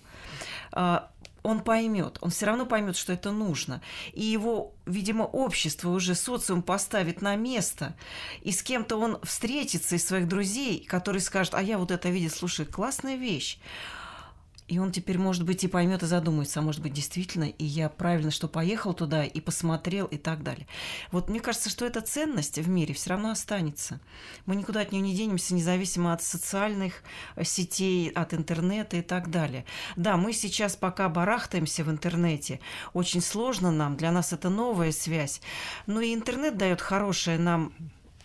А, 0.71 1.11
он 1.43 1.62
поймет, 1.62 2.17
он 2.21 2.30
все 2.30 2.45
равно 2.45 2.65
поймет, 2.65 2.95
что 2.95 3.13
это 3.13 3.32
нужно. 3.32 3.82
И 4.13 4.23
его, 4.23 4.73
видимо, 4.86 5.23
общество 5.23 5.89
уже 5.89 6.15
социум 6.15 6.62
поставит 6.62 7.21
на 7.21 7.36
место. 7.36 7.95
И 8.41 8.51
с 8.51 8.62
кем-то 8.62 8.97
он 8.97 9.19
встретится 9.23 9.95
из 9.95 10.06
своих 10.06 10.27
друзей, 10.27 10.86
который 10.86 11.21
скажет, 11.21 11.56
а 11.56 11.62
я 11.62 11.77
вот 11.77 11.91
это 11.91 12.10
видел, 12.10 12.30
слушай, 12.30 12.65
классная 12.65 13.15
вещь. 13.15 13.58
И 14.71 14.79
он 14.79 14.93
теперь, 14.93 15.17
может 15.17 15.43
быть, 15.43 15.65
и 15.65 15.67
поймет 15.67 16.01
и 16.01 16.05
задумается, 16.05 16.62
а 16.62 16.63
может 16.63 16.81
быть, 16.81 16.93
действительно, 16.93 17.43
и 17.43 17.65
я 17.65 17.89
правильно, 17.89 18.31
что 18.31 18.47
поехал 18.47 18.93
туда 18.93 19.25
и 19.25 19.41
посмотрел 19.41 20.05
и 20.05 20.17
так 20.17 20.43
далее. 20.43 20.65
Вот 21.12 21.29
мне 21.29 21.41
кажется, 21.41 21.69
что 21.69 21.86
эта 21.86 21.99
ценность 21.99 22.57
в 22.57 22.69
мире 22.69 22.93
все 22.93 23.10
равно 23.10 23.31
останется. 23.31 23.99
Мы 24.45 24.55
никуда 24.55 24.79
от 24.79 24.93
нее 24.93 25.01
не 25.01 25.13
денемся, 25.13 25.53
независимо 25.55 26.13
от 26.13 26.23
социальных 26.23 27.03
э, 27.36 27.43
сетей, 27.43 28.12
от 28.12 28.34
интернета 28.34 28.95
и 28.95 29.01
так 29.01 29.29
далее. 29.29 29.65
Да, 29.97 30.15
мы 30.15 30.31
сейчас 30.31 30.77
пока 30.77 31.10
барахтаемся 31.10 31.84
в 31.84 31.91
интернете. 31.91 32.62
Очень 32.93 33.19
сложно 33.19 33.71
нам, 33.71 33.97
для 33.97 34.13
нас 34.13 34.31
это 34.31 34.49
новая 34.49 34.93
связь. 34.93 35.41
Но 35.86 35.99
и 35.99 36.13
интернет 36.13 36.55
дает 36.55 36.79
хорошее 36.79 37.38
нам 37.38 37.73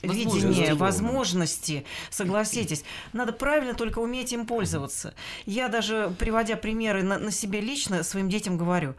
видение, 0.07 0.75
возможности, 0.75 1.85
согласитесь. 2.11 2.85
Надо 3.13 3.33
правильно 3.33 3.75
только 3.75 3.99
уметь 3.99 4.33
им 4.33 4.47
пользоваться. 4.47 5.15
Я 5.45 5.69
даже, 5.69 6.13
приводя 6.19 6.57
примеры 6.57 7.03
на, 7.03 7.19
на 7.19 7.31
себе 7.31 7.61
лично, 7.61 8.03
своим 8.03 8.29
детям 8.29 8.57
говорю, 8.57 8.95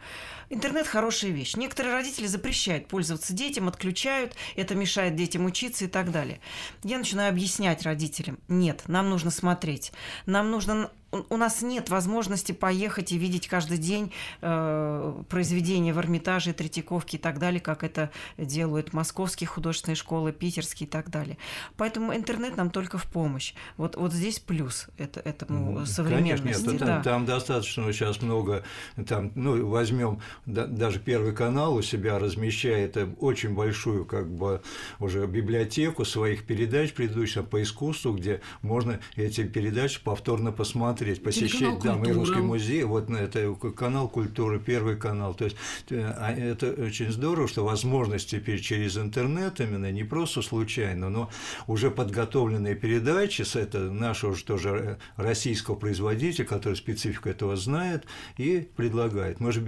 Интернет 0.50 0.86
хорошая 0.86 1.30
вещь. 1.30 1.56
Некоторые 1.56 1.94
родители 1.94 2.26
запрещают 2.26 2.88
пользоваться 2.88 3.32
детям, 3.32 3.68
отключают, 3.68 4.34
это 4.56 4.74
мешает 4.74 5.14
детям 5.14 5.44
учиться 5.44 5.84
и 5.84 5.88
так 5.88 6.10
далее. 6.10 6.40
Я 6.82 6.98
начинаю 6.98 7.30
объяснять 7.30 7.82
родителям, 7.82 8.38
нет, 8.48 8.84
нам 8.86 9.10
нужно 9.10 9.30
смотреть, 9.30 9.92
нам 10.26 10.50
нужно 10.50 10.90
у 11.10 11.36
нас 11.36 11.62
нет 11.62 11.88
возможности 11.88 12.52
поехать 12.52 13.12
и 13.12 13.18
видеть 13.18 13.48
каждый 13.48 13.78
день 13.78 14.12
э, 14.42 15.22
произведения 15.28 15.94
в 15.94 15.98
Эрмитаже, 15.98 16.52
Третьяковке 16.52 17.16
и 17.16 17.20
так 17.20 17.38
далее, 17.38 17.60
как 17.60 17.82
это 17.82 18.10
делают 18.36 18.92
московские 18.92 19.48
художественные 19.48 19.96
школы, 19.96 20.32
питерские 20.32 20.86
и 20.86 20.90
так 20.90 21.08
далее. 21.10 21.38
Поэтому 21.76 22.14
интернет 22.14 22.56
нам 22.56 22.70
только 22.70 22.98
в 22.98 23.04
помощь. 23.04 23.54
Вот, 23.78 23.96
вот 23.96 24.12
здесь 24.12 24.38
плюс 24.38 24.88
это, 24.98 25.20
этому 25.20 25.86
современности. 25.86 26.42
Конечно, 26.42 26.70
нет, 26.70 26.80
да. 26.80 26.86
там, 26.86 27.02
там 27.02 27.26
достаточно 27.26 27.90
сейчас 27.92 28.20
много, 28.20 28.62
там, 29.06 29.32
ну, 29.34 29.66
возьмем 29.66 30.20
да, 30.46 30.66
даже 30.66 30.98
Первый 30.98 31.32
канал 31.32 31.74
у 31.74 31.82
себя 31.82 32.18
размещает 32.18 32.96
очень 33.20 33.54
большую 33.54 34.04
как 34.04 34.28
бы 34.28 34.60
уже 35.00 35.26
библиотеку 35.26 36.04
своих 36.04 36.44
передач 36.44 36.92
предыдущих 36.92 37.46
по 37.46 37.62
искусству, 37.62 38.12
где 38.12 38.40
можно 38.62 39.00
эти 39.16 39.44
передачи 39.44 40.00
повторно 40.02 40.52
посмотреть 40.52 40.98
смотреть, 40.98 41.22
посещать, 41.22 41.78
да, 41.82 41.94
мы 41.94 42.12
русский 42.12 42.40
музей, 42.40 42.84
вот 42.84 43.08
на 43.08 43.18
это 43.18 43.54
канал 43.54 44.08
культуры, 44.08 44.58
первый 44.58 44.96
канал. 44.96 45.34
То 45.34 45.44
есть 45.44 45.56
э, 45.90 46.00
а 46.00 46.32
это 46.32 46.70
очень 46.70 47.10
здорово, 47.10 47.48
что 47.48 47.64
возможность 47.64 48.30
теперь 48.30 48.60
через 48.60 48.96
интернет 48.96 49.60
именно 49.60 49.90
не 49.90 50.04
просто 50.04 50.42
случайно, 50.42 51.08
но 51.08 51.30
уже 51.66 51.90
подготовленные 51.90 52.74
передачи, 52.74 53.42
с 53.42 53.56
это 53.56 53.78
нашего 53.90 54.34
же 54.34 54.44
тоже 54.44 54.98
российского 55.16 55.74
производителя, 55.74 56.44
который 56.44 56.74
специфику 56.74 57.28
этого 57.28 57.56
знает 57.56 58.04
и 58.36 58.68
предлагает. 58.76 59.40
Мы 59.40 59.52
же 59.52 59.60
в 59.60 59.64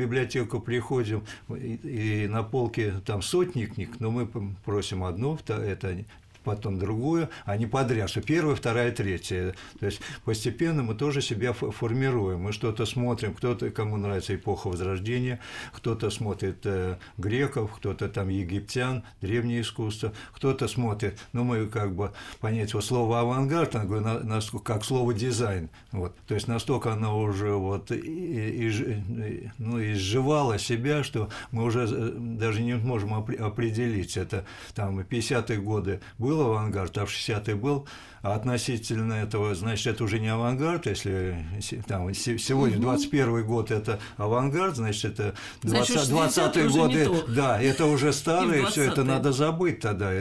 приходим, 0.60 1.24
и 1.48 2.26
на 2.28 2.42
полке 2.42 2.94
там 3.04 3.22
сотни 3.22 3.66
книг, 3.66 4.00
но 4.00 4.10
мы 4.10 4.28
просим 4.64 5.04
одну, 5.04 5.38
это 5.46 6.04
потом 6.44 6.78
другую, 6.78 7.28
а 7.44 7.56
не 7.56 7.66
подряд, 7.66 8.10
что 8.10 8.20
первая, 8.20 8.56
вторая, 8.56 8.92
третья. 8.92 9.54
То 9.78 9.86
есть 9.86 10.00
постепенно 10.24 10.82
мы 10.82 10.94
тоже 10.94 11.22
себя 11.22 11.52
формируем. 11.52 12.40
Мы 12.40 12.52
что-то 12.52 12.86
смотрим, 12.86 13.34
кто-то, 13.34 13.70
кому 13.70 13.96
нравится 13.96 14.34
эпоха 14.34 14.68
Возрождения, 14.68 15.40
кто-то 15.72 16.10
смотрит 16.10 16.58
э, 16.64 16.96
греков, 17.18 17.72
кто-то 17.76 18.08
там 18.08 18.28
египтян, 18.28 19.04
древнее 19.20 19.62
искусство, 19.62 20.12
кто-то 20.32 20.68
смотрит, 20.68 21.18
ну, 21.32 21.44
мы 21.44 21.66
как 21.66 21.94
бы 21.94 22.12
понять 22.40 22.74
вот 22.74 22.84
слово 22.84 23.20
авангард, 23.20 23.74
на, 23.74 24.20
на, 24.20 24.40
как 24.64 24.84
слово 24.84 25.14
дизайн. 25.14 25.70
Вот. 25.92 26.16
То 26.26 26.34
есть 26.34 26.48
настолько 26.48 26.92
оно 26.92 27.20
уже 27.20 27.52
вот 27.52 27.90
и, 27.90 27.96
и, 27.96 29.50
ну, 29.58 29.82
изживало 29.82 30.58
себя, 30.58 31.02
что 31.02 31.28
мы 31.50 31.64
уже 31.64 31.86
э, 31.90 32.12
даже 32.16 32.62
не 32.62 32.74
можем 32.74 33.14
определить. 33.14 34.16
Это 34.16 34.44
там 34.74 35.00
50-е 35.00 35.58
годы 35.58 36.00
был 36.30 36.42
авангард, 36.42 36.96
а 36.98 37.06
в 37.06 37.10
60-е 37.10 37.56
был 37.56 37.88
а 38.22 38.34
относительно 38.34 39.14
этого, 39.14 39.54
значит, 39.54 39.94
это 39.94 40.04
уже 40.04 40.18
не 40.18 40.28
авангард, 40.28 40.86
если 40.86 41.44
там, 41.86 42.12
сегодня 42.14 42.78
21 42.78 43.44
год 43.44 43.70
это 43.70 43.98
авангард, 44.16 44.76
значит, 44.76 45.18
это 45.18 45.34
20, 45.62 46.08
20 46.08 46.70
год, 46.70 47.24
да, 47.34 47.60
это 47.60 47.86
уже 47.86 48.12
старое, 48.12 48.66
все 48.66 48.84
это 48.84 49.04
надо 49.04 49.32
забыть 49.32 49.80
тогда, 49.80 50.12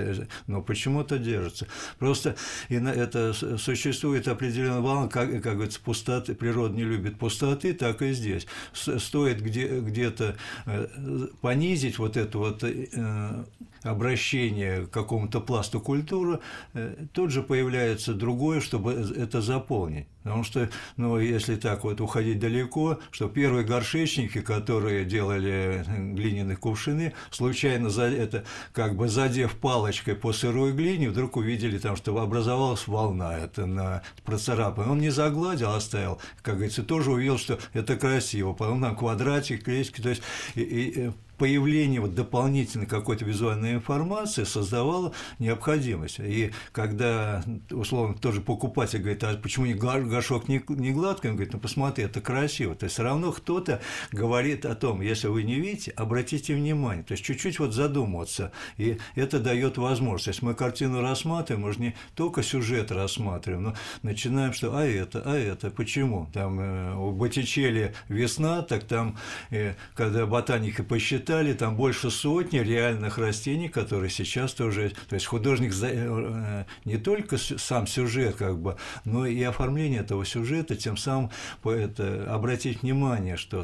но 0.48 0.62
почему-то 0.62 1.18
держится. 1.18 1.68
Просто 1.98 2.36
это 2.70 3.34
существует 3.58 4.28
определенная 4.28 4.82
волна, 4.82 5.08
как, 5.08 5.30
как 5.42 5.56
говорится, 5.56 5.80
пустоты, 5.82 6.36
природа 6.36 6.76
не 6.76 6.84
любит 6.84 7.18
пустоты, 7.18 7.74
так 7.74 8.02
и 8.02 8.14
здесь. 8.14 8.48
Стоит 8.74 9.42
где, 9.42 9.80
где-то 9.80 10.36
э, 10.66 11.28
понизить 11.42 11.98
вот 11.98 12.18
это 12.18 12.38
вот 12.38 12.64
э, 12.64 13.44
обращение 13.84 14.86
к 14.86 14.92
какому-то 14.92 15.42
пласту 15.42 15.80
культуры, 15.80 16.40
э, 16.74 16.96
тут 17.14 17.32
же 17.32 17.42
появляется 17.42 17.89
другое, 18.14 18.62
чтобы 18.62 18.94
это 18.94 19.42
заполнить. 19.42 20.08
Потому 20.24 20.44
что, 20.44 20.70
ну, 20.98 21.18
если 21.18 21.56
так 21.56 21.84
вот 21.84 22.02
уходить 22.02 22.40
далеко, 22.40 23.00
что 23.10 23.30
первые 23.30 23.66
горшечники, 23.66 24.42
которые 24.42 25.06
делали 25.06 25.84
глиняные 25.88 26.58
кувшины, 26.58 27.14
случайно 27.32 27.90
за 27.90 28.04
это, 28.04 28.44
как 28.74 28.96
бы 28.96 29.08
задев 29.08 29.56
палочкой 29.56 30.16
по 30.16 30.34
сырой 30.34 30.74
глине, 30.74 31.10
вдруг 31.10 31.38
увидели 31.38 31.78
там, 31.78 31.96
что 31.96 32.18
образовалась 32.18 32.88
волна, 32.88 33.38
это 33.38 33.66
на 33.66 34.04
процарапан. 34.26 34.90
Он 34.92 35.00
не 35.00 35.10
загладил, 35.10 35.72
оставил, 35.72 36.20
как 36.42 36.56
говорится, 36.56 36.84
тоже 36.84 37.12
увидел, 37.12 37.38
что 37.38 37.58
это 37.74 37.96
красиво. 37.96 38.54
Потом 38.54 38.82
там 38.82 38.96
квадратик, 38.96 39.64
клетки, 39.64 40.02
то 40.02 40.10
есть 40.10 40.22
и, 40.56 40.62
и, 40.62 41.12
появление 41.40 42.02
вот 42.02 42.14
дополнительной 42.14 42.86
какой-то 42.86 43.26
визуальной 43.26 43.74
информации 43.74 44.44
создавало 44.44 45.14
необходимость. 45.40 46.20
И 46.20 46.52
когда, 46.72 47.44
условно, 47.72 48.16
тоже 48.16 48.42
покупатель 48.42 49.00
говорит, 49.00 49.24
а 49.24 49.36
почему 49.38 49.66
не 49.66 49.74
горшок 49.74 50.48
не, 50.50 50.60
гладкий? 50.60 51.30
Он 51.30 51.36
говорит, 51.36 51.54
ну 51.54 51.60
посмотри, 51.60 52.04
это 52.04 52.22
красиво. 52.22 52.76
То 52.76 52.84
есть 52.84 52.94
все 52.94 53.04
равно 53.04 53.32
кто-то 53.32 53.82
говорит 54.12 54.66
о 54.66 54.76
том, 54.76 55.02
если 55.02 55.28
вы 55.28 55.44
не 55.44 55.56
видите, 55.56 55.92
обратите 55.92 56.54
внимание. 56.54 57.04
То 57.04 57.14
есть 57.14 57.24
чуть-чуть 57.24 57.60
вот 57.60 57.74
задумываться. 57.74 58.52
И 58.78 58.98
это 59.16 59.40
дает 59.40 59.78
возможность. 59.78 60.28
Если 60.28 60.46
мы 60.46 60.54
картину 60.54 61.02
рассматриваем, 61.02 61.66
мы 61.66 61.74
же 61.74 61.80
не 61.80 61.96
только 62.16 62.44
сюжет 62.44 62.92
рассматриваем, 62.92 63.64
но 63.64 63.76
начинаем, 64.04 64.52
что 64.54 64.76
а 64.76 64.86
это, 64.86 65.24
а 65.26 65.38
это, 65.38 65.72
почему? 65.72 66.30
Там 66.34 66.60
э, 66.60 66.96
у 66.96 67.12
Боттичелли 67.12 67.94
весна, 68.10 68.62
так 68.62 68.84
там, 68.84 69.18
э, 69.52 69.76
когда 69.96 70.26
ботаники 70.26 70.82
посчитали, 70.82 71.29
насчитали 71.30 71.54
там 71.54 71.76
больше 71.76 72.10
сотни 72.10 72.58
реальных 72.60 73.18
растений, 73.18 73.70
которые 73.70 74.10
сейчас 74.10 74.54
тоже... 74.54 74.94
То 75.08 75.16
есть 75.16 75.28
художник 75.28 75.74
э, 75.82 76.66
не 76.86 76.98
только 76.98 77.38
сам 77.38 77.86
сюжет, 77.86 78.36
как 78.36 78.58
бы, 78.58 78.78
но 79.06 79.28
и 79.28 79.42
оформление 79.44 80.02
этого 80.02 80.26
сюжета, 80.26 80.76
тем 80.76 80.98
самым 80.98 81.30
это, 81.64 82.26
обратить 82.34 82.82
внимание, 82.82 83.38
что, 83.38 83.64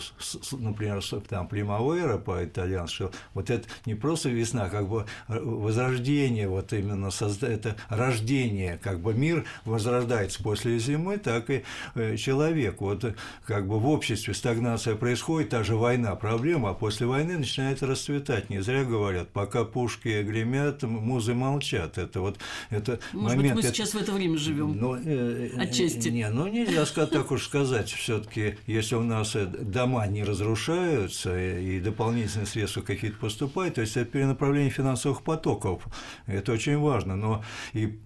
например, 0.51 1.03
там 1.27 1.47
Примавера 1.47 2.17
по-итальянски, 2.17 3.09
вот 3.33 3.49
это 3.49 3.67
не 3.85 3.95
просто 3.95 4.29
весна, 4.29 4.69
как 4.69 4.87
бы 4.87 5.05
э, 5.27 5.39
возрождение, 5.39 6.47
вот 6.47 6.71
именно 6.71 7.09
созда... 7.09 7.47
это 7.47 7.75
рождение, 7.89 8.79
как 8.81 8.99
бы 8.99 9.13
мир 9.13 9.45
возрождается 9.65 10.43
после 10.43 10.77
зимы, 10.77 11.17
так 11.17 11.49
и 11.49 11.63
э, 11.95 12.15
человек. 12.17 12.79
Вот 12.81 13.15
как 13.45 13.67
бы 13.67 13.79
в 13.79 13.87
обществе 13.87 14.33
стагнация 14.33 14.95
происходит, 14.95 15.49
та 15.49 15.63
же 15.63 15.75
война, 15.75 16.15
проблема, 16.15 16.69
а 16.69 16.73
после 16.73 17.07
войны 17.07 17.37
начинает 17.55 17.83
расцветать. 17.83 18.49
Не 18.49 18.61
зря 18.61 18.83
говорят, 18.83 19.29
пока 19.29 19.63
пушки 19.63 20.21
гремят, 20.23 20.83
музы 20.83 21.33
молчат. 21.33 21.97
Это 21.97 22.19
вот 22.19 22.37
это 22.69 22.99
Может 23.13 23.37
момент. 23.37 23.55
Быть, 23.55 23.63
мы 23.63 23.69
это... 23.69 23.75
сейчас 23.75 23.93
в 23.93 23.97
это 23.97 24.11
время 24.11 24.37
живем. 24.37 24.77
Но, 24.77 24.97
э, 24.97 25.51
э, 25.55 25.61
Отчасти. 25.61 26.09
Не, 26.09 26.29
ну 26.29 26.47
нельзя 26.47 26.85
сказать, 26.85 27.11
так 27.11 27.31
уж 27.31 27.45
сказать. 27.45 27.89
Все-таки, 27.89 28.57
если 28.67 28.95
у 28.95 29.03
нас 29.03 29.35
э, 29.35 29.45
дома 29.45 30.05
не 30.07 30.23
разрушаются 30.23 31.37
и 31.37 31.79
дополнительные 31.79 32.45
средства 32.45 32.81
какие-то 32.81 33.17
поступают, 33.17 33.75
то 33.75 33.81
есть 33.81 33.95
это 33.95 34.11
перенаправление 34.11 34.69
финансовых 34.69 35.23
потоков. 35.23 35.83
Это 36.27 36.51
очень 36.51 36.77
важно. 36.77 37.15
Но 37.15 37.43
и 37.73 37.99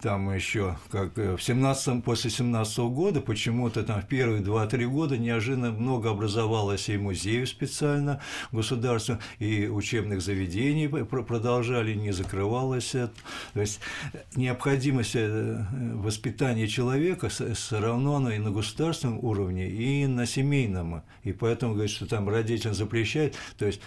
там 0.00 0.32
еще, 0.32 0.78
как 0.90 1.16
в 1.16 1.40
17 1.40 2.04
после 2.04 2.30
17 2.30 2.78
года, 2.78 3.20
почему-то 3.20 3.82
там 3.82 4.00
в 4.00 4.06
первые 4.06 4.42
2-3 4.42 4.86
года 4.86 5.18
неожиданно 5.18 5.72
много 5.72 6.10
образовалось 6.10 6.88
и 6.88 6.96
музеев 6.96 7.48
специально 7.48 8.20
государственных 8.52 8.91
государства, 8.92 9.18
и 9.38 9.66
учебных 9.66 10.20
заведений 10.20 10.88
продолжали, 10.88 11.94
не 11.94 12.12
закрывалось. 12.12 12.90
То 12.90 13.10
есть 13.60 13.80
необходимость 14.36 15.12
э, 15.14 15.64
воспитания 15.94 16.66
человека 16.66 17.28
все 17.28 17.80
равно 17.80 18.16
оно 18.16 18.30
и 18.30 18.38
на 18.38 18.50
государственном 18.50 19.18
уровне, 19.24 19.68
и 19.68 20.06
на 20.06 20.26
семейном. 20.26 21.02
И 21.24 21.32
поэтому 21.32 21.74
говорит, 21.74 21.92
что 21.92 22.06
там 22.06 22.28
родителям 22.28 22.74
запрещают. 22.74 23.34
То 23.58 23.66
есть 23.66 23.80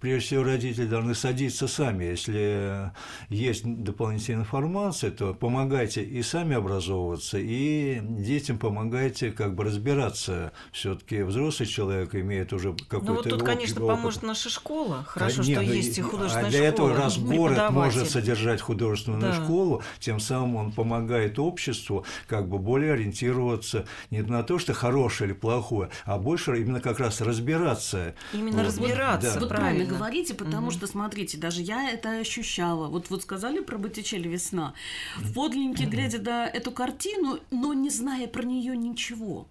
прежде 0.00 0.26
всего 0.26 0.44
родители 0.44 0.86
должны 0.86 1.14
садиться 1.14 1.68
сами. 1.68 2.04
Если 2.04 2.92
есть 3.28 3.62
дополнительная 3.64 4.40
информация, 4.40 5.10
то 5.10 5.34
помогайте 5.34 6.02
и 6.02 6.22
сами 6.22 6.56
образовываться, 6.56 7.38
и 7.38 8.00
детям 8.02 8.58
помогайте 8.58 9.30
как 9.30 9.54
бы 9.54 9.64
разбираться. 9.64 10.52
Все-таки 10.72 11.22
взрослый 11.22 11.68
человек 11.68 12.14
имеет 12.14 12.52
уже 12.52 12.72
какой-то 12.72 13.06
Ну 13.06 13.14
вот 13.14 13.28
тут, 13.28 13.42
конечно, 13.42 13.84
опыт. 13.84 13.96
поможет 13.96 14.22
наша 14.22 14.48
школа. 14.48 15.04
Хорошо, 15.06 15.42
Нет, 15.42 15.58
что 15.58 15.66
ну, 15.66 15.72
есть 15.72 15.98
и 15.98 16.02
художественная 16.02 16.48
а 16.48 16.50
для 16.50 16.64
этого, 16.64 16.96
раз 16.96 17.18
город 17.18 17.70
может 17.70 18.08
содержать 18.10 18.60
художественную 18.60 19.32
да. 19.32 19.44
школу, 19.44 19.82
тем 19.98 20.20
самым 20.20 20.56
он 20.56 20.72
помогает 20.72 21.38
обществу 21.38 22.04
как 22.26 22.48
бы 22.48 22.58
более 22.58 22.94
ориентироваться 22.94 23.86
не 24.10 24.22
на 24.22 24.42
то, 24.42 24.58
что 24.58 24.72
хорошее 24.72 25.30
или 25.30 25.36
плохое, 25.36 25.90
а 26.04 26.18
больше 26.18 26.58
именно 26.58 26.80
как 26.80 27.00
раз 27.00 27.20
разбираться. 27.20 28.14
Именно 28.32 28.58
вот. 28.58 28.66
разбираться, 28.66 29.40
да. 29.40 29.46
правильно 29.46 29.89
говорите, 29.90 30.34
потому 30.34 30.68
угу. 30.68 30.72
что, 30.72 30.86
смотрите, 30.86 31.38
даже 31.38 31.62
я 31.62 31.90
это 31.90 32.18
ощущала. 32.18 32.88
Вот 32.88 33.10
вот 33.10 33.22
сказали 33.22 33.60
про 33.60 33.78
Боттичелли 33.78 34.28
«Весна». 34.28 34.74
В 35.18 35.32
подлиннике, 35.34 35.84
глядя 35.84 36.18
на 36.18 36.46
эту 36.46 36.72
картину, 36.72 37.38
но 37.50 37.74
не 37.74 37.90
зная 37.90 38.26
про 38.26 38.42
нее 38.42 38.76
ничего. 38.76 39.46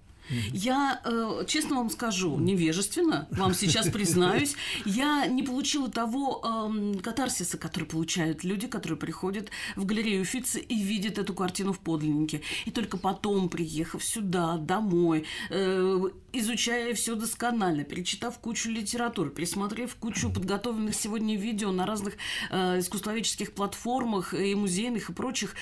Я, 0.52 1.02
э, 1.04 1.44
честно 1.48 1.78
вам 1.78 1.90
скажу, 1.90 2.38
невежественно, 2.38 3.28
вам 3.32 3.54
сейчас 3.54 3.90
признаюсь, 3.90 4.56
я 4.86 5.26
не 5.28 5.44
получила 5.44 5.90
того 5.90 6.42
э, 6.44 7.00
катарсиса, 7.00 7.58
который 7.58 7.86
получают 7.86 8.44
люди, 8.44 8.68
которые 8.68 8.98
приходят 8.98 9.50
в 9.76 9.86
галерею 9.86 10.26
Фица 10.26 10.60
и 10.60 10.76
видят 10.82 11.18
эту 11.18 11.34
картину 11.34 11.74
в 11.74 11.80
подлиннике. 11.80 12.42
И 12.66 12.72
только 12.72 12.98
потом, 12.98 13.50
приехав 13.50 14.04
сюда, 14.04 14.58
домой, 14.58 15.26
э, 15.50 16.10
изучая 16.34 16.94
все 16.94 17.16
досконально, 17.16 17.84
перечитав 17.84 18.40
кучу 18.40 18.70
литературы, 18.70 19.30
пересмотрев 19.30 19.96
кучу 19.96 20.32
подготовленных 20.32 20.96
сегодня 20.96 21.38
видео 21.38 21.72
на 21.72 21.86
разных 21.86 22.16
э, 22.52 22.80
искусствоведческих 22.80 23.54
платформах 23.54 24.34
и 24.34 24.56
музейных 24.56 25.10
и 25.10 25.14
прочих, 25.14 25.56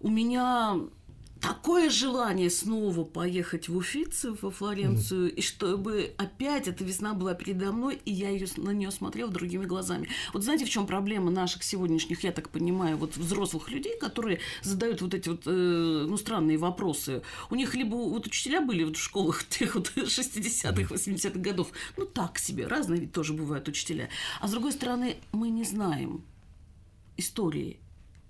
у 0.00 0.08
меня 0.08 0.76
такое 1.42 1.90
желание 1.90 2.48
снова 2.48 3.04
поехать 3.04 3.68
в 3.68 3.76
Уфицы, 3.76 4.32
во 4.40 4.50
Флоренцию, 4.50 5.28
mm. 5.30 5.34
и 5.34 5.42
чтобы 5.42 6.14
опять 6.16 6.68
эта 6.68 6.84
весна 6.84 7.12
была 7.12 7.34
передо 7.34 7.72
мной, 7.72 8.00
и 8.04 8.12
я 8.12 8.30
ее, 8.30 8.46
на 8.56 8.70
нее 8.70 8.90
смотрела 8.92 9.30
другими 9.30 9.66
глазами. 9.66 10.08
Вот 10.32 10.44
знаете, 10.44 10.64
в 10.64 10.70
чем 10.70 10.86
проблема 10.86 11.30
наших 11.30 11.64
сегодняшних, 11.64 12.22
я 12.22 12.32
так 12.32 12.48
понимаю, 12.48 12.96
вот 12.96 13.16
взрослых 13.16 13.70
людей, 13.70 13.98
которые 13.98 14.38
задают 14.62 15.02
вот 15.02 15.14
эти 15.14 15.28
вот, 15.28 15.42
э, 15.46 16.06
ну, 16.08 16.16
странные 16.16 16.58
вопросы. 16.58 17.22
У 17.50 17.56
них 17.56 17.74
либо 17.74 17.96
вот 17.96 18.26
учителя 18.26 18.60
были 18.60 18.84
вот 18.84 18.96
в 18.96 19.02
школах 19.02 19.44
тех 19.48 19.74
вот 19.74 19.92
60-х, 19.96 20.94
80-х 20.94 21.38
годов, 21.40 21.72
ну, 21.96 22.06
так 22.06 22.38
себе, 22.38 22.68
разные 22.68 23.00
ведь 23.00 23.12
тоже 23.12 23.32
бывают 23.32 23.66
учителя. 23.66 24.08
А 24.40 24.46
с 24.46 24.52
другой 24.52 24.72
стороны, 24.72 25.16
мы 25.32 25.50
не 25.50 25.64
знаем 25.64 26.24
истории 27.16 27.81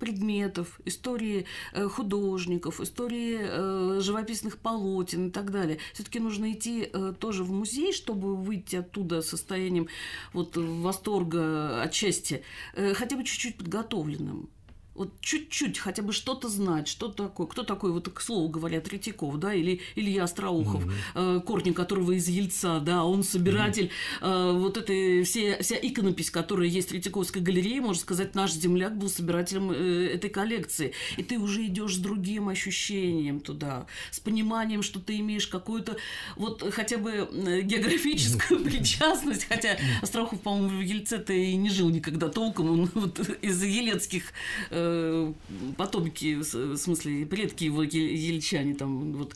предметов, 0.02 0.80
истории 0.84 1.46
э, 1.72 1.86
художников, 1.86 2.80
истории 2.80 3.38
э, 3.40 4.00
живописных 4.00 4.58
полотен 4.58 5.28
и 5.28 5.30
так 5.30 5.52
далее. 5.52 5.78
Все-таки 5.92 6.18
нужно 6.18 6.50
идти 6.50 6.90
э, 6.92 7.14
тоже 7.20 7.44
в 7.44 7.52
музей, 7.52 7.92
чтобы 7.92 8.34
выйти 8.34 8.74
оттуда 8.74 9.22
состоянием 9.22 9.86
вот 10.32 10.56
восторга 10.56 11.82
отчасти, 11.82 12.42
хотя 12.74 13.16
бы 13.16 13.22
чуть-чуть 13.22 13.56
подготовленным 13.58 14.50
вот 14.94 15.10
чуть-чуть 15.20 15.78
хотя 15.78 16.02
бы 16.02 16.12
что-то 16.12 16.48
знать, 16.48 16.86
что 16.86 17.08
такое, 17.08 17.46
кто 17.46 17.62
такой, 17.62 17.92
вот 17.92 18.08
к 18.08 18.20
слову 18.20 18.48
говоря, 18.48 18.80
Третьяков, 18.80 19.38
да, 19.38 19.54
или 19.54 19.80
Илья 19.96 20.24
Остроухов, 20.24 20.84
mm-hmm. 20.84 21.38
э, 21.38 21.40
корни 21.40 21.72
которого 21.72 22.12
из 22.12 22.28
Ельца, 22.28 22.78
да, 22.80 23.04
он 23.04 23.22
собиратель, 23.24 23.90
mm-hmm. 24.20 24.50
э, 24.50 24.58
вот 24.58 24.76
этой, 24.76 25.24
все, 25.24 25.58
вся 25.62 25.76
иконопись, 25.76 26.30
которая 26.30 26.68
есть 26.68 26.88
в 26.88 26.90
Третьяковской 26.90 27.40
галерее, 27.40 27.80
можно 27.80 28.02
сказать, 28.02 28.34
наш 28.34 28.52
земляк 28.52 28.96
был 28.96 29.08
собирателем 29.08 29.72
э, 29.72 30.10
этой 30.14 30.28
коллекции, 30.28 30.92
и 31.16 31.22
ты 31.22 31.38
уже 31.38 31.64
идешь 31.66 31.94
с 31.94 31.98
другим 31.98 32.48
ощущением 32.48 33.40
туда, 33.40 33.86
с 34.10 34.20
пониманием, 34.20 34.82
что 34.82 35.00
ты 35.00 35.18
имеешь 35.20 35.46
какую-то 35.46 35.96
вот 36.36 36.62
хотя 36.72 36.98
бы 36.98 37.28
географическую 37.62 38.60
причастность, 38.64 39.46
хотя 39.48 39.78
Остроухов, 40.02 40.40
по-моему, 40.40 40.68
в 40.68 40.80
Ельце-то 40.82 41.32
и 41.32 41.54
не 41.56 41.70
жил 41.70 41.88
никогда 41.88 42.28
толком, 42.28 42.70
он 42.70 42.90
вот 42.94 43.20
из 43.40 43.62
елецких 43.62 44.24
э, 44.70 44.81
Э, 44.84 45.32
потомки, 45.76 46.34
в 46.36 46.76
смысле, 46.76 47.24
предки 47.26 47.64
его 47.64 47.82
ельчане, 47.82 48.74
там, 48.74 49.12
вот, 49.12 49.34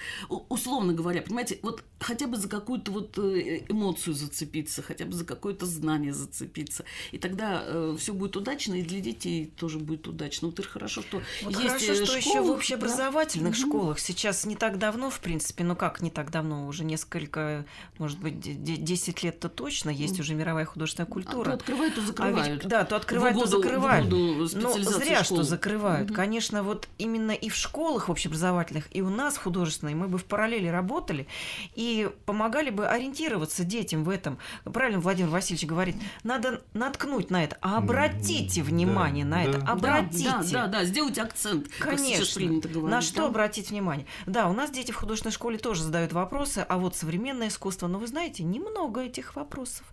условно 0.49 0.93
говоря, 0.93 1.23
понимаете, 1.23 1.59
вот 1.63 1.85
хотя 2.01 2.27
бы 2.27 2.37
за 2.37 2.49
какую-то 2.49 2.91
вот 2.91 3.19
э, 3.19 3.63
эмоцию 3.69 4.15
зацепиться, 4.15 4.83
хотя 4.83 5.05
бы 5.05 5.13
за 5.13 5.25
какое-то 5.25 5.67
знание 5.67 6.13
зацепиться. 6.13 6.85
И 7.13 7.19
тогда 7.19 7.63
э, 7.65 7.97
все 7.99 8.13
будет 8.13 8.37
удачно, 8.37 8.75
и 8.75 8.83
для 8.83 9.01
детей 9.01 9.47
тоже 9.57 9.79
будет 9.79 10.07
удачно. 10.09 10.49
Вот 10.49 10.59
это 10.59 10.69
хорошо, 10.69 11.03
что 11.03 11.23
вот 11.43 11.53
есть 11.53 11.87
хорошо, 11.87 11.95
школы, 11.95 12.07
что 12.07 12.17
еще 12.17 12.41
в 12.43 12.51
общеобразовательных 12.51 13.53
да? 13.53 13.59
школах 13.59 13.99
сейчас 13.99 14.45
не 14.47 14.57
так 14.57 14.79
давно, 14.79 15.11
в 15.11 15.21
принципе, 15.21 15.65
ну 15.65 15.77
как 15.77 16.01
не 16.01 16.11
так 16.11 16.31
давно, 16.31 16.67
уже 16.67 16.85
несколько, 16.85 17.65
может 17.99 18.19
быть, 18.19 18.41
10 18.41 19.23
лет-то 19.23 19.49
точно 19.49 19.91
есть 19.91 20.19
уже 20.19 20.35
мировая 20.35 20.65
художественная 20.65 21.11
культура. 21.11 21.49
А 21.49 21.53
то 21.53 21.55
открывают, 21.55 21.95
то 21.95 22.01
закрывают. 22.03 22.47
А 22.47 22.51
ведь, 22.51 22.67
да, 22.67 22.85
то 22.85 22.97
открывают, 22.97 23.39
то 23.39 23.47
закрывают. 23.47 24.11
Ну, 24.11 24.47
зря, 24.47 25.25
школы. 25.25 25.36
Что 25.37 25.45
закрывают. 25.45 26.11
Угу. 26.11 26.17
Конечно, 26.17 26.63
вот 26.63 26.89
именно 26.99 27.33
и 27.33 27.49
в 27.49 27.55
школах 27.55 28.09
в 28.09 28.11
общеобразовательных, 28.13 28.89
и 28.95 29.03
у 29.03 29.11
нас 29.11 29.37
художественной 29.37 29.95
мы 29.95 30.09
бы 30.09 30.19
в 30.19 30.25
параллели 30.25 30.69
работали, 30.69 31.27
и 31.75 32.11
помогали 32.25 32.71
бы 32.71 32.87
ориентироваться 32.87 33.65
детям 33.65 34.05
в 34.05 34.11
этом. 34.11 34.39
Правильно 34.65 35.01
Владимир 35.01 35.31
Васильевич 35.31 35.69
говорит, 35.69 35.97
надо 36.23 36.63
наткнуть 36.75 37.31
на 37.31 37.45
это, 37.45 37.57
а 37.61 37.79
обратите 37.79 38.63
внимание 38.63 39.25
да, 39.25 39.31
на 39.31 39.45
да. 39.45 39.51
это, 39.51 39.67
обратите. 39.67 40.25
Да, 40.25 40.43
да, 40.53 40.67
да, 40.67 40.85
сделайте 40.85 41.23
акцент, 41.23 41.69
Конечно. 41.79 42.35
принято 42.35 42.69
говорить. 42.69 42.91
На 42.91 43.01
что 43.01 43.23
да? 43.23 43.27
обратить 43.27 43.71
внимание? 43.71 44.07
Да, 44.27 44.49
у 44.49 44.53
нас 44.53 44.71
дети 44.71 44.93
в 44.93 44.97
художественной 44.97 45.33
школе 45.33 45.59
тоже 45.59 45.83
задают 45.83 46.13
вопросы, 46.13 46.65
а 46.69 46.79
вот 46.79 46.97
современное 46.97 47.49
искусство, 47.49 47.87
но 47.87 47.99
вы 47.99 48.07
знаете, 48.07 48.43
немного 48.43 49.03
этих 49.03 49.37
вопросов. 49.37 49.85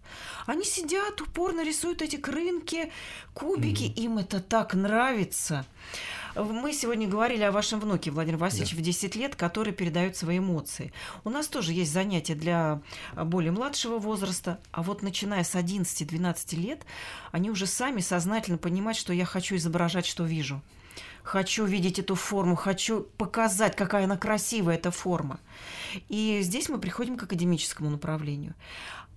Они 0.45 0.63
сидят, 0.63 1.21
упорно 1.21 1.63
рисуют 1.63 2.01
эти 2.01 2.15
крынки, 2.15 2.91
кубики, 3.33 3.83
mm. 3.83 3.93
им 3.95 4.17
это 4.17 4.39
так 4.39 4.73
нравится. 4.73 5.32
Мы 6.35 6.73
сегодня 6.73 7.07
говорили 7.07 7.43
о 7.43 7.51
вашем 7.51 7.79
внуке, 7.79 8.09
Владимир 8.09 8.37
Васильевич, 8.37 8.71
да. 8.71 8.77
в 8.77 8.81
10 8.81 9.15
лет, 9.15 9.35
который 9.35 9.71
передает 9.71 10.17
свои 10.17 10.39
эмоции. 10.39 10.91
У 11.23 11.29
нас 11.29 11.47
тоже 11.47 11.73
есть 11.73 11.93
занятия 11.93 12.33
для 12.33 12.81
более 13.15 13.51
младшего 13.51 13.99
возраста, 13.99 14.59
а 14.71 14.81
вот 14.81 15.03
начиная 15.03 15.43
с 15.43 15.53
11-12 15.53 16.55
лет, 16.55 16.81
они 17.31 17.51
уже 17.51 17.67
сами 17.67 17.99
сознательно 17.99 18.57
понимают, 18.57 18.97
что 18.97 19.13
я 19.13 19.25
хочу 19.25 19.55
изображать, 19.55 20.07
что 20.07 20.23
вижу 20.23 20.61
хочу 21.23 21.65
видеть 21.65 21.99
эту 21.99 22.15
форму, 22.15 22.55
хочу 22.55 23.03
показать, 23.17 23.75
какая 23.75 24.03
она 24.03 24.17
красивая, 24.17 24.75
эта 24.75 24.91
форма. 24.91 25.39
И 26.09 26.39
здесь 26.41 26.69
мы 26.69 26.79
приходим 26.79 27.17
к 27.17 27.23
академическому 27.23 27.89
направлению. 27.89 28.53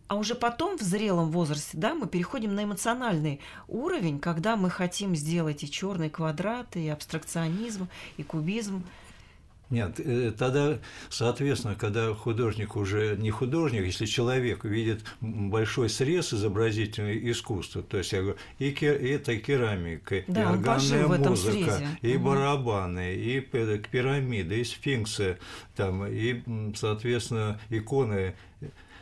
А 0.08 0.14
уже 0.14 0.34
потом, 0.34 0.78
в 0.78 0.82
зрелом 0.82 1.30
возрасте, 1.30 1.76
да, 1.76 1.94
мы 1.94 2.06
переходим 2.06 2.54
на 2.54 2.64
эмоциональный 2.64 3.40
уровень, 3.66 4.20
когда 4.20 4.56
мы 4.56 4.70
хотим 4.70 5.16
сделать 5.16 5.64
и 5.64 5.70
черные 5.70 6.10
квадраты, 6.10 6.84
и 6.84 6.88
абстракционизм, 6.88 7.88
и 8.16 8.22
кубизм. 8.22 8.84
Нет, 9.68 9.98
э, 9.98 10.30
тогда, 10.30 10.78
соответственно, 11.08 11.74
когда 11.74 12.14
художник 12.14 12.76
уже 12.76 13.16
не 13.16 13.32
художник, 13.32 13.84
если 13.84 14.06
человек 14.06 14.64
видит 14.64 15.04
большой 15.20 15.90
срез 15.90 16.32
изобразительного 16.32 17.18
искусства, 17.32 17.82
то 17.82 17.98
есть 17.98 18.12
я 18.12 18.20
говорю, 18.20 18.38
и, 18.60 18.70
это 18.70 19.36
керамика, 19.38 20.22
да, 20.28 20.42
и 20.42 20.44
органная 20.44 21.08
музыка, 21.08 21.80
и 22.00 22.14
угу. 22.14 22.26
барабаны, 22.26 23.16
и 23.16 23.40
пирамиды, 23.40 24.60
и 24.60 24.64
сфинксы, 24.64 25.38
там, 25.74 26.06
и, 26.06 26.42
соответственно, 26.76 27.60
иконы. 27.68 28.36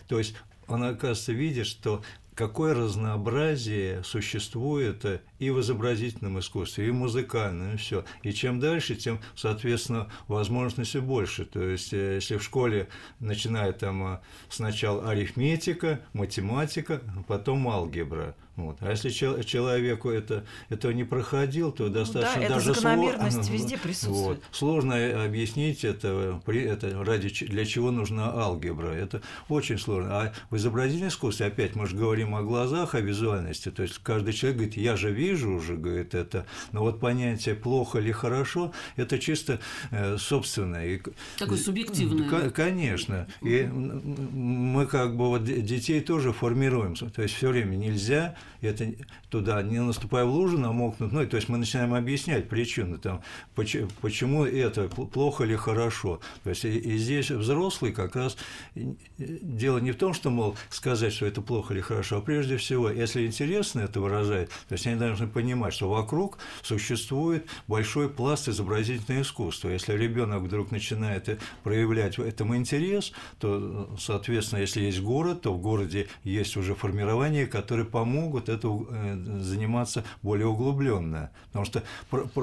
То 0.09 0.19
есть 0.19 0.35
он, 0.67 0.83
оказывается, 0.85 1.33
видит, 1.33 1.67
что 1.67 2.03
какое 2.35 2.75
разнообразие 2.75 4.03
существует 4.03 5.23
и 5.39 5.51
в 5.51 5.61
изобразительном 5.61 6.39
искусстве, 6.39 6.89
и 6.89 6.91
в 6.91 6.95
музыкальном, 6.95 7.75
и 7.75 7.77
все. 7.77 8.05
И 8.23 8.33
чем 8.33 8.61
дальше, 8.61 8.97
тем, 8.97 9.21
соответственно, 9.37 10.11
возможностей 10.27 11.01
больше. 11.01 11.45
То 11.45 11.63
есть, 11.63 11.93
э, 11.93 12.17
если 12.17 12.37
в 12.37 12.43
школе 12.43 12.89
начинает 13.21 13.79
там 13.79 14.15
э, 14.15 14.21
сначала 14.49 15.09
арифметика, 15.11 16.01
математика, 16.13 17.01
потом 17.29 17.69
алгебра, 17.69 18.35
вот. 18.57 18.79
А 18.81 18.91
если 18.91 19.11
человеку 19.11 20.11
это, 20.11 20.45
этого 20.69 20.93
не 20.93 21.03
проходил, 21.03 21.73
то 21.73 21.89
достаточно 21.89 22.43
ну, 22.43 22.49
да, 22.49 22.55
даже 22.55 22.75
закономерность 22.75 23.33
сложно, 23.33 23.53
везде 23.53 23.79
присутствует. 23.83 24.39
Вот. 24.39 24.43
Сложно 24.53 25.25
объяснить 25.25 25.85
это, 25.85 26.41
это 26.47 27.05
ради 27.05 27.31
для 27.47 27.65
чего 27.65 27.91
нужна 27.91 28.33
алгебра. 28.33 28.91
Это 28.91 29.23
очень 29.49 29.77
сложно. 29.79 30.21
А 30.21 30.33
в 30.51 30.57
изобразительном 30.57 31.09
искусстве, 31.09 31.47
опять 31.47 31.75
мы 31.75 31.89
же 31.89 31.97
говорим 31.97 32.37
о 32.37 32.43
глазах, 32.43 32.95
о 32.95 33.01
визуальности. 33.01 33.73
То 33.73 33.83
есть 33.83 33.99
каждый 33.99 34.33
человек 34.33 34.59
говорит, 34.59 34.77
я 34.77 34.97
же 34.97 35.11
вижу 35.11 35.51
уже, 35.51 35.77
говорит 35.77 36.15
это. 36.15 36.47
Но 36.71 36.83
вот 36.83 37.01
понятие 37.01 37.57
плохо 37.57 37.99
или 37.99 38.13
хорошо, 38.13 38.73
это 38.95 39.19
чисто 39.19 39.59
э, 39.91 40.17
собственное. 40.17 41.01
Такое 41.39 41.59
субъективное. 41.59 42.51
Конечно. 42.51 43.27
И 43.43 43.65
мы 43.65 44.87
как 44.87 45.17
бы 45.17 45.29
вот 45.29 45.43
детей 45.43 46.01
тоже 46.01 46.33
формируем. 46.33 46.95
То 46.95 47.23
есть 47.23 47.35
все 47.35 47.49
время 47.49 47.75
нельзя 47.75 48.37
это 48.61 48.95
туда, 49.31 49.63
не 49.63 49.81
наступая 49.81 50.25
в 50.25 50.31
лужу, 50.31 50.59
намокнут. 50.59 51.13
Ну, 51.13 51.23
и, 51.23 51.27
то 51.27 51.37
есть 51.37 51.49
мы 51.49 51.59
начинаем 51.59 51.95
объяснять 51.95 52.49
причины, 52.49 52.99
там, 52.99 53.23
почему, 53.55 53.89
почему 54.01 54.45
это 54.45 54.89
плохо 54.89 55.45
или 55.45 55.57
хорошо. 55.57 56.21
То 56.43 56.51
есть 56.51 56.65
и, 56.65 56.79
и 56.79 56.97
здесь 56.97 57.31
взрослый 57.31 57.93
как 57.93 58.17
раз 58.17 58.37
дело 58.75 59.79
не 59.79 59.93
в 59.93 59.97
том, 59.97 60.15
что, 60.15 60.31
мол, 60.31 60.57
сказать, 60.71 61.13
что 61.13 61.27
это 61.27 61.43
плохо 61.43 61.75
или 61.75 61.81
хорошо, 61.81 62.19
а 62.19 62.21
прежде 62.21 62.57
всего, 62.57 62.91
если 62.91 63.27
интересно 63.27 63.81
это 63.81 64.01
выражает, 64.01 64.51
то 64.69 64.75
есть 64.75 64.87
они 64.87 64.97
должны 64.97 65.27
понимать, 65.27 65.75
что 65.75 65.89
вокруг 65.89 66.39
существует 66.63 67.47
большой 67.67 68.09
пласт 68.09 68.49
изобразительного 68.49 69.23
искусства. 69.23 69.69
Если 69.71 69.93
ребенок 69.95 70.43
вдруг 70.43 70.71
начинает 70.71 71.39
проявлять 71.63 72.19
в 72.19 72.23
этом 72.23 72.57
интерес, 72.57 73.13
то, 73.39 73.95
соответственно, 73.99 74.61
если 74.61 74.83
есть 74.83 75.01
город, 75.01 75.43
то 75.43 75.55
в 75.55 75.61
городе 75.61 76.09
есть 76.23 76.57
уже 76.57 76.75
формирование, 76.75 77.47
которое 77.47 77.85
помогут 77.85 78.34
могут 78.35 78.49
это 78.49 78.69
э, 78.69 79.41
заниматься 79.41 80.05
более 80.23 80.49
углубленно. 80.49 81.31
Потому 81.47 81.65
что 81.65 81.83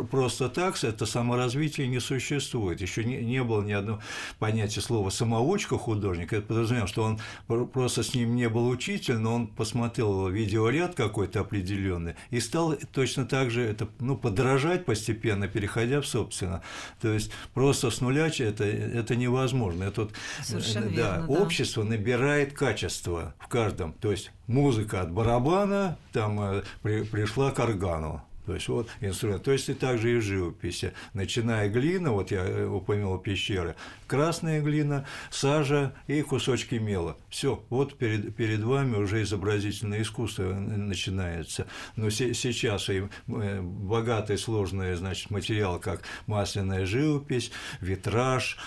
просто 0.10 0.50
так 0.50 0.82
это 0.84 1.06
саморазвитие 1.06 1.88
не 1.88 2.00
существует. 2.00 2.82
Еще 2.82 3.04
не, 3.04 3.18
не 3.18 3.44
было 3.44 3.62
ни 3.62 3.74
одного 3.74 4.00
понятия 4.40 4.82
слова 4.82 5.10
самоучка 5.10 5.78
художника. 5.78 6.38
Это 6.38 6.48
подразумевает, 6.48 6.90
что 6.90 7.04
он 7.04 7.20
просто 7.68 8.04
с 8.04 8.16
ним 8.16 8.36
не 8.36 8.48
был 8.48 8.70
учитель, 8.70 9.18
но 9.18 9.36
он 9.36 9.48
посмотрел 9.48 10.30
видеоряд 10.30 10.96
какой-то 10.96 11.42
определенный 11.42 12.16
и 12.30 12.40
стал 12.40 12.76
точно 12.94 13.26
так 13.26 13.52
же 13.52 13.62
это, 13.62 13.88
ну, 14.00 14.16
подражать 14.16 14.86
постепенно, 14.86 15.48
переходя 15.48 16.00
в 16.00 16.08
собственно. 16.08 16.62
То 17.02 17.10
есть 17.10 17.32
просто 17.54 17.90
с 17.90 18.00
нуля 18.02 18.22
это, 18.28 18.64
это 18.64 19.16
невозможно. 19.16 19.84
Это 19.84 20.02
вот, 20.02 20.14
Совершенно 20.44 20.90
да, 20.92 21.18
верно, 21.18 21.28
да. 21.28 21.42
общество 21.42 21.84
набирает 21.84 22.54
качество 22.54 23.34
в 23.40 23.48
каждом. 23.48 23.94
То 23.94 24.12
есть 24.12 24.32
музыка 24.52 25.02
от 25.02 25.12
барабана 25.12 25.98
там 26.12 26.40
э, 26.42 26.64
при, 26.82 27.04
пришла 27.04 27.52
к 27.52 27.60
органу. 27.60 28.22
То 28.46 28.54
есть 28.54 28.68
вот 28.68 28.90
инструмент. 29.02 29.44
То 29.44 29.52
есть 29.52 29.70
и 29.70 29.74
также 29.74 30.14
и 30.14 30.18
в 30.18 30.22
живописи. 30.22 30.94
Начиная 31.14 31.70
глина, 31.70 32.12
вот 32.12 32.32
я 32.32 32.44
э, 32.44 32.66
упомянул 32.66 33.18
пещеры, 33.18 33.76
красная 34.08 34.62
глина, 34.62 35.06
сажа 35.30 35.94
и 36.08 36.22
кусочки 36.22 36.76
мела. 36.76 37.18
Все, 37.30 37.64
вот 37.70 37.98
перед, 37.98 38.36
перед 38.36 38.62
вами 38.62 38.96
уже 38.96 39.22
изобразительное 39.24 40.02
искусство 40.02 40.44
начинается. 40.54 41.68
Но 41.96 42.10
се, 42.10 42.34
сейчас 42.34 42.90
и 42.90 43.04
э, 43.28 43.62
богатый 43.62 44.38
сложный 44.38 44.96
значит, 44.96 45.30
материал, 45.30 45.80
как 45.80 46.02
масляная 46.28 46.86
живопись, 46.86 47.52
витраж, 47.80 48.58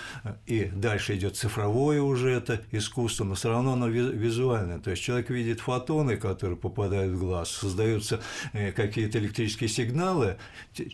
и 0.46 0.64
дальше 0.64 1.16
идет 1.16 1.36
цифровое 1.36 2.00
уже 2.00 2.30
это 2.30 2.60
искусство, 2.72 3.24
но 3.24 3.34
все 3.34 3.50
равно 3.50 3.72
оно 3.72 3.88
визуальное. 3.88 4.78
То 4.78 4.90
есть 4.90 5.02
человек 5.02 5.30
видит 5.30 5.60
фотоны, 5.60 6.16
которые 6.16 6.56
попадают 6.56 7.14
в 7.14 7.18
глаз, 7.18 7.50
создаются 7.50 8.20
э, 8.52 8.72
какие-то 8.72 9.18
электрические 9.18 9.63
электрические 9.64 9.68
сигналы, 9.68 10.36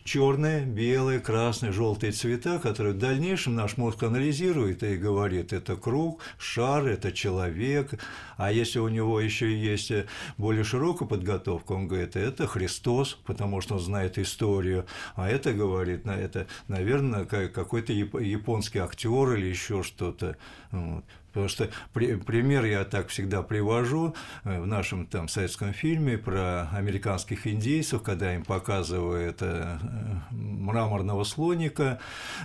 черные, 0.03 0.65
белые, 0.65 1.19
красные, 1.19 1.71
желтые 1.71 2.11
цвета, 2.11 2.59
которые 2.59 2.93
в 2.93 2.97
дальнейшем 2.97 3.55
наш 3.55 3.77
мозг 3.77 4.03
анализирует 4.03 4.83
и 4.83 4.97
говорит, 4.97 5.53
это 5.53 5.75
круг, 5.75 6.21
шар, 6.37 6.85
это 6.87 7.11
человек. 7.11 7.99
А 8.37 8.51
если 8.51 8.79
у 8.79 8.87
него 8.87 9.19
еще 9.19 9.55
есть 9.55 9.91
более 10.37 10.63
широкая 10.63 11.07
подготовка, 11.07 11.73
он 11.73 11.87
говорит, 11.87 12.15
это 12.15 12.47
Христос, 12.47 13.17
потому 13.25 13.61
что 13.61 13.75
он 13.75 13.79
знает 13.79 14.17
историю. 14.17 14.85
А 15.15 15.29
это 15.29 15.53
говорит, 15.53 16.05
это, 16.05 16.47
наверное, 16.67 17.25
какой-то 17.25 17.93
японский 17.93 18.79
актер 18.79 19.33
или 19.33 19.47
еще 19.47 19.83
что-то. 19.83 20.37
Вот. 20.71 21.03
Потому 21.33 21.47
что 21.47 21.69
при, 21.93 22.15
пример 22.15 22.65
я 22.65 22.83
так 22.83 23.07
всегда 23.09 23.41
привожу 23.41 24.15
э, 24.43 24.59
в 24.59 24.67
нашем 24.67 25.05
там 25.05 25.27
советском 25.27 25.73
фильме 25.73 26.17
про 26.17 26.69
американских 26.73 27.47
индейцев, 27.47 28.01
когда 28.01 28.35
им 28.35 28.43
показывают 28.43 29.37
э, 29.41 29.77
мраморного 30.31 31.23
слоника, 31.23 31.99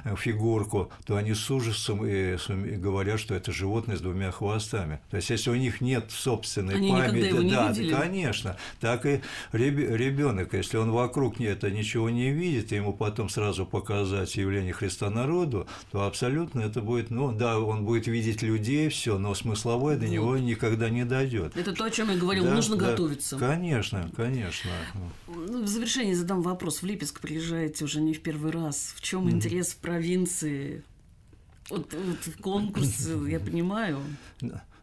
э, 0.05 0.15
фигурку, 0.17 0.93
то 1.05 1.17
они 1.17 1.35
с 1.35 1.51
ужасом 1.51 2.07
и, 2.07 2.37
и 2.37 2.77
говорят, 2.77 3.19
что 3.19 3.35
это 3.35 3.53
животное 3.53 3.97
с 3.97 4.01
двумя 4.01 4.31
хвостами. 4.31 5.01
То 5.11 5.17
есть, 5.17 5.31
если 5.31 5.51
у 5.51 5.57
них 5.57 5.81
нет 5.81 6.11
собственной 6.11 6.77
они 6.77 6.91
памяти, 6.91 7.25
его 7.25 7.43
не 7.43 7.51
да, 7.51 7.69
видели. 7.71 7.93
конечно, 7.93 8.57
так 8.81 9.05
и 9.07 9.21
ребенок, 9.53 10.55
если 10.55 10.77
он 10.77 10.91
вокруг 10.93 11.41
это 11.41 11.71
ничего 11.71 12.09
не 12.11 12.31
видит, 12.31 12.73
и 12.73 12.77
ему 12.77 12.93
потом 12.93 13.29
сразу 13.29 13.67
показать 13.67 14.35
явление 14.37 14.73
Христа 14.73 15.11
народу, 15.11 15.67
то 15.91 16.05
абсолютно 16.05 16.61
это 16.61 16.81
будет, 16.81 17.11
ну 17.11 17.33
да, 17.33 17.59
он 17.59 17.85
будет 17.85 18.07
видеть 18.07 18.43
людей 18.43 18.76
идее 18.77 18.91
все, 18.91 19.19
но 19.19 19.35
смысловое 19.35 19.97
до 19.97 20.09
него 20.09 20.37
никогда 20.37 20.91
не 20.91 21.05
дойдет. 21.05 21.57
Это 21.57 21.73
то, 21.73 21.85
о 21.85 21.91
чем 21.91 22.11
я 22.11 22.17
говорил, 22.17 22.45
да, 22.45 22.55
нужно 22.55 22.77
да, 22.77 22.91
готовиться. 22.91 23.39
Конечно, 23.39 24.11
конечно. 24.17 24.71
Ну, 25.27 25.63
в 25.63 25.67
завершение 25.67 26.15
задам 26.15 26.43
вопрос. 26.43 26.83
В 26.83 26.87
Липецк 26.87 27.21
приезжаете 27.21 27.85
уже 27.85 28.01
не 28.01 28.15
в 28.15 28.21
первый 28.21 28.53
раз. 28.53 28.95
В 28.97 29.01
чем 29.01 29.31
интерес 29.31 29.69
в 29.69 29.79
провинции? 29.79 30.85
Вот, 31.71 31.93
вот 31.93 32.35
конкурс, 32.41 33.09
я 33.29 33.41
понимаю. 33.41 34.01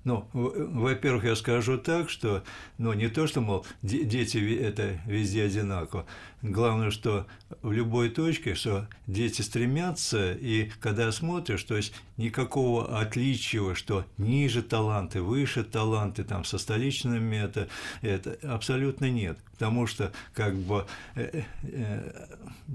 Ну, 0.03 0.27
во-первых, 0.33 1.23
я 1.23 1.35
скажу 1.35 1.77
так, 1.77 2.09
что, 2.09 2.43
ну, 2.77 2.91
не 2.91 3.07
то, 3.07 3.25
что, 3.25 3.39
мол, 3.39 3.65
дети 3.81 4.59
это 4.59 4.99
везде 5.05 5.45
одинаково. 5.45 6.05
Главное, 6.43 6.91
что 6.91 7.25
в 7.61 7.71
любой 7.71 8.09
точке, 8.09 8.53
что 8.53 8.89
дети 9.07 9.41
стремятся, 9.41 10.33
и 10.33 10.69
когда 10.81 11.09
смотришь, 11.13 11.63
то 11.63 11.77
есть 11.77 11.93
никакого 12.17 12.99
отличия, 12.99 13.73
что 13.75 14.05
ниже 14.17 14.61
таланты, 14.61 15.21
выше 15.21 15.63
таланты, 15.63 16.25
там, 16.25 16.43
со 16.43 16.57
столичными 16.57 17.37
это, 17.37 17.69
это 18.01 18.37
абсолютно 18.43 19.09
нет. 19.09 19.37
Потому 19.53 19.87
что, 19.87 20.11
как 20.33 20.55
бы, 20.55 20.85
э, 21.15 21.43
э, 21.61 22.27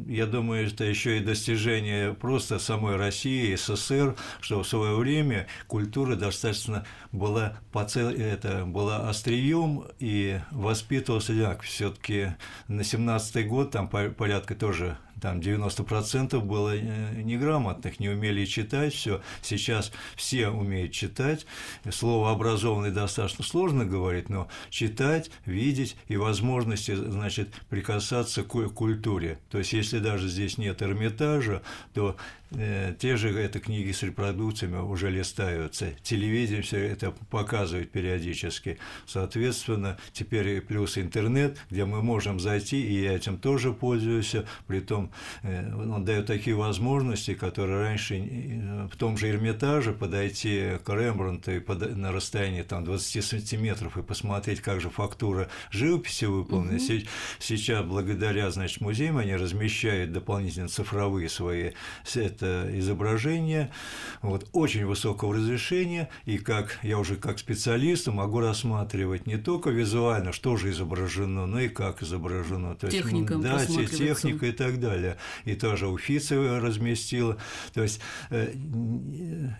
я 0.06 0.26
думаю, 0.26 0.66
это 0.66 0.84
еще 0.84 1.18
и 1.18 1.24
достижение 1.24 2.14
просто 2.14 2.58
самой 2.58 2.96
России, 2.96 3.54
СССР, 3.54 4.16
что 4.40 4.62
в 4.62 4.66
свое 4.66 4.96
время 4.96 5.46
культура 5.66 6.16
достаточно 6.16 6.86
была, 7.12 7.58
по 7.72 7.84
цел... 7.84 8.08
это, 8.08 8.64
была 8.64 9.08
острием 9.10 9.84
и 9.98 10.40
воспитывался 10.50 11.34
как 11.34 11.62
все-таки 11.62 12.34
на 12.68 12.80
17-й 12.80 13.44
год 13.44 13.57
там 13.64 13.88
порядка 13.88 14.54
тоже 14.54 14.96
там 15.20 15.40
90% 15.40 16.40
было 16.40 16.76
э, 16.76 17.22
неграмотных, 17.22 18.00
не 18.00 18.08
умели 18.08 18.44
читать 18.44 18.94
все. 18.94 19.20
Сейчас 19.42 19.92
все 20.16 20.48
умеют 20.48 20.92
читать. 20.92 21.46
Слово 21.90 22.30
«образованный» 22.30 22.90
достаточно 22.90 23.44
сложно 23.44 23.84
говорить, 23.84 24.28
но 24.28 24.48
читать, 24.70 25.30
видеть 25.46 25.96
и 26.08 26.16
возможности, 26.16 26.94
значит, 26.94 27.54
прикасаться 27.68 28.42
к 28.42 28.68
культуре. 28.68 29.38
То 29.50 29.58
есть, 29.58 29.72
если 29.72 29.98
даже 29.98 30.28
здесь 30.28 30.58
нет 30.58 30.82
Эрмитажа, 30.82 31.62
то 31.94 32.16
э, 32.50 32.94
те 32.98 33.16
же 33.16 33.30
это 33.30 33.60
книги 33.60 33.92
с 33.92 34.02
репродукциями 34.02 34.78
уже 34.78 35.10
листаются. 35.10 35.90
Телевидение 36.02 36.62
все 36.62 36.78
это 36.78 37.12
показывает 37.30 37.90
периодически. 37.90 38.78
Соответственно, 39.06 39.98
теперь 40.12 40.60
плюс 40.60 40.98
интернет, 40.98 41.58
где 41.70 41.84
мы 41.84 42.02
можем 42.02 42.40
зайти, 42.40 42.80
и 42.80 43.02
я 43.02 43.14
этим 43.14 43.38
тоже 43.38 43.72
пользуюсь, 43.72 44.34
при 44.66 44.80
том 44.80 45.07
Э, 45.42 45.72
он 45.74 46.04
дает 46.04 46.26
такие 46.26 46.56
возможности, 46.56 47.34
которые 47.34 47.80
раньше 47.80 48.16
э, 48.16 48.88
в 48.92 48.96
том 48.96 49.16
же 49.16 49.28
Эрмитаже 49.28 49.92
подойти 49.92 50.78
к 50.84 50.88
Рембрандту 50.88 51.52
и 51.52 51.60
на 51.94 52.12
расстоянии 52.12 52.62
там, 52.62 52.84
20 52.84 53.24
сантиметров 53.24 53.96
и 53.96 54.02
посмотреть, 54.02 54.60
как 54.60 54.80
же 54.80 54.90
фактура 54.90 55.48
живописи 55.70 56.26
выполнена. 56.26 56.76
Угу. 56.76 57.06
Сейчас, 57.38 57.84
благодаря 57.84 58.50
значит, 58.50 58.80
музеям, 58.80 59.18
они 59.18 59.34
размещают 59.34 60.12
дополнительно 60.12 60.68
цифровые 60.68 61.28
свои 61.28 61.72
это 62.14 62.68
изображения 62.78 63.70
вот, 64.22 64.48
очень 64.52 64.86
высокого 64.86 65.34
разрешения, 65.34 66.08
и 66.24 66.38
как 66.38 66.78
я 66.82 66.98
уже 66.98 67.16
как 67.16 67.38
специалист 67.38 68.06
могу 68.08 68.40
рассматривать 68.40 69.26
не 69.26 69.36
только 69.36 69.70
визуально, 69.70 70.32
что 70.32 70.56
же 70.56 70.70
изображено, 70.70 71.46
но 71.46 71.60
и 71.60 71.68
как 71.68 72.02
изображено. 72.02 72.74
То 72.74 72.86
есть, 72.86 72.98
техника, 72.98 73.36
да, 73.36 73.64
техника 73.64 74.46
и 74.46 74.52
так 74.52 74.80
далее 74.80 74.97
далее, 74.98 75.16
и 75.44 75.54
тоже 75.54 75.88
Уфицева 75.88 76.60
разместила. 76.60 77.38
То 77.72 77.82
есть 77.82 78.00
э, 78.30 78.52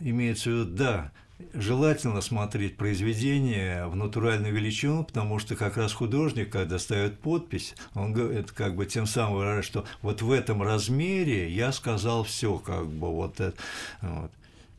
имеется 0.01 0.51
в 0.51 0.53
виду, 0.53 0.65
да, 0.75 1.13
желательно 1.55 2.21
смотреть 2.21 2.77
произведение 2.77 3.87
в 3.87 3.97
натуральную 3.97 4.53
величину, 4.53 5.05
потому 5.05 5.39
что 5.39 5.57
как 5.57 5.77
раз 5.77 5.93
художник, 5.93 6.51
когда 6.51 6.79
ставит 6.79 7.21
подпись, 7.21 7.75
он 7.95 8.13
говорит, 8.13 8.51
как 8.51 8.75
бы 8.75 8.87
тем 8.87 9.07
самым 9.07 9.37
выражает, 9.37 9.65
что 9.65 9.85
вот 10.03 10.23
в 10.23 10.33
этом 10.33 10.63
размере 10.63 11.51
я 11.51 11.73
сказал 11.73 12.25
все, 12.25 12.59
как 12.59 12.87
бы 12.87 13.09
вот 13.09 13.41
это. 13.41 13.57
Вот. 14.03 14.33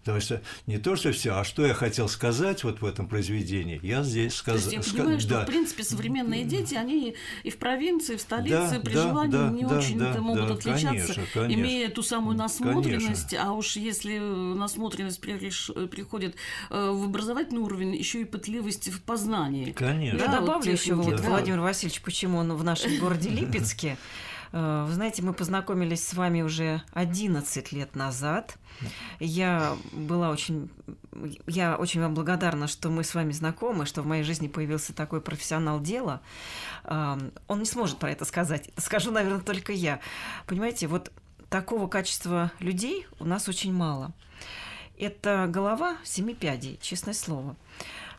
То 0.10 0.16
есть 0.16 0.32
не 0.66 0.80
то, 0.80 0.95
что 0.95 1.12
все, 1.12 1.36
а 1.36 1.43
что 1.43 1.64
я 1.66 1.76
хотел 1.76 2.10
сказать 2.10 2.64
вот 2.64 2.82
в 2.82 2.86
этом 2.86 3.07
произведении, 3.07 3.80
я 3.84 4.01
здесь 4.01 4.34
сказал. 4.34 4.60
То 4.60 4.76
есть 4.76 4.88
я 4.88 4.93
понимаю, 4.93 5.20
что, 5.20 5.30
да. 5.30 5.43
в 5.43 5.45
принципе, 5.45 5.84
современные 5.84 6.45
дети, 6.45 6.74
они 6.74 7.16
и 7.43 7.49
в 7.51 7.57
провинции, 7.57 8.16
и 8.16 8.18
в 8.18 8.22
столице 8.22 8.72
да, 8.72 8.80
при 8.80 8.93
да, 8.93 9.03
желании 9.03 9.32
да, 9.32 9.49
не 9.49 9.64
да, 9.66 9.78
очень-то 9.78 10.14
да, 10.14 10.22
могут 10.22 10.47
да, 10.47 10.53
отличаться, 10.55 10.88
конечно, 10.88 11.24
конечно. 11.32 11.62
имея 11.62 11.89
ту 11.89 12.01
самую 12.01 12.36
насмотренность, 12.38 13.30
конечно. 13.30 13.51
а 13.51 13.53
уж 13.53 13.76
если 13.76 14.18
насмотренность 14.18 15.22
приходит 15.22 16.36
э, 16.72 16.89
в 16.89 17.03
образовательный 17.03 17.62
уровень, 17.62 17.95
еще 17.95 18.22
и 18.22 18.26
пытливость 18.26 18.89
в 18.89 19.01
познании. 19.03 19.72
Конечно. 19.74 20.18
Я 20.18 20.26
да, 20.26 20.39
добавлю 20.39 20.72
вот 20.72 20.80
еще, 20.80 20.95
вот, 20.95 21.18
да. 21.18 21.30
Владимир 21.30 21.60
Васильевич, 21.60 22.01
почему 22.01 22.39
он 22.39 22.53
в 22.53 22.64
нашем 22.64 22.97
городе 22.97 23.30
Липецке. 23.30 23.97
Э, 24.52 24.86
вы 24.88 24.93
знаете, 24.93 25.22
мы 25.22 25.34
познакомились 25.34 26.08
с 26.08 26.14
вами 26.14 26.41
уже 26.41 26.82
11 26.93 27.72
лет 27.72 27.95
назад. 27.95 28.58
Я 29.20 29.76
была 29.91 30.30
очень, 30.30 30.70
я 31.47 31.76
очень 31.76 32.02
вам 32.02 32.14
благодарна, 32.14 32.68
что 32.68 32.89
мы 32.89 33.04
с 33.04 33.14
вами 33.14 33.32
знакомы, 33.32 33.86
что 33.86 34.02
в 34.02 34.08
моей 34.08 34.24
жизни 34.24 34.47
появился 34.47 34.93
такой 34.93 35.22
профессионал 35.22 35.80
дела. 35.80 36.22
Он 36.86 37.60
не 37.60 37.66
сможет 37.66 37.97
про 38.00 38.12
это 38.12 38.24
сказать. 38.24 38.70
Скажу, 38.78 39.12
наверное, 39.12 39.41
только 39.41 39.74
я. 39.74 40.00
Понимаете, 40.47 40.88
вот 40.88 41.12
такого 41.50 41.88
качества 41.88 42.52
людей 42.60 43.06
у 43.20 43.26
нас 43.26 43.50
очень 43.50 43.74
мало. 43.74 44.14
Это 44.97 45.47
голова 45.47 45.97
семи 46.04 46.34
пядей, 46.34 46.78
честное 46.82 47.14
слово. 47.14 47.56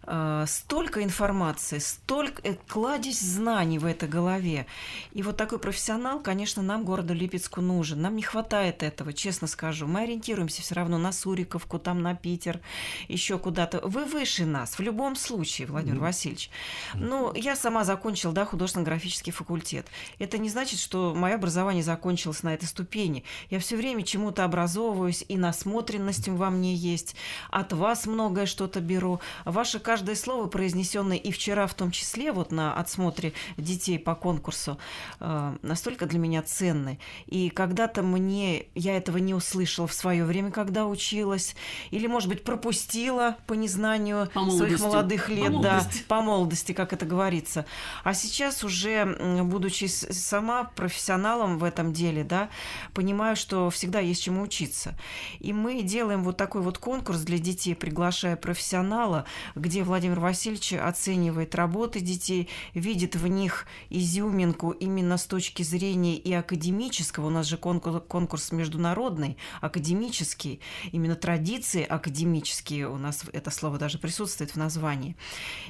Э, 0.02 0.44
столько 0.46 1.02
информации, 1.02 1.78
столько 1.78 2.40
э, 2.42 2.56
кладезь 2.68 3.20
знаний 3.20 3.78
в 3.78 3.84
этой 3.84 4.08
голове. 4.08 4.66
И 5.12 5.22
вот 5.22 5.36
такой 5.36 5.58
профессионал, 5.58 6.20
конечно, 6.20 6.62
нам 6.62 6.84
городу 6.84 7.14
Липецку 7.14 7.60
нужен. 7.60 8.00
Нам 8.00 8.16
не 8.16 8.22
хватает 8.22 8.82
этого, 8.82 9.12
честно 9.12 9.46
скажу. 9.46 9.86
Мы 9.86 10.02
ориентируемся 10.02 10.62
все 10.62 10.74
равно 10.74 10.98
на 10.98 11.12
Суриковку, 11.12 11.78
там 11.78 12.02
на 12.02 12.14
Питер, 12.14 12.60
еще 13.08 13.38
куда-то. 13.38 13.80
Вы 13.86 14.04
выше 14.04 14.46
нас 14.46 14.78
в 14.78 14.82
любом 14.82 15.16
случае, 15.16 15.66
Владимир 15.66 15.98
mm. 15.98 16.02
Васильевич. 16.02 16.50
Ну, 16.94 17.32
я 17.34 17.56
сама 17.56 17.84
закончила, 17.84 18.32
да, 18.32 18.44
художественно-графический 18.44 19.32
факультет. 19.32 19.86
Это 20.18 20.38
не 20.38 20.48
значит, 20.48 20.78
что 20.78 21.14
мое 21.14 21.34
образование 21.34 21.82
закончилось 21.82 22.42
на 22.42 22.54
этой 22.54 22.66
ступени. 22.66 23.24
Я 23.50 23.58
все 23.58 23.76
время 23.76 24.02
чему-то 24.02 24.44
образовываюсь, 24.44 25.24
и 25.28 25.36
насмотренность 25.36 26.28
во 26.28 26.50
мне 26.50 26.74
есть. 26.74 27.16
От 27.50 27.72
вас 27.72 28.06
многое 28.06 28.46
что-то 28.46 28.80
беру. 28.80 29.20
Ваше 29.44 29.78
каждое 29.90 30.14
слово, 30.14 30.46
произнесенное 30.46 31.16
и 31.16 31.32
вчера 31.32 31.66
в 31.66 31.74
том 31.74 31.90
числе, 31.90 32.30
вот 32.30 32.52
на 32.52 32.72
отсмотре 32.72 33.32
детей 33.56 33.98
по 33.98 34.14
конкурсу, 34.14 34.78
э, 35.18 35.56
настолько 35.62 36.06
для 36.06 36.20
меня 36.20 36.42
ценны. 36.42 37.00
И 37.26 37.50
когда-то 37.50 38.04
мне, 38.04 38.66
я 38.76 38.96
этого 38.96 39.16
не 39.16 39.34
услышала 39.34 39.88
в 39.88 39.92
свое 39.92 40.24
время, 40.24 40.52
когда 40.52 40.86
училась, 40.86 41.56
или, 41.90 42.06
может 42.06 42.28
быть, 42.28 42.44
пропустила 42.44 43.36
по 43.48 43.54
незнанию 43.54 44.30
по 44.32 44.48
своих 44.48 44.78
молодых 44.78 45.28
лет, 45.28 45.52
по 45.54 45.60
да, 45.60 45.82
по 46.06 46.20
молодости, 46.20 46.70
как 46.70 46.92
это 46.92 47.04
говорится. 47.04 47.66
А 48.04 48.14
сейчас 48.14 48.62
уже, 48.62 49.42
будучи 49.42 49.86
сама 49.86 50.70
профессионалом 50.76 51.58
в 51.58 51.64
этом 51.64 51.92
деле, 51.92 52.22
да, 52.22 52.48
понимаю, 52.94 53.34
что 53.34 53.70
всегда 53.70 53.98
есть 53.98 54.22
чему 54.22 54.42
учиться. 54.42 54.94
И 55.40 55.52
мы 55.52 55.82
делаем 55.82 56.22
вот 56.22 56.36
такой 56.36 56.62
вот 56.62 56.78
конкурс 56.78 57.22
для 57.22 57.38
детей, 57.38 57.74
приглашая 57.74 58.36
профессионала, 58.36 59.24
где 59.56 59.79
Владимир 59.82 60.20
Васильевич 60.20 60.72
оценивает 60.74 61.54
работы 61.54 62.00
детей, 62.00 62.48
видит 62.74 63.16
в 63.16 63.26
них 63.26 63.66
изюминку 63.88 64.70
именно 64.70 65.16
с 65.16 65.26
точки 65.26 65.62
зрения 65.62 66.16
и 66.16 66.32
академического. 66.32 67.26
У 67.26 67.30
нас 67.30 67.46
же 67.46 67.56
конкурс 67.56 68.52
международный, 68.52 69.36
академический, 69.60 70.60
именно 70.92 71.16
традиции 71.16 71.82
академические. 71.84 72.88
У 72.88 72.96
нас 72.96 73.24
это 73.32 73.50
слово 73.50 73.78
даже 73.78 73.98
присутствует 73.98 74.50
в 74.52 74.56
названии. 74.56 75.16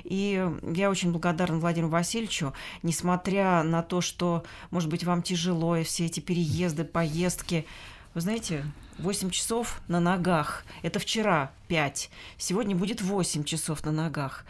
И 0.05 0.47
я 0.75 0.91
очень 0.91 1.13
благодарна 1.13 1.59
Владимиру 1.59 1.91
Васильевичу, 1.91 2.53
несмотря 2.83 3.63
на 3.63 3.83
то, 3.83 4.01
что, 4.01 4.45
может 4.71 4.89
быть, 4.89 5.05
вам 5.05 5.23
тяжело, 5.23 5.77
и 5.77 5.85
все 5.85 6.07
эти 6.07 6.21
переезды, 6.21 6.85
поездки. 6.85 7.67
Вы 8.15 8.21
знаете, 8.21 8.65
8 8.99 9.31
часов 9.31 9.81
на 9.89 10.01
ногах. 10.01 10.65
Это 10.83 10.99
вчера 10.99 11.53
5. 11.69 12.11
Сегодня 12.39 12.75
будет 12.75 13.01
8 13.01 13.45
часов 13.45 13.85
на 13.85 13.93
ногах. 13.93 14.45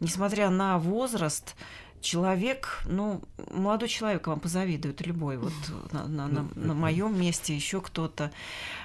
Несмотря 0.00 0.50
на 0.50 0.78
возраст, 0.78 1.54
человек, 2.00 2.82
ну, 2.86 3.22
молодой 3.50 3.88
человек 3.88 4.26
вам 4.26 4.40
позавидует, 4.40 5.04
любой, 5.06 5.38
вот 5.38 5.52
на, 5.92 6.06
на, 6.06 6.28
на, 6.28 6.48
на 6.54 6.74
моем 6.74 7.18
месте 7.18 7.54
еще 7.54 7.80
кто-то. 7.80 8.30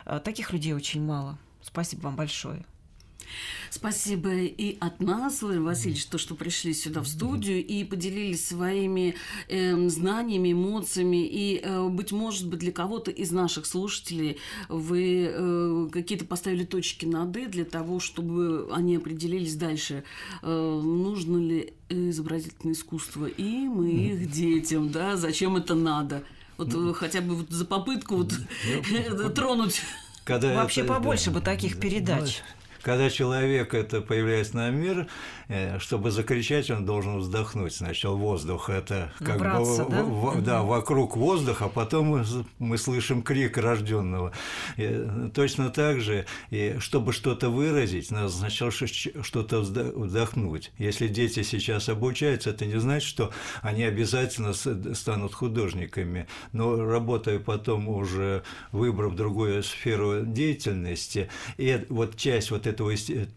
А, 0.05 0.19
таких 0.19 0.53
людей 0.53 0.73
очень 0.73 1.03
мало. 1.03 1.38
Спасибо 1.61 2.03
вам 2.03 2.15
большое. 2.15 2.65
Спасибо 3.69 4.32
и 4.34 4.77
от 4.80 4.99
нас, 4.99 5.41
Владимир 5.41 5.65
Васильевич, 5.65 6.05
то, 6.05 6.17
что 6.17 6.36
пришли 6.36 6.73
сюда 6.73 7.01
в 7.01 7.07
студию 7.07 7.65
и 7.65 7.84
поделились 7.84 8.47
своими 8.47 9.15
э, 9.47 9.89
знаниями, 9.89 10.53
эмоциями. 10.53 11.25
И, 11.25 11.61
э, 11.63 11.88
быть 11.88 12.11
может, 12.11 12.47
быть, 12.47 12.59
для 12.59 12.71
кого-то 12.71 13.11
из 13.11 13.32
наших 13.32 13.65
слушателей 13.65 14.38
вы 14.67 15.32
э, 15.32 15.89
какие-то 15.91 16.25
поставили 16.25 16.65
точки 16.65 17.05
над 17.05 17.36
«и» 17.38 17.45
для 17.45 17.65
того, 17.65 17.99
чтобы 17.99 18.69
они 18.71 18.95
определились 18.95 19.55
дальше, 19.55 20.03
э, 20.41 20.82
нужно 20.84 21.38
ли 21.38 21.73
изобразительное 21.89 22.73
искусство 22.73 23.25
им 23.25 23.84
и 23.84 24.13
их 24.13 24.32
детям, 24.32 24.91
да, 24.91 25.17
зачем 25.17 25.57
это 25.57 25.75
надо. 25.75 26.23
Вот 26.57 26.73
ну, 26.73 26.93
хотя 26.93 27.21
бы 27.21 27.36
вот 27.36 27.49
за 27.49 27.65
попытку 27.65 28.17
вот 28.17 28.34
ну, 28.91 29.30
тронуть. 29.36 29.82
Когда 30.25 30.53
Вообще 30.53 30.82
это, 30.82 30.93
побольше 30.93 31.32
да, 31.32 31.39
бы 31.39 31.41
таких 31.41 31.80
передач. 31.80 32.41
Когда 32.82 33.09
человек 33.09 33.73
это 33.73 34.01
появляется 34.01 34.55
на 34.55 34.69
мир, 34.69 35.07
чтобы 35.80 36.12
закричать, 36.12 36.70
он 36.70 36.86
должен 36.86 37.18
вздохнуть. 37.18 37.74
Сначала 37.74 38.16
воздух 38.16 38.70
это 38.70 39.12
как 39.20 39.39
Набраться, 39.39 39.86
бы 39.86 39.91
да? 39.91 40.04
В, 40.04 40.41
да, 40.41 40.64
вокруг 40.64 41.18
воздуха, 41.18 41.66
а 41.66 41.70
потом 41.70 42.24
мы, 42.60 42.78
слышим 42.78 43.22
крик 43.22 43.58
рожденного. 43.58 44.32
точно 45.34 45.70
так 45.70 46.02
же, 46.02 46.26
и 46.50 46.76
чтобы 46.80 47.14
что-то 47.14 47.50
выразить, 47.50 48.12
надо 48.12 48.30
сначала 48.30 48.72
что-то 48.72 49.62
вдохнуть. 49.62 50.72
Если 50.78 51.08
дети 51.08 51.43
сейчас 51.43 51.89
обучаются, 51.89 52.52
это 52.52 52.66
не 52.66 52.80
значит, 52.80 53.08
что 53.08 53.32
они 53.62 53.84
обязательно 53.84 54.54
станут 54.54 55.34
художниками. 55.34 56.28
Но 56.52 56.84
работая 56.84 57.39
потом 57.39 57.89
уже 57.89 58.43
выбрав 58.72 59.16
другую 59.16 59.64
сферу 59.64 60.26
деятельности, 60.26 61.30
и 61.58 61.86
вот 61.89 62.16
часть 62.16 62.52
вот 62.52 62.68
этого, 62.68 62.93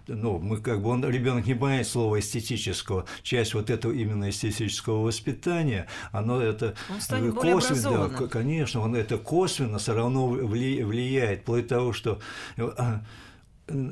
ну, 0.08 0.38
мы 0.38 0.58
как 0.58 0.82
бы, 0.82 0.90
он, 0.90 1.04
ребенок 1.08 1.46
не 1.46 1.54
понимает 1.54 1.86
слова 2.02 2.18
эстетического, 2.18 3.04
часть 3.22 3.54
вот 3.54 3.70
этого 3.70 3.92
именно 3.92 4.28
эстетического 4.28 5.02
воспитания, 5.02 5.86
оно 6.10 6.40
это 6.40 6.74
он 6.90 7.32
косвенно, 7.32 8.08
да, 8.08 8.26
конечно, 8.26 8.80
он 8.80 8.96
это 8.96 9.18
косвенно 9.18 9.78
все 9.78 9.94
равно 9.94 10.26
влияет, 10.28 11.42
вплоть 11.42 11.68
до 11.68 11.76
того, 11.76 11.92
что 11.92 12.18
а, 12.58 13.02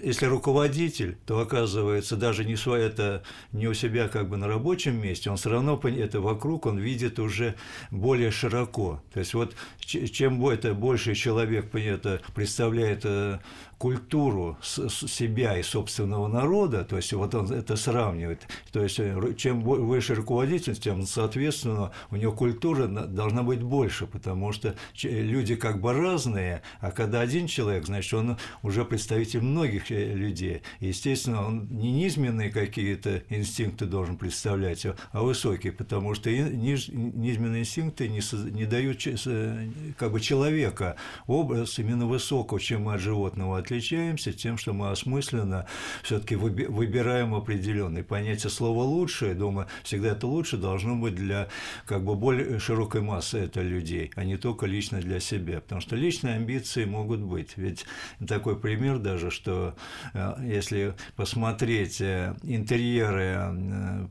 если 0.02 0.26
руководитель, 0.26 1.18
то 1.24 1.38
оказывается 1.38 2.16
даже 2.16 2.44
не 2.44 2.56
свой, 2.56 2.82
это 2.82 3.22
не 3.52 3.68
у 3.68 3.74
себя 3.74 4.08
как 4.08 4.28
бы 4.28 4.36
на 4.36 4.48
рабочем 4.48 5.00
месте, 5.00 5.30
он 5.30 5.36
все 5.36 5.50
равно 5.50 5.80
это 5.84 6.20
вокруг, 6.20 6.66
он 6.66 6.78
видит 6.78 7.20
уже 7.20 7.54
более 7.92 8.32
широко. 8.32 9.00
То 9.12 9.20
есть 9.20 9.34
вот 9.34 9.54
чем 9.78 10.44
это 10.48 10.74
больше 10.74 11.14
человек 11.14 11.72
это 11.74 12.20
представляет 12.34 13.02
э, 13.04 13.38
культуру 13.80 14.58
себя 14.60 15.56
и 15.56 15.62
собственного 15.62 16.28
народа, 16.28 16.84
то 16.84 16.96
есть 16.96 17.14
вот 17.14 17.34
он 17.34 17.50
это 17.50 17.76
сравнивает, 17.76 18.46
то 18.72 18.82
есть 18.82 19.00
э, 19.00 19.34
чем 19.38 19.62
выше 19.62 20.14
руководитель, 20.14 20.76
тем, 20.76 21.06
соответственно, 21.06 21.90
у 22.10 22.16
него 22.16 22.32
культура 22.32 22.86
должна 22.88 23.42
быть 23.42 23.62
больше, 23.62 24.06
потому 24.06 24.52
что 24.52 24.74
люди 25.02 25.54
как 25.54 25.80
бы 25.80 25.94
разные, 25.94 26.60
а 26.80 26.90
когда 26.90 27.22
один 27.22 27.46
человек, 27.46 27.86
значит, 27.86 28.12
он 28.12 28.36
уже 28.62 28.84
представитель 28.84 29.40
многих 29.40 29.90
э, 29.90 30.12
людей. 30.12 30.60
Естественно, 30.80 31.46
он 31.46 31.66
не 31.70 31.90
низменные 31.90 32.50
какие-то 32.50 33.22
инстинкты 33.30 33.86
должен 33.86 34.18
представлять, 34.18 34.84
а, 34.84 34.94
а 35.12 35.22
высокие, 35.22 35.72
потому 35.72 36.12
что 36.12 36.30
ниж, 36.30 36.88
низменные 36.88 37.62
инстинкты 37.62 38.10
не, 38.10 38.20
не 38.50 38.66
дают 38.66 39.06
э, 39.06 39.70
как 39.96 40.12
бы 40.12 40.20
человека 40.20 40.96
образ 41.26 41.78
именно 41.78 42.04
высокого, 42.04 42.60
чем 42.60 42.86
от 42.90 43.00
животного 43.00 43.56
отличаемся 43.70 44.32
тем, 44.32 44.58
что 44.58 44.72
мы 44.72 44.90
осмысленно 44.90 45.66
все-таки 46.02 46.34
выбираем 46.34 47.34
определенный 47.34 48.02
понятие 48.02 48.50
слова 48.50 48.82
лучшее. 48.82 49.34
Думаю, 49.34 49.68
всегда 49.84 50.08
это 50.08 50.26
лучше 50.26 50.56
должно 50.56 50.96
быть 50.96 51.14
для 51.14 51.48
как 51.86 52.04
бы 52.04 52.16
более 52.16 52.58
широкой 52.58 53.00
массы 53.00 53.38
это 53.38 53.62
людей, 53.62 54.10
а 54.16 54.24
не 54.24 54.36
только 54.36 54.66
лично 54.66 55.00
для 55.00 55.20
себя. 55.20 55.60
Потому 55.60 55.80
что 55.80 55.94
личные 55.94 56.36
амбиции 56.36 56.84
могут 56.84 57.20
быть. 57.20 57.56
Ведь 57.56 57.86
такой 58.26 58.58
пример 58.58 58.98
даже, 58.98 59.30
что 59.30 59.76
э, 60.14 60.34
если 60.42 60.94
посмотреть 61.14 62.00
э, 62.00 62.34
интерьеры 62.42 63.36
э, 63.36 64.06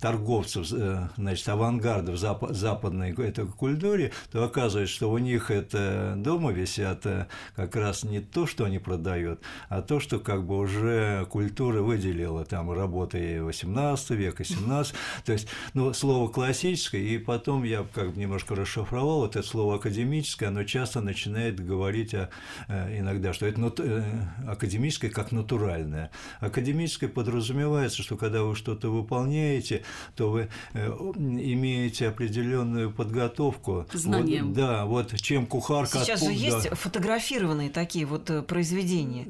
торговцев, 0.00 0.66
значит, 0.66 1.48
авангардов 1.48 2.18
западной 2.18 3.12
этой 3.12 3.46
культуре, 3.46 4.12
то 4.32 4.42
оказывается, 4.42 4.94
что 4.94 5.10
у 5.10 5.18
них 5.18 5.50
это 5.50 6.14
дома 6.16 6.50
висят 6.50 7.06
как 7.54 7.76
раз 7.76 8.02
не 8.02 8.20
то, 8.20 8.46
что 8.46 8.64
они 8.64 8.78
продают, 8.78 9.03
дает, 9.04 9.40
а 9.68 9.82
то, 9.82 10.00
что 10.00 10.18
как 10.18 10.44
бы 10.44 10.58
уже 10.58 11.26
культура 11.30 11.80
выделила 11.82 12.44
там 12.44 12.72
работы 12.72 13.44
18 13.44 14.10
века, 14.10 14.42
17, 14.42 14.94
то 15.24 15.32
есть, 15.32 15.46
ну, 15.74 15.92
слово 15.92 16.28
классическое, 16.28 17.00
и 17.00 17.18
потом 17.18 17.62
я 17.62 17.86
как 17.94 18.12
бы 18.12 18.20
немножко 18.20 18.56
расшифровал, 18.56 19.20
вот 19.20 19.36
это 19.36 19.46
слово 19.46 19.76
академическое, 19.76 20.48
оно 20.48 20.64
часто 20.64 21.00
начинает 21.00 21.64
говорить 21.64 22.14
о, 22.14 22.30
э, 22.68 22.98
иногда, 22.98 23.32
что 23.32 23.46
это 23.46 23.72
э, 23.78 24.02
академическое 24.48 25.10
как 25.10 25.30
натуральное. 25.30 26.10
Академическое 26.40 27.08
подразумевается, 27.08 28.02
что 28.02 28.16
когда 28.16 28.42
вы 28.42 28.56
что-то 28.56 28.88
выполняете, 28.90 29.82
то 30.16 30.30
вы 30.30 30.48
э, 30.72 30.86
имеете 30.86 32.08
определенную 32.08 32.90
подготовку. 32.90 33.86
Знанием. 33.92 34.46
Вот, 34.46 34.54
да, 34.56 34.86
вот 34.86 35.14
чем 35.20 35.46
кухарка... 35.46 35.98
Сейчас 35.98 36.24
же 36.24 36.32
есть 36.32 36.68
фотографированные 36.72 37.68
такие 37.68 38.06
вот 38.06 38.46
произведения 38.46 38.93
произведение. 38.94 39.26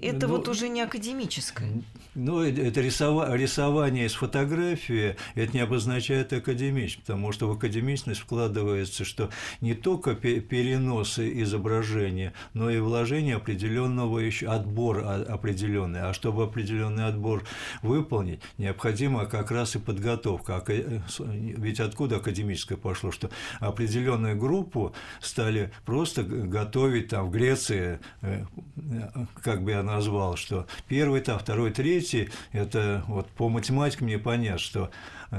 Это 0.00 0.26
ну, 0.26 0.36
вот 0.36 0.48
уже 0.48 0.68
не 0.68 0.80
академическое. 0.80 1.82
Ну, 2.14 2.42
это 2.42 2.80
рисова... 2.80 3.34
рисование 3.34 4.06
из 4.06 4.14
фотографии, 4.14 5.16
это 5.34 5.52
не 5.54 5.60
обозначает 5.60 6.32
академичность, 6.32 7.00
потому 7.06 7.32
что 7.32 7.48
в 7.48 7.52
академичность 7.52 8.20
вкладывается, 8.20 9.04
что 9.04 9.30
не 9.60 9.74
только 9.74 10.14
переносы 10.14 11.42
изображения, 11.42 12.32
но 12.54 12.70
и 12.70 12.78
вложение 12.78 13.36
определенного 13.36 14.18
еще 14.18 14.48
отбор 14.48 14.98
определенный, 14.98 16.02
а 16.02 16.12
чтобы 16.12 16.44
определенный 16.44 17.06
отбор 17.06 17.44
выполнить, 17.82 18.40
необходима 18.58 19.26
как 19.26 19.50
раз 19.50 19.76
и 19.76 19.78
подготовка. 19.78 20.62
Э, 20.68 21.00
ведь 21.18 21.80
откуда 21.80 22.16
академическое 22.16 22.78
пошло, 22.78 23.10
что 23.10 23.30
определенную 23.60 24.36
группу 24.36 24.94
стали 25.20 25.72
просто 25.84 26.22
готовить 26.22 27.08
там 27.08 27.28
в 27.28 27.30
Греции, 27.30 28.00
э, 28.20 28.44
как 29.42 29.62
бы 29.62 29.72
я 29.72 29.82
назвал, 29.82 30.36
что 30.36 30.66
первый 30.88 31.20
этап, 31.20 31.42
второй, 31.42 31.70
третий, 31.70 32.30
это 32.52 33.04
вот 33.06 33.28
по 33.28 33.48
математике 33.48 34.04
мне 34.04 34.18
понятно, 34.18 34.58
что 34.58 34.90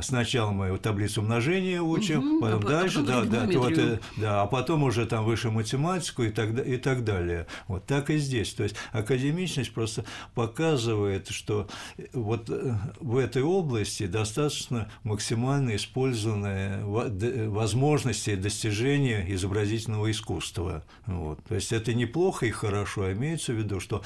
сначала 0.01 0.51
мы 0.51 0.71
вот 0.71 0.81
таблицу 0.81 1.21
умножения 1.21 1.81
учим, 1.81 2.19
угу, 2.19 2.41
потом 2.41 2.65
а 2.65 2.69
дальше, 2.69 2.99
а 2.99 3.03
да, 3.03 3.23
да, 3.23 3.59
вот, 3.59 3.77
э, 3.77 3.99
да, 4.17 4.41
а 4.41 4.47
потом 4.47 4.83
уже 4.83 5.05
там 5.05 5.25
выше 5.25 5.51
математику 5.51 6.23
и 6.23 6.29
так, 6.29 6.65
и 6.65 6.77
так 6.77 7.03
далее. 7.03 7.47
Вот 7.67 7.85
так 7.85 8.09
и 8.09 8.17
здесь. 8.17 8.53
То 8.53 8.63
есть 8.63 8.75
академичность 8.91 9.73
просто 9.73 10.05
показывает, 10.33 11.29
что 11.29 11.67
э, 11.97 12.05
вот 12.13 12.49
э, 12.49 12.75
в 12.99 13.17
этой 13.17 13.43
области 13.43 14.07
достаточно 14.07 14.89
максимально 15.03 15.75
использованы 15.75 16.83
возможности 16.83 18.35
достижения 18.35 19.25
изобразительного 19.29 20.09
искусства. 20.09 20.83
Вот. 21.05 21.43
То 21.43 21.55
есть 21.55 21.71
это 21.71 21.93
неплохо 21.93 22.45
и 22.45 22.51
хорошо, 22.51 23.03
а 23.03 23.13
имеется 23.13 23.53
в 23.53 23.57
виду, 23.57 23.79
что 23.79 24.03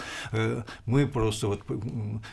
мы 0.86 1.08
просто 1.08 1.48
вот, 1.48 1.62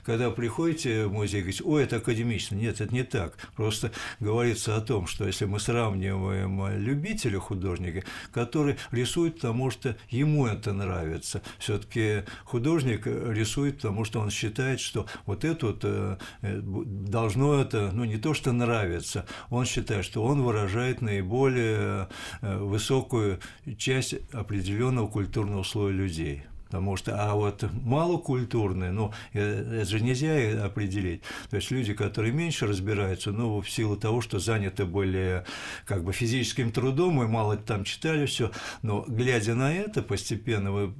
когда 0.04 0.30
приходите 0.30 1.06
в 1.06 1.12
музей, 1.12 1.40
говорите, 1.40 1.62
ой, 1.64 1.84
это 1.84 1.96
академично. 1.96 2.56
Нет, 2.56 2.80
это 2.80 2.92
не 2.92 3.02
так. 3.02 3.36
Просто 3.56 3.92
говорится 4.20 4.76
о 4.76 4.80
том, 4.80 5.06
что 5.06 5.26
если 5.26 5.44
мы 5.44 5.60
сравниваем 5.60 6.78
любителя 6.78 7.38
художника, 7.38 8.04
который 8.32 8.76
рисует, 8.90 9.36
потому 9.36 9.70
что 9.70 9.96
ему 10.08 10.46
это 10.46 10.72
нравится, 10.72 11.42
все-таки 11.58 12.24
художник 12.44 13.06
рисует, 13.06 13.76
потому 13.76 14.04
что 14.04 14.20
он 14.20 14.30
считает, 14.30 14.80
что 14.80 15.06
вот 15.26 15.44
это 15.44 15.66
вот 15.66 15.80
э, 15.84 16.18
должно 16.42 17.60
это, 17.60 17.90
ну 17.92 18.04
не 18.04 18.16
то 18.16 18.34
что 18.34 18.52
нравится, 18.52 19.26
он 19.50 19.64
считает, 19.64 20.04
что 20.04 20.22
он 20.22 20.42
выражает 20.42 21.00
наиболее 21.00 22.08
э, 22.40 22.58
высокую 22.58 23.40
часть 23.78 24.14
определенного 24.32 25.08
культурного 25.08 25.62
слоя 25.62 25.92
людей. 25.92 26.44
Потому 26.74 26.96
что, 26.96 27.16
а 27.16 27.34
вот 27.34 27.64
малокультурные, 27.72 28.90
ну, 28.90 29.12
э, 29.32 29.80
это 29.82 29.90
же 29.90 30.00
нельзя 30.00 30.64
определить. 30.64 31.22
То 31.50 31.56
есть 31.56 31.70
люди, 31.70 31.94
которые 31.94 32.32
меньше 32.32 32.66
разбираются, 32.66 33.30
ну, 33.30 33.60
в 33.60 33.70
силу 33.70 33.96
того, 33.96 34.20
что 34.20 34.38
заняты 34.38 34.84
более 34.84 35.44
как 35.86 36.04
бы 36.04 36.12
физическим 36.12 36.72
трудом, 36.72 37.22
и 37.22 37.26
мало 37.26 37.56
там 37.56 37.84
читали 37.84 38.26
все, 38.26 38.50
но 38.82 39.04
глядя 39.06 39.54
на 39.54 39.72
это, 39.72 40.02
постепенно 40.02 40.72
вы, 40.72 40.92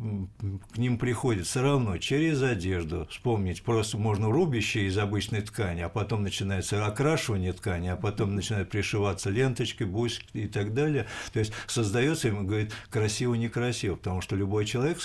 к 0.72 0.78
ним 0.78 0.98
приходит 0.98 1.46
все 1.46 1.62
равно 1.62 1.98
через 1.98 2.42
одежду. 2.42 3.06
Вспомнить 3.10 3.62
просто 3.62 3.98
можно 3.98 4.30
рубище 4.30 4.86
из 4.86 4.96
обычной 4.96 5.42
ткани, 5.42 5.80
а 5.80 5.88
потом 5.88 6.22
начинается 6.22 6.84
окрашивание 6.86 7.52
ткани, 7.52 7.88
а 7.88 7.96
потом 7.96 8.34
начинают 8.34 8.70
пришиваться 8.70 9.30
ленточки, 9.30 9.84
бусики 9.84 10.38
и 10.38 10.46
так 10.46 10.74
далее. 10.74 11.06
То 11.32 11.40
есть 11.40 11.52
создается, 11.66 12.28
ему 12.28 12.44
говорит, 12.44 12.72
красиво-некрасиво, 12.90 13.96
потому 13.96 14.20
что 14.20 14.36
любой 14.36 14.66
человек 14.66 14.98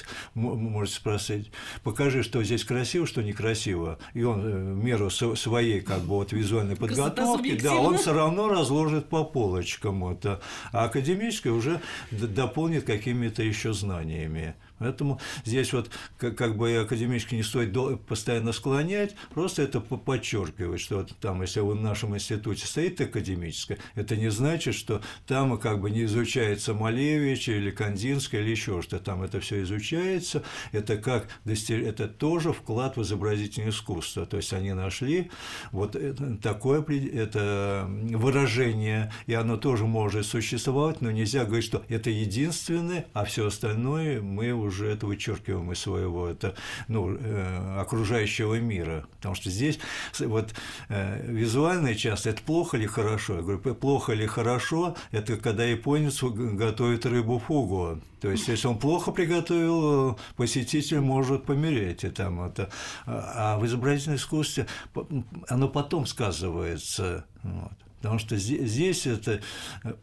можете 0.60 0.98
спросить, 0.98 1.52
покажи, 1.84 2.24
что 2.24 2.44
здесь 2.44 2.64
красиво, 2.64 3.08
что 3.08 3.22
некрасиво, 3.22 4.00
и 4.14 4.24
он 4.24 4.46
э, 4.46 4.74
в 4.74 4.84
меру 4.84 5.10
своей 5.10 5.82
как 5.82 6.02
бы 6.02 6.16
вот 6.16 6.32
визуальной 6.34 6.76
подготовки, 6.76 7.60
да, 7.62 7.76
он 7.76 7.98
все 7.98 8.14
равно 8.14 8.50
разложит 8.50 9.10
по 9.10 9.24
полочкам 9.24 10.06
это, 10.08 10.42
а 10.72 10.86
академическое 10.86 11.54
уже 11.54 11.82
дополнит 12.12 12.84
какими-то 12.84 13.44
еще 13.44 13.74
знаниями. 13.74 14.56
Поэтому 14.80 15.20
здесь 15.46 15.74
вот 15.74 15.90
как, 16.18 16.58
бы 16.58 16.76
академически 16.78 17.36
не 17.36 17.44
стоит 17.44 17.76
постоянно 18.06 18.54
склонять, 18.54 19.16
просто 19.34 19.62
это 19.62 19.82
подчеркивать, 19.82 20.82
что 20.82 20.98
вот 20.98 21.16
там, 21.20 21.42
если 21.42 21.60
в 21.60 21.76
нашем 21.76 22.16
институте 22.16 22.66
стоит 22.66 23.00
академическое, 23.02 23.78
это 23.96 24.16
не 24.16 24.32
значит, 24.32 24.76
что 24.76 25.02
там 25.28 25.58
как 25.58 25.82
бы 25.82 25.92
не 25.92 26.06
изучается 26.06 26.74
Малевич 26.74 27.50
или 27.50 27.72
Кандинская 27.72 28.42
или 28.42 28.52
еще 28.52 28.82
что-то, 28.82 29.04
там 29.04 29.22
это 29.22 29.40
все 29.40 29.62
изучается, 29.64 30.44
это 30.72 30.98
как 30.98 31.28
это 31.46 32.08
тоже 32.08 32.54
вклад 32.54 32.98
в 32.98 33.02
изобразительное 33.02 33.70
искусство, 33.70 34.26
то 34.26 34.38
есть 34.38 34.54
они 34.54 34.74
нашли 34.74 35.30
вот 35.72 35.98
такое 36.42 36.80
это 36.80 37.86
выражение, 37.90 39.12
и 39.28 39.34
оно 39.34 39.58
тоже 39.58 39.86
может 39.86 40.26
существовать, 40.26 41.02
но 41.02 41.12
нельзя 41.12 41.44
говорить, 41.44 41.66
что 41.66 41.84
это 41.90 42.10
единственное, 42.10 43.06
а 43.14 43.26
все 43.26 43.48
остальное 43.48 44.22
мы 44.22 44.54
уже 44.54 44.69
уже 44.70 44.88
это 44.88 45.06
вычеркиваем 45.06 45.72
из 45.72 45.80
своего 45.80 46.28
это, 46.28 46.56
ну, 46.88 47.16
э, 47.16 47.80
окружающего 47.80 48.60
мира. 48.60 49.06
Потому 49.18 49.36
что 49.36 49.50
здесь 49.50 49.80
вот 50.20 50.54
э, 50.88 51.26
визуальная 51.28 51.96
часть– 51.96 52.26
это 52.28 52.42
плохо 52.42 52.78
или 52.78 52.88
хорошо? 52.88 53.36
Я 53.36 53.42
говорю, 53.42 53.60
плохо 53.76 54.14
или 54.14 54.26
хорошо– 54.26 54.96
это 55.12 55.38
когда 55.38 55.66
японец 55.66 56.24
готовит 56.24 57.06
рыбу 57.06 57.40
фугу. 57.40 58.00
То 58.22 58.30
есть, 58.30 58.48
если 58.48 58.68
он 58.68 58.78
плохо 58.78 59.12
приготовил, 59.12 60.20
посетитель 60.36 61.00
может 61.00 61.46
помереть. 61.46 62.04
И 62.04 62.10
там 62.10 62.42
это. 62.42 62.70
А 63.06 63.58
в 63.58 63.66
изобразительном 63.66 64.18
искусстве 64.18 64.68
оно 65.48 65.70
потом 65.70 66.06
сказывается. 66.06 67.26
Вот. 67.44 67.72
Потому 68.02 68.20
что 68.20 68.38
здесь 68.38 69.08
это 69.08 69.42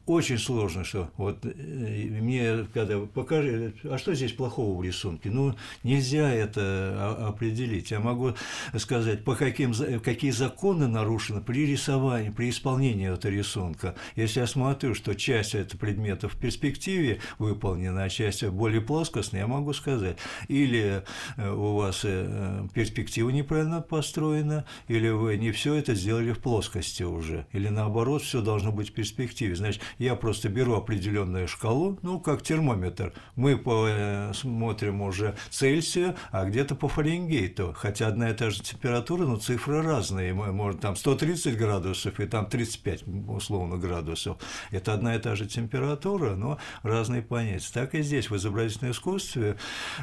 очень 0.04 0.38
сложно, 0.38 0.84
что 0.84 1.10
вот 1.16 1.44
э, 1.44 1.48
мне 1.48 2.66
когда 2.74 2.98
покажи, 3.00 3.74
а 3.84 3.96
что 3.96 4.14
здесь 4.14 4.32
плохого 4.32 4.78
в 4.78 4.84
рисунке? 4.84 5.30
Ну, 5.30 5.54
нельзя 5.82 6.30
это 6.30 7.16
определить. 7.26 7.90
Я 7.90 8.00
могу 8.00 8.34
сказать, 8.76 9.24
по 9.24 9.34
каким, 9.34 9.72
какие 10.00 10.30
законы 10.30 10.88
нарушены 10.88 11.40
при 11.40 11.66
рисовании, 11.66 12.30
при 12.30 12.50
исполнении 12.50 13.12
этого 13.12 13.32
рисунка. 13.32 13.94
Если 14.14 14.40
я 14.40 14.46
смотрю, 14.46 14.94
что 14.94 15.14
часть 15.14 15.54
этого 15.54 15.78
предмета 15.78 16.28
в 16.28 16.36
перспективе 16.36 17.20
выполнена, 17.38 18.04
а 18.04 18.08
часть 18.08 18.44
более 18.44 18.80
плоскостная, 18.80 19.40
я 19.40 19.46
могу 19.46 19.72
сказать, 19.72 20.18
или 20.48 21.02
э, 21.36 21.50
у 21.50 21.76
вас 21.76 22.00
э, 22.04 22.66
перспектива 22.74 23.30
неправильно 23.30 23.80
построена, 23.80 24.64
или 24.88 25.08
вы 25.08 25.36
не 25.38 25.52
все 25.52 25.74
это 25.74 25.94
сделали 25.94 26.32
в 26.32 26.40
плоскости 26.40 27.02
уже, 27.02 27.46
или 27.52 27.68
на 27.68 27.85
наоборот, 27.86 28.22
все 28.22 28.40
должно 28.42 28.72
быть 28.72 28.90
в 28.90 28.92
перспективе. 28.92 29.54
Значит, 29.54 29.80
я 29.98 30.16
просто 30.16 30.48
беру 30.48 30.74
определенную 30.74 31.46
шкалу, 31.46 31.98
ну, 32.02 32.18
как 32.18 32.42
термометр. 32.42 33.12
Мы 33.36 33.56
по, 33.56 34.32
смотрим 34.34 35.02
уже 35.02 35.36
Цельсия, 35.50 36.16
а 36.32 36.44
где-то 36.44 36.74
по 36.74 36.88
Фаренгейту. 36.88 37.74
Хотя 37.76 38.08
одна 38.08 38.30
и 38.30 38.34
та 38.34 38.50
же 38.50 38.62
температура, 38.62 39.24
но 39.24 39.36
цифры 39.36 39.82
разные. 39.82 40.34
Может, 40.34 40.80
там 40.80 40.96
130 40.96 41.56
градусов 41.56 42.18
и 42.18 42.26
там 42.26 42.46
35, 42.46 43.04
условно, 43.28 43.76
градусов. 43.76 44.38
Это 44.72 44.92
одна 44.92 45.14
и 45.14 45.18
та 45.20 45.36
же 45.36 45.46
температура, 45.46 46.34
но 46.34 46.58
разные 46.82 47.22
понятия. 47.22 47.70
Так 47.72 47.94
и 47.94 48.02
здесь, 48.02 48.30
в 48.30 48.36
изобразительном 48.36 48.92
искусстве. 48.92 49.56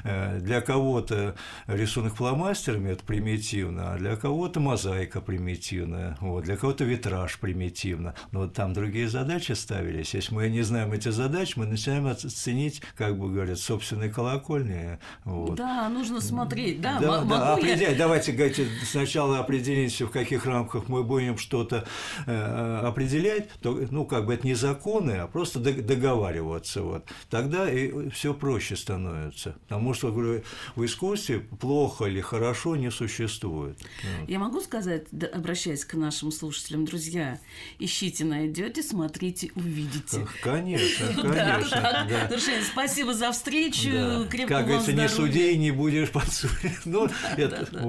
Э, 0.06 0.40
для 0.40 0.62
кого-то 0.62 1.36
рисунок 1.68 2.16
фломастерами– 2.16 2.92
это 2.92 3.04
примитивно, 3.04 3.94
а 3.94 3.98
для 3.98 4.16
кого-то 4.16 4.62
мозаика 4.62 5.20
примитивная, 5.20 6.18
вот, 6.22 6.46
для 6.46 6.56
кого-то 6.56 6.86
витраж 6.86 7.38
примитивный 7.40 7.73
примитивно. 7.74 8.16
Но 8.32 8.42
вот 8.42 8.54
там 8.54 8.74
другие 8.74 9.10
задачи 9.10 9.54
ставились. 9.54 10.14
Если 10.14 10.34
мы 10.34 10.50
не 10.50 10.62
знаем 10.62 10.94
эти 10.94 11.10
задачи, 11.10 11.54
мы 11.56 11.66
начинаем 11.66 12.08
оценить, 12.08 12.82
как 12.96 13.18
бы 13.18 13.32
говорят, 13.32 13.60
собственные 13.60 14.10
колокольни. 14.10 15.00
Вот. 15.24 15.56
Да, 15.56 15.90
нужно 15.90 16.22
смотреть. 16.22 16.82
Да, 16.82 17.00
да, 17.00 17.22
да 17.22 17.54
определять. 17.54 17.92
Я... 17.92 17.96
Давайте 17.96 18.32
говорите, 18.32 18.68
сначала 18.86 19.40
определить, 19.40 20.00
в 20.00 20.10
каких 20.10 20.46
рамках 20.46 20.88
мы 20.88 21.04
будем 21.04 21.38
что-то 21.38 21.86
э, 22.26 22.80
определять. 22.84 23.50
То, 23.62 23.80
ну, 23.92 24.06
как 24.06 24.26
бы 24.26 24.34
это 24.34 24.46
не 24.46 24.56
законы, 24.56 25.12
а 25.12 25.28
просто 25.28 25.60
договариваться. 25.60 26.82
Вот. 26.82 27.06
Тогда 27.30 27.70
и 27.70 28.10
все 28.10 28.34
проще 28.34 28.76
становится. 28.76 29.56
Потому 29.64 29.94
что 29.94 30.12
говорю, 30.12 30.44
в 30.76 30.86
искусстве 30.86 31.40
плохо 31.40 32.06
или 32.06 32.22
хорошо 32.22 32.76
не 32.76 32.92
существует. 32.92 33.78
Вот. 33.80 34.30
Я 34.30 34.40
могу 34.40 34.62
сказать, 34.62 35.08
обращаясь 35.34 35.86
к 35.86 35.94
нашим 35.96 36.32
слушателям, 36.32 36.86
друзья, 36.86 37.40
ищите, 37.80 38.26
найдете, 38.26 38.84
смотрите, 38.84 39.52
увидите. 39.56 40.28
Конечно, 40.42 41.08
конечно. 41.22 42.08
Да. 42.10 42.30
спасибо 42.72 43.14
за 43.14 43.32
встречу. 43.32 43.90
Да. 43.92 44.28
Как 44.48 44.66
говорится, 44.66 44.94
не 44.94 45.08
судей, 45.10 45.58
не 45.58 45.72
будешь 45.72 46.10
подсуден. 46.10 46.54
Ну, 46.86 47.10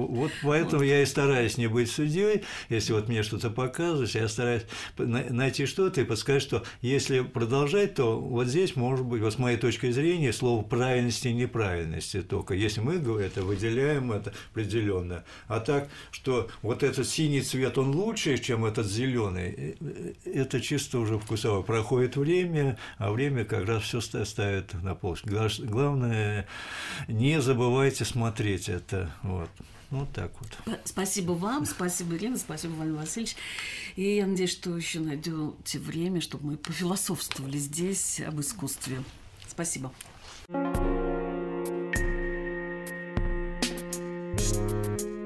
вот 0.07 0.31
поэтому 0.41 0.83
я 0.83 1.01
и 1.01 1.05
стараюсь 1.05 1.57
не 1.57 1.67
быть 1.67 1.91
судьей. 1.91 2.43
Если 2.69 2.93
вот 2.93 3.07
мне 3.07 3.23
что-то 3.23 3.49
показывают, 3.49 4.13
я 4.15 4.27
стараюсь 4.27 4.63
найти 4.97 5.65
что-то 5.65 6.01
и 6.01 6.03
подсказать, 6.03 6.41
что 6.41 6.63
если 6.81 7.21
продолжать, 7.21 7.95
то 7.95 8.19
вот 8.19 8.47
здесь 8.47 8.75
может 8.75 9.05
быть, 9.05 9.21
вот 9.21 9.33
с 9.33 9.37
моей 9.37 9.57
точки 9.57 9.91
зрения, 9.91 10.33
слово 10.33 10.63
правильности 10.63 11.27
и 11.27 11.33
неправильности 11.33 12.21
только. 12.21 12.53
Если 12.53 12.81
мы 12.81 12.95
это 12.95 13.43
выделяем 13.43 14.11
это 14.11 14.33
определенно. 14.51 15.23
А 15.47 15.59
так, 15.59 15.89
что 16.11 16.49
вот 16.61 16.83
этот 16.83 17.07
синий 17.07 17.41
цвет, 17.41 17.77
он 17.77 17.95
лучше, 17.95 18.37
чем 18.37 18.65
этот 18.65 18.87
зеленый, 18.87 19.64
это 20.25 20.61
чисто 20.61 20.99
уже 20.99 21.19
вкусово. 21.19 21.61
Проходит 21.61 22.15
время, 22.15 22.77
а 22.97 23.11
время 23.11 23.45
как 23.45 23.67
раз 23.67 23.83
все 23.83 24.01
ставит 24.01 24.73
на 24.81 24.95
полочку. 24.95 25.29
Главное, 25.29 26.47
не 27.07 27.41
забывайте 27.41 28.05
смотреть 28.05 28.69
это. 28.69 29.11
Вот. 29.23 29.49
Вот 29.91 30.11
так 30.11 30.31
вот. 30.39 30.79
Спасибо 30.83 31.33
вам, 31.33 31.65
спасибо, 31.65 32.15
Ирина, 32.15 32.37
спасибо, 32.37 32.73
Владимир 32.73 33.01
Васильевич. 33.01 33.35
И 33.95 34.15
я 34.15 34.25
надеюсь, 34.25 34.51
что 34.51 34.75
еще 34.75 34.99
найдете 34.99 35.79
время, 35.79 36.21
чтобы 36.21 36.47
мы 36.47 36.57
пофилософствовали 36.57 37.57
здесь 37.57 38.19
об 38.19 38.41
искусстве. 38.41 39.03
Спасибо. 39.47 39.91
thank 40.47 40.75
you 45.01 45.24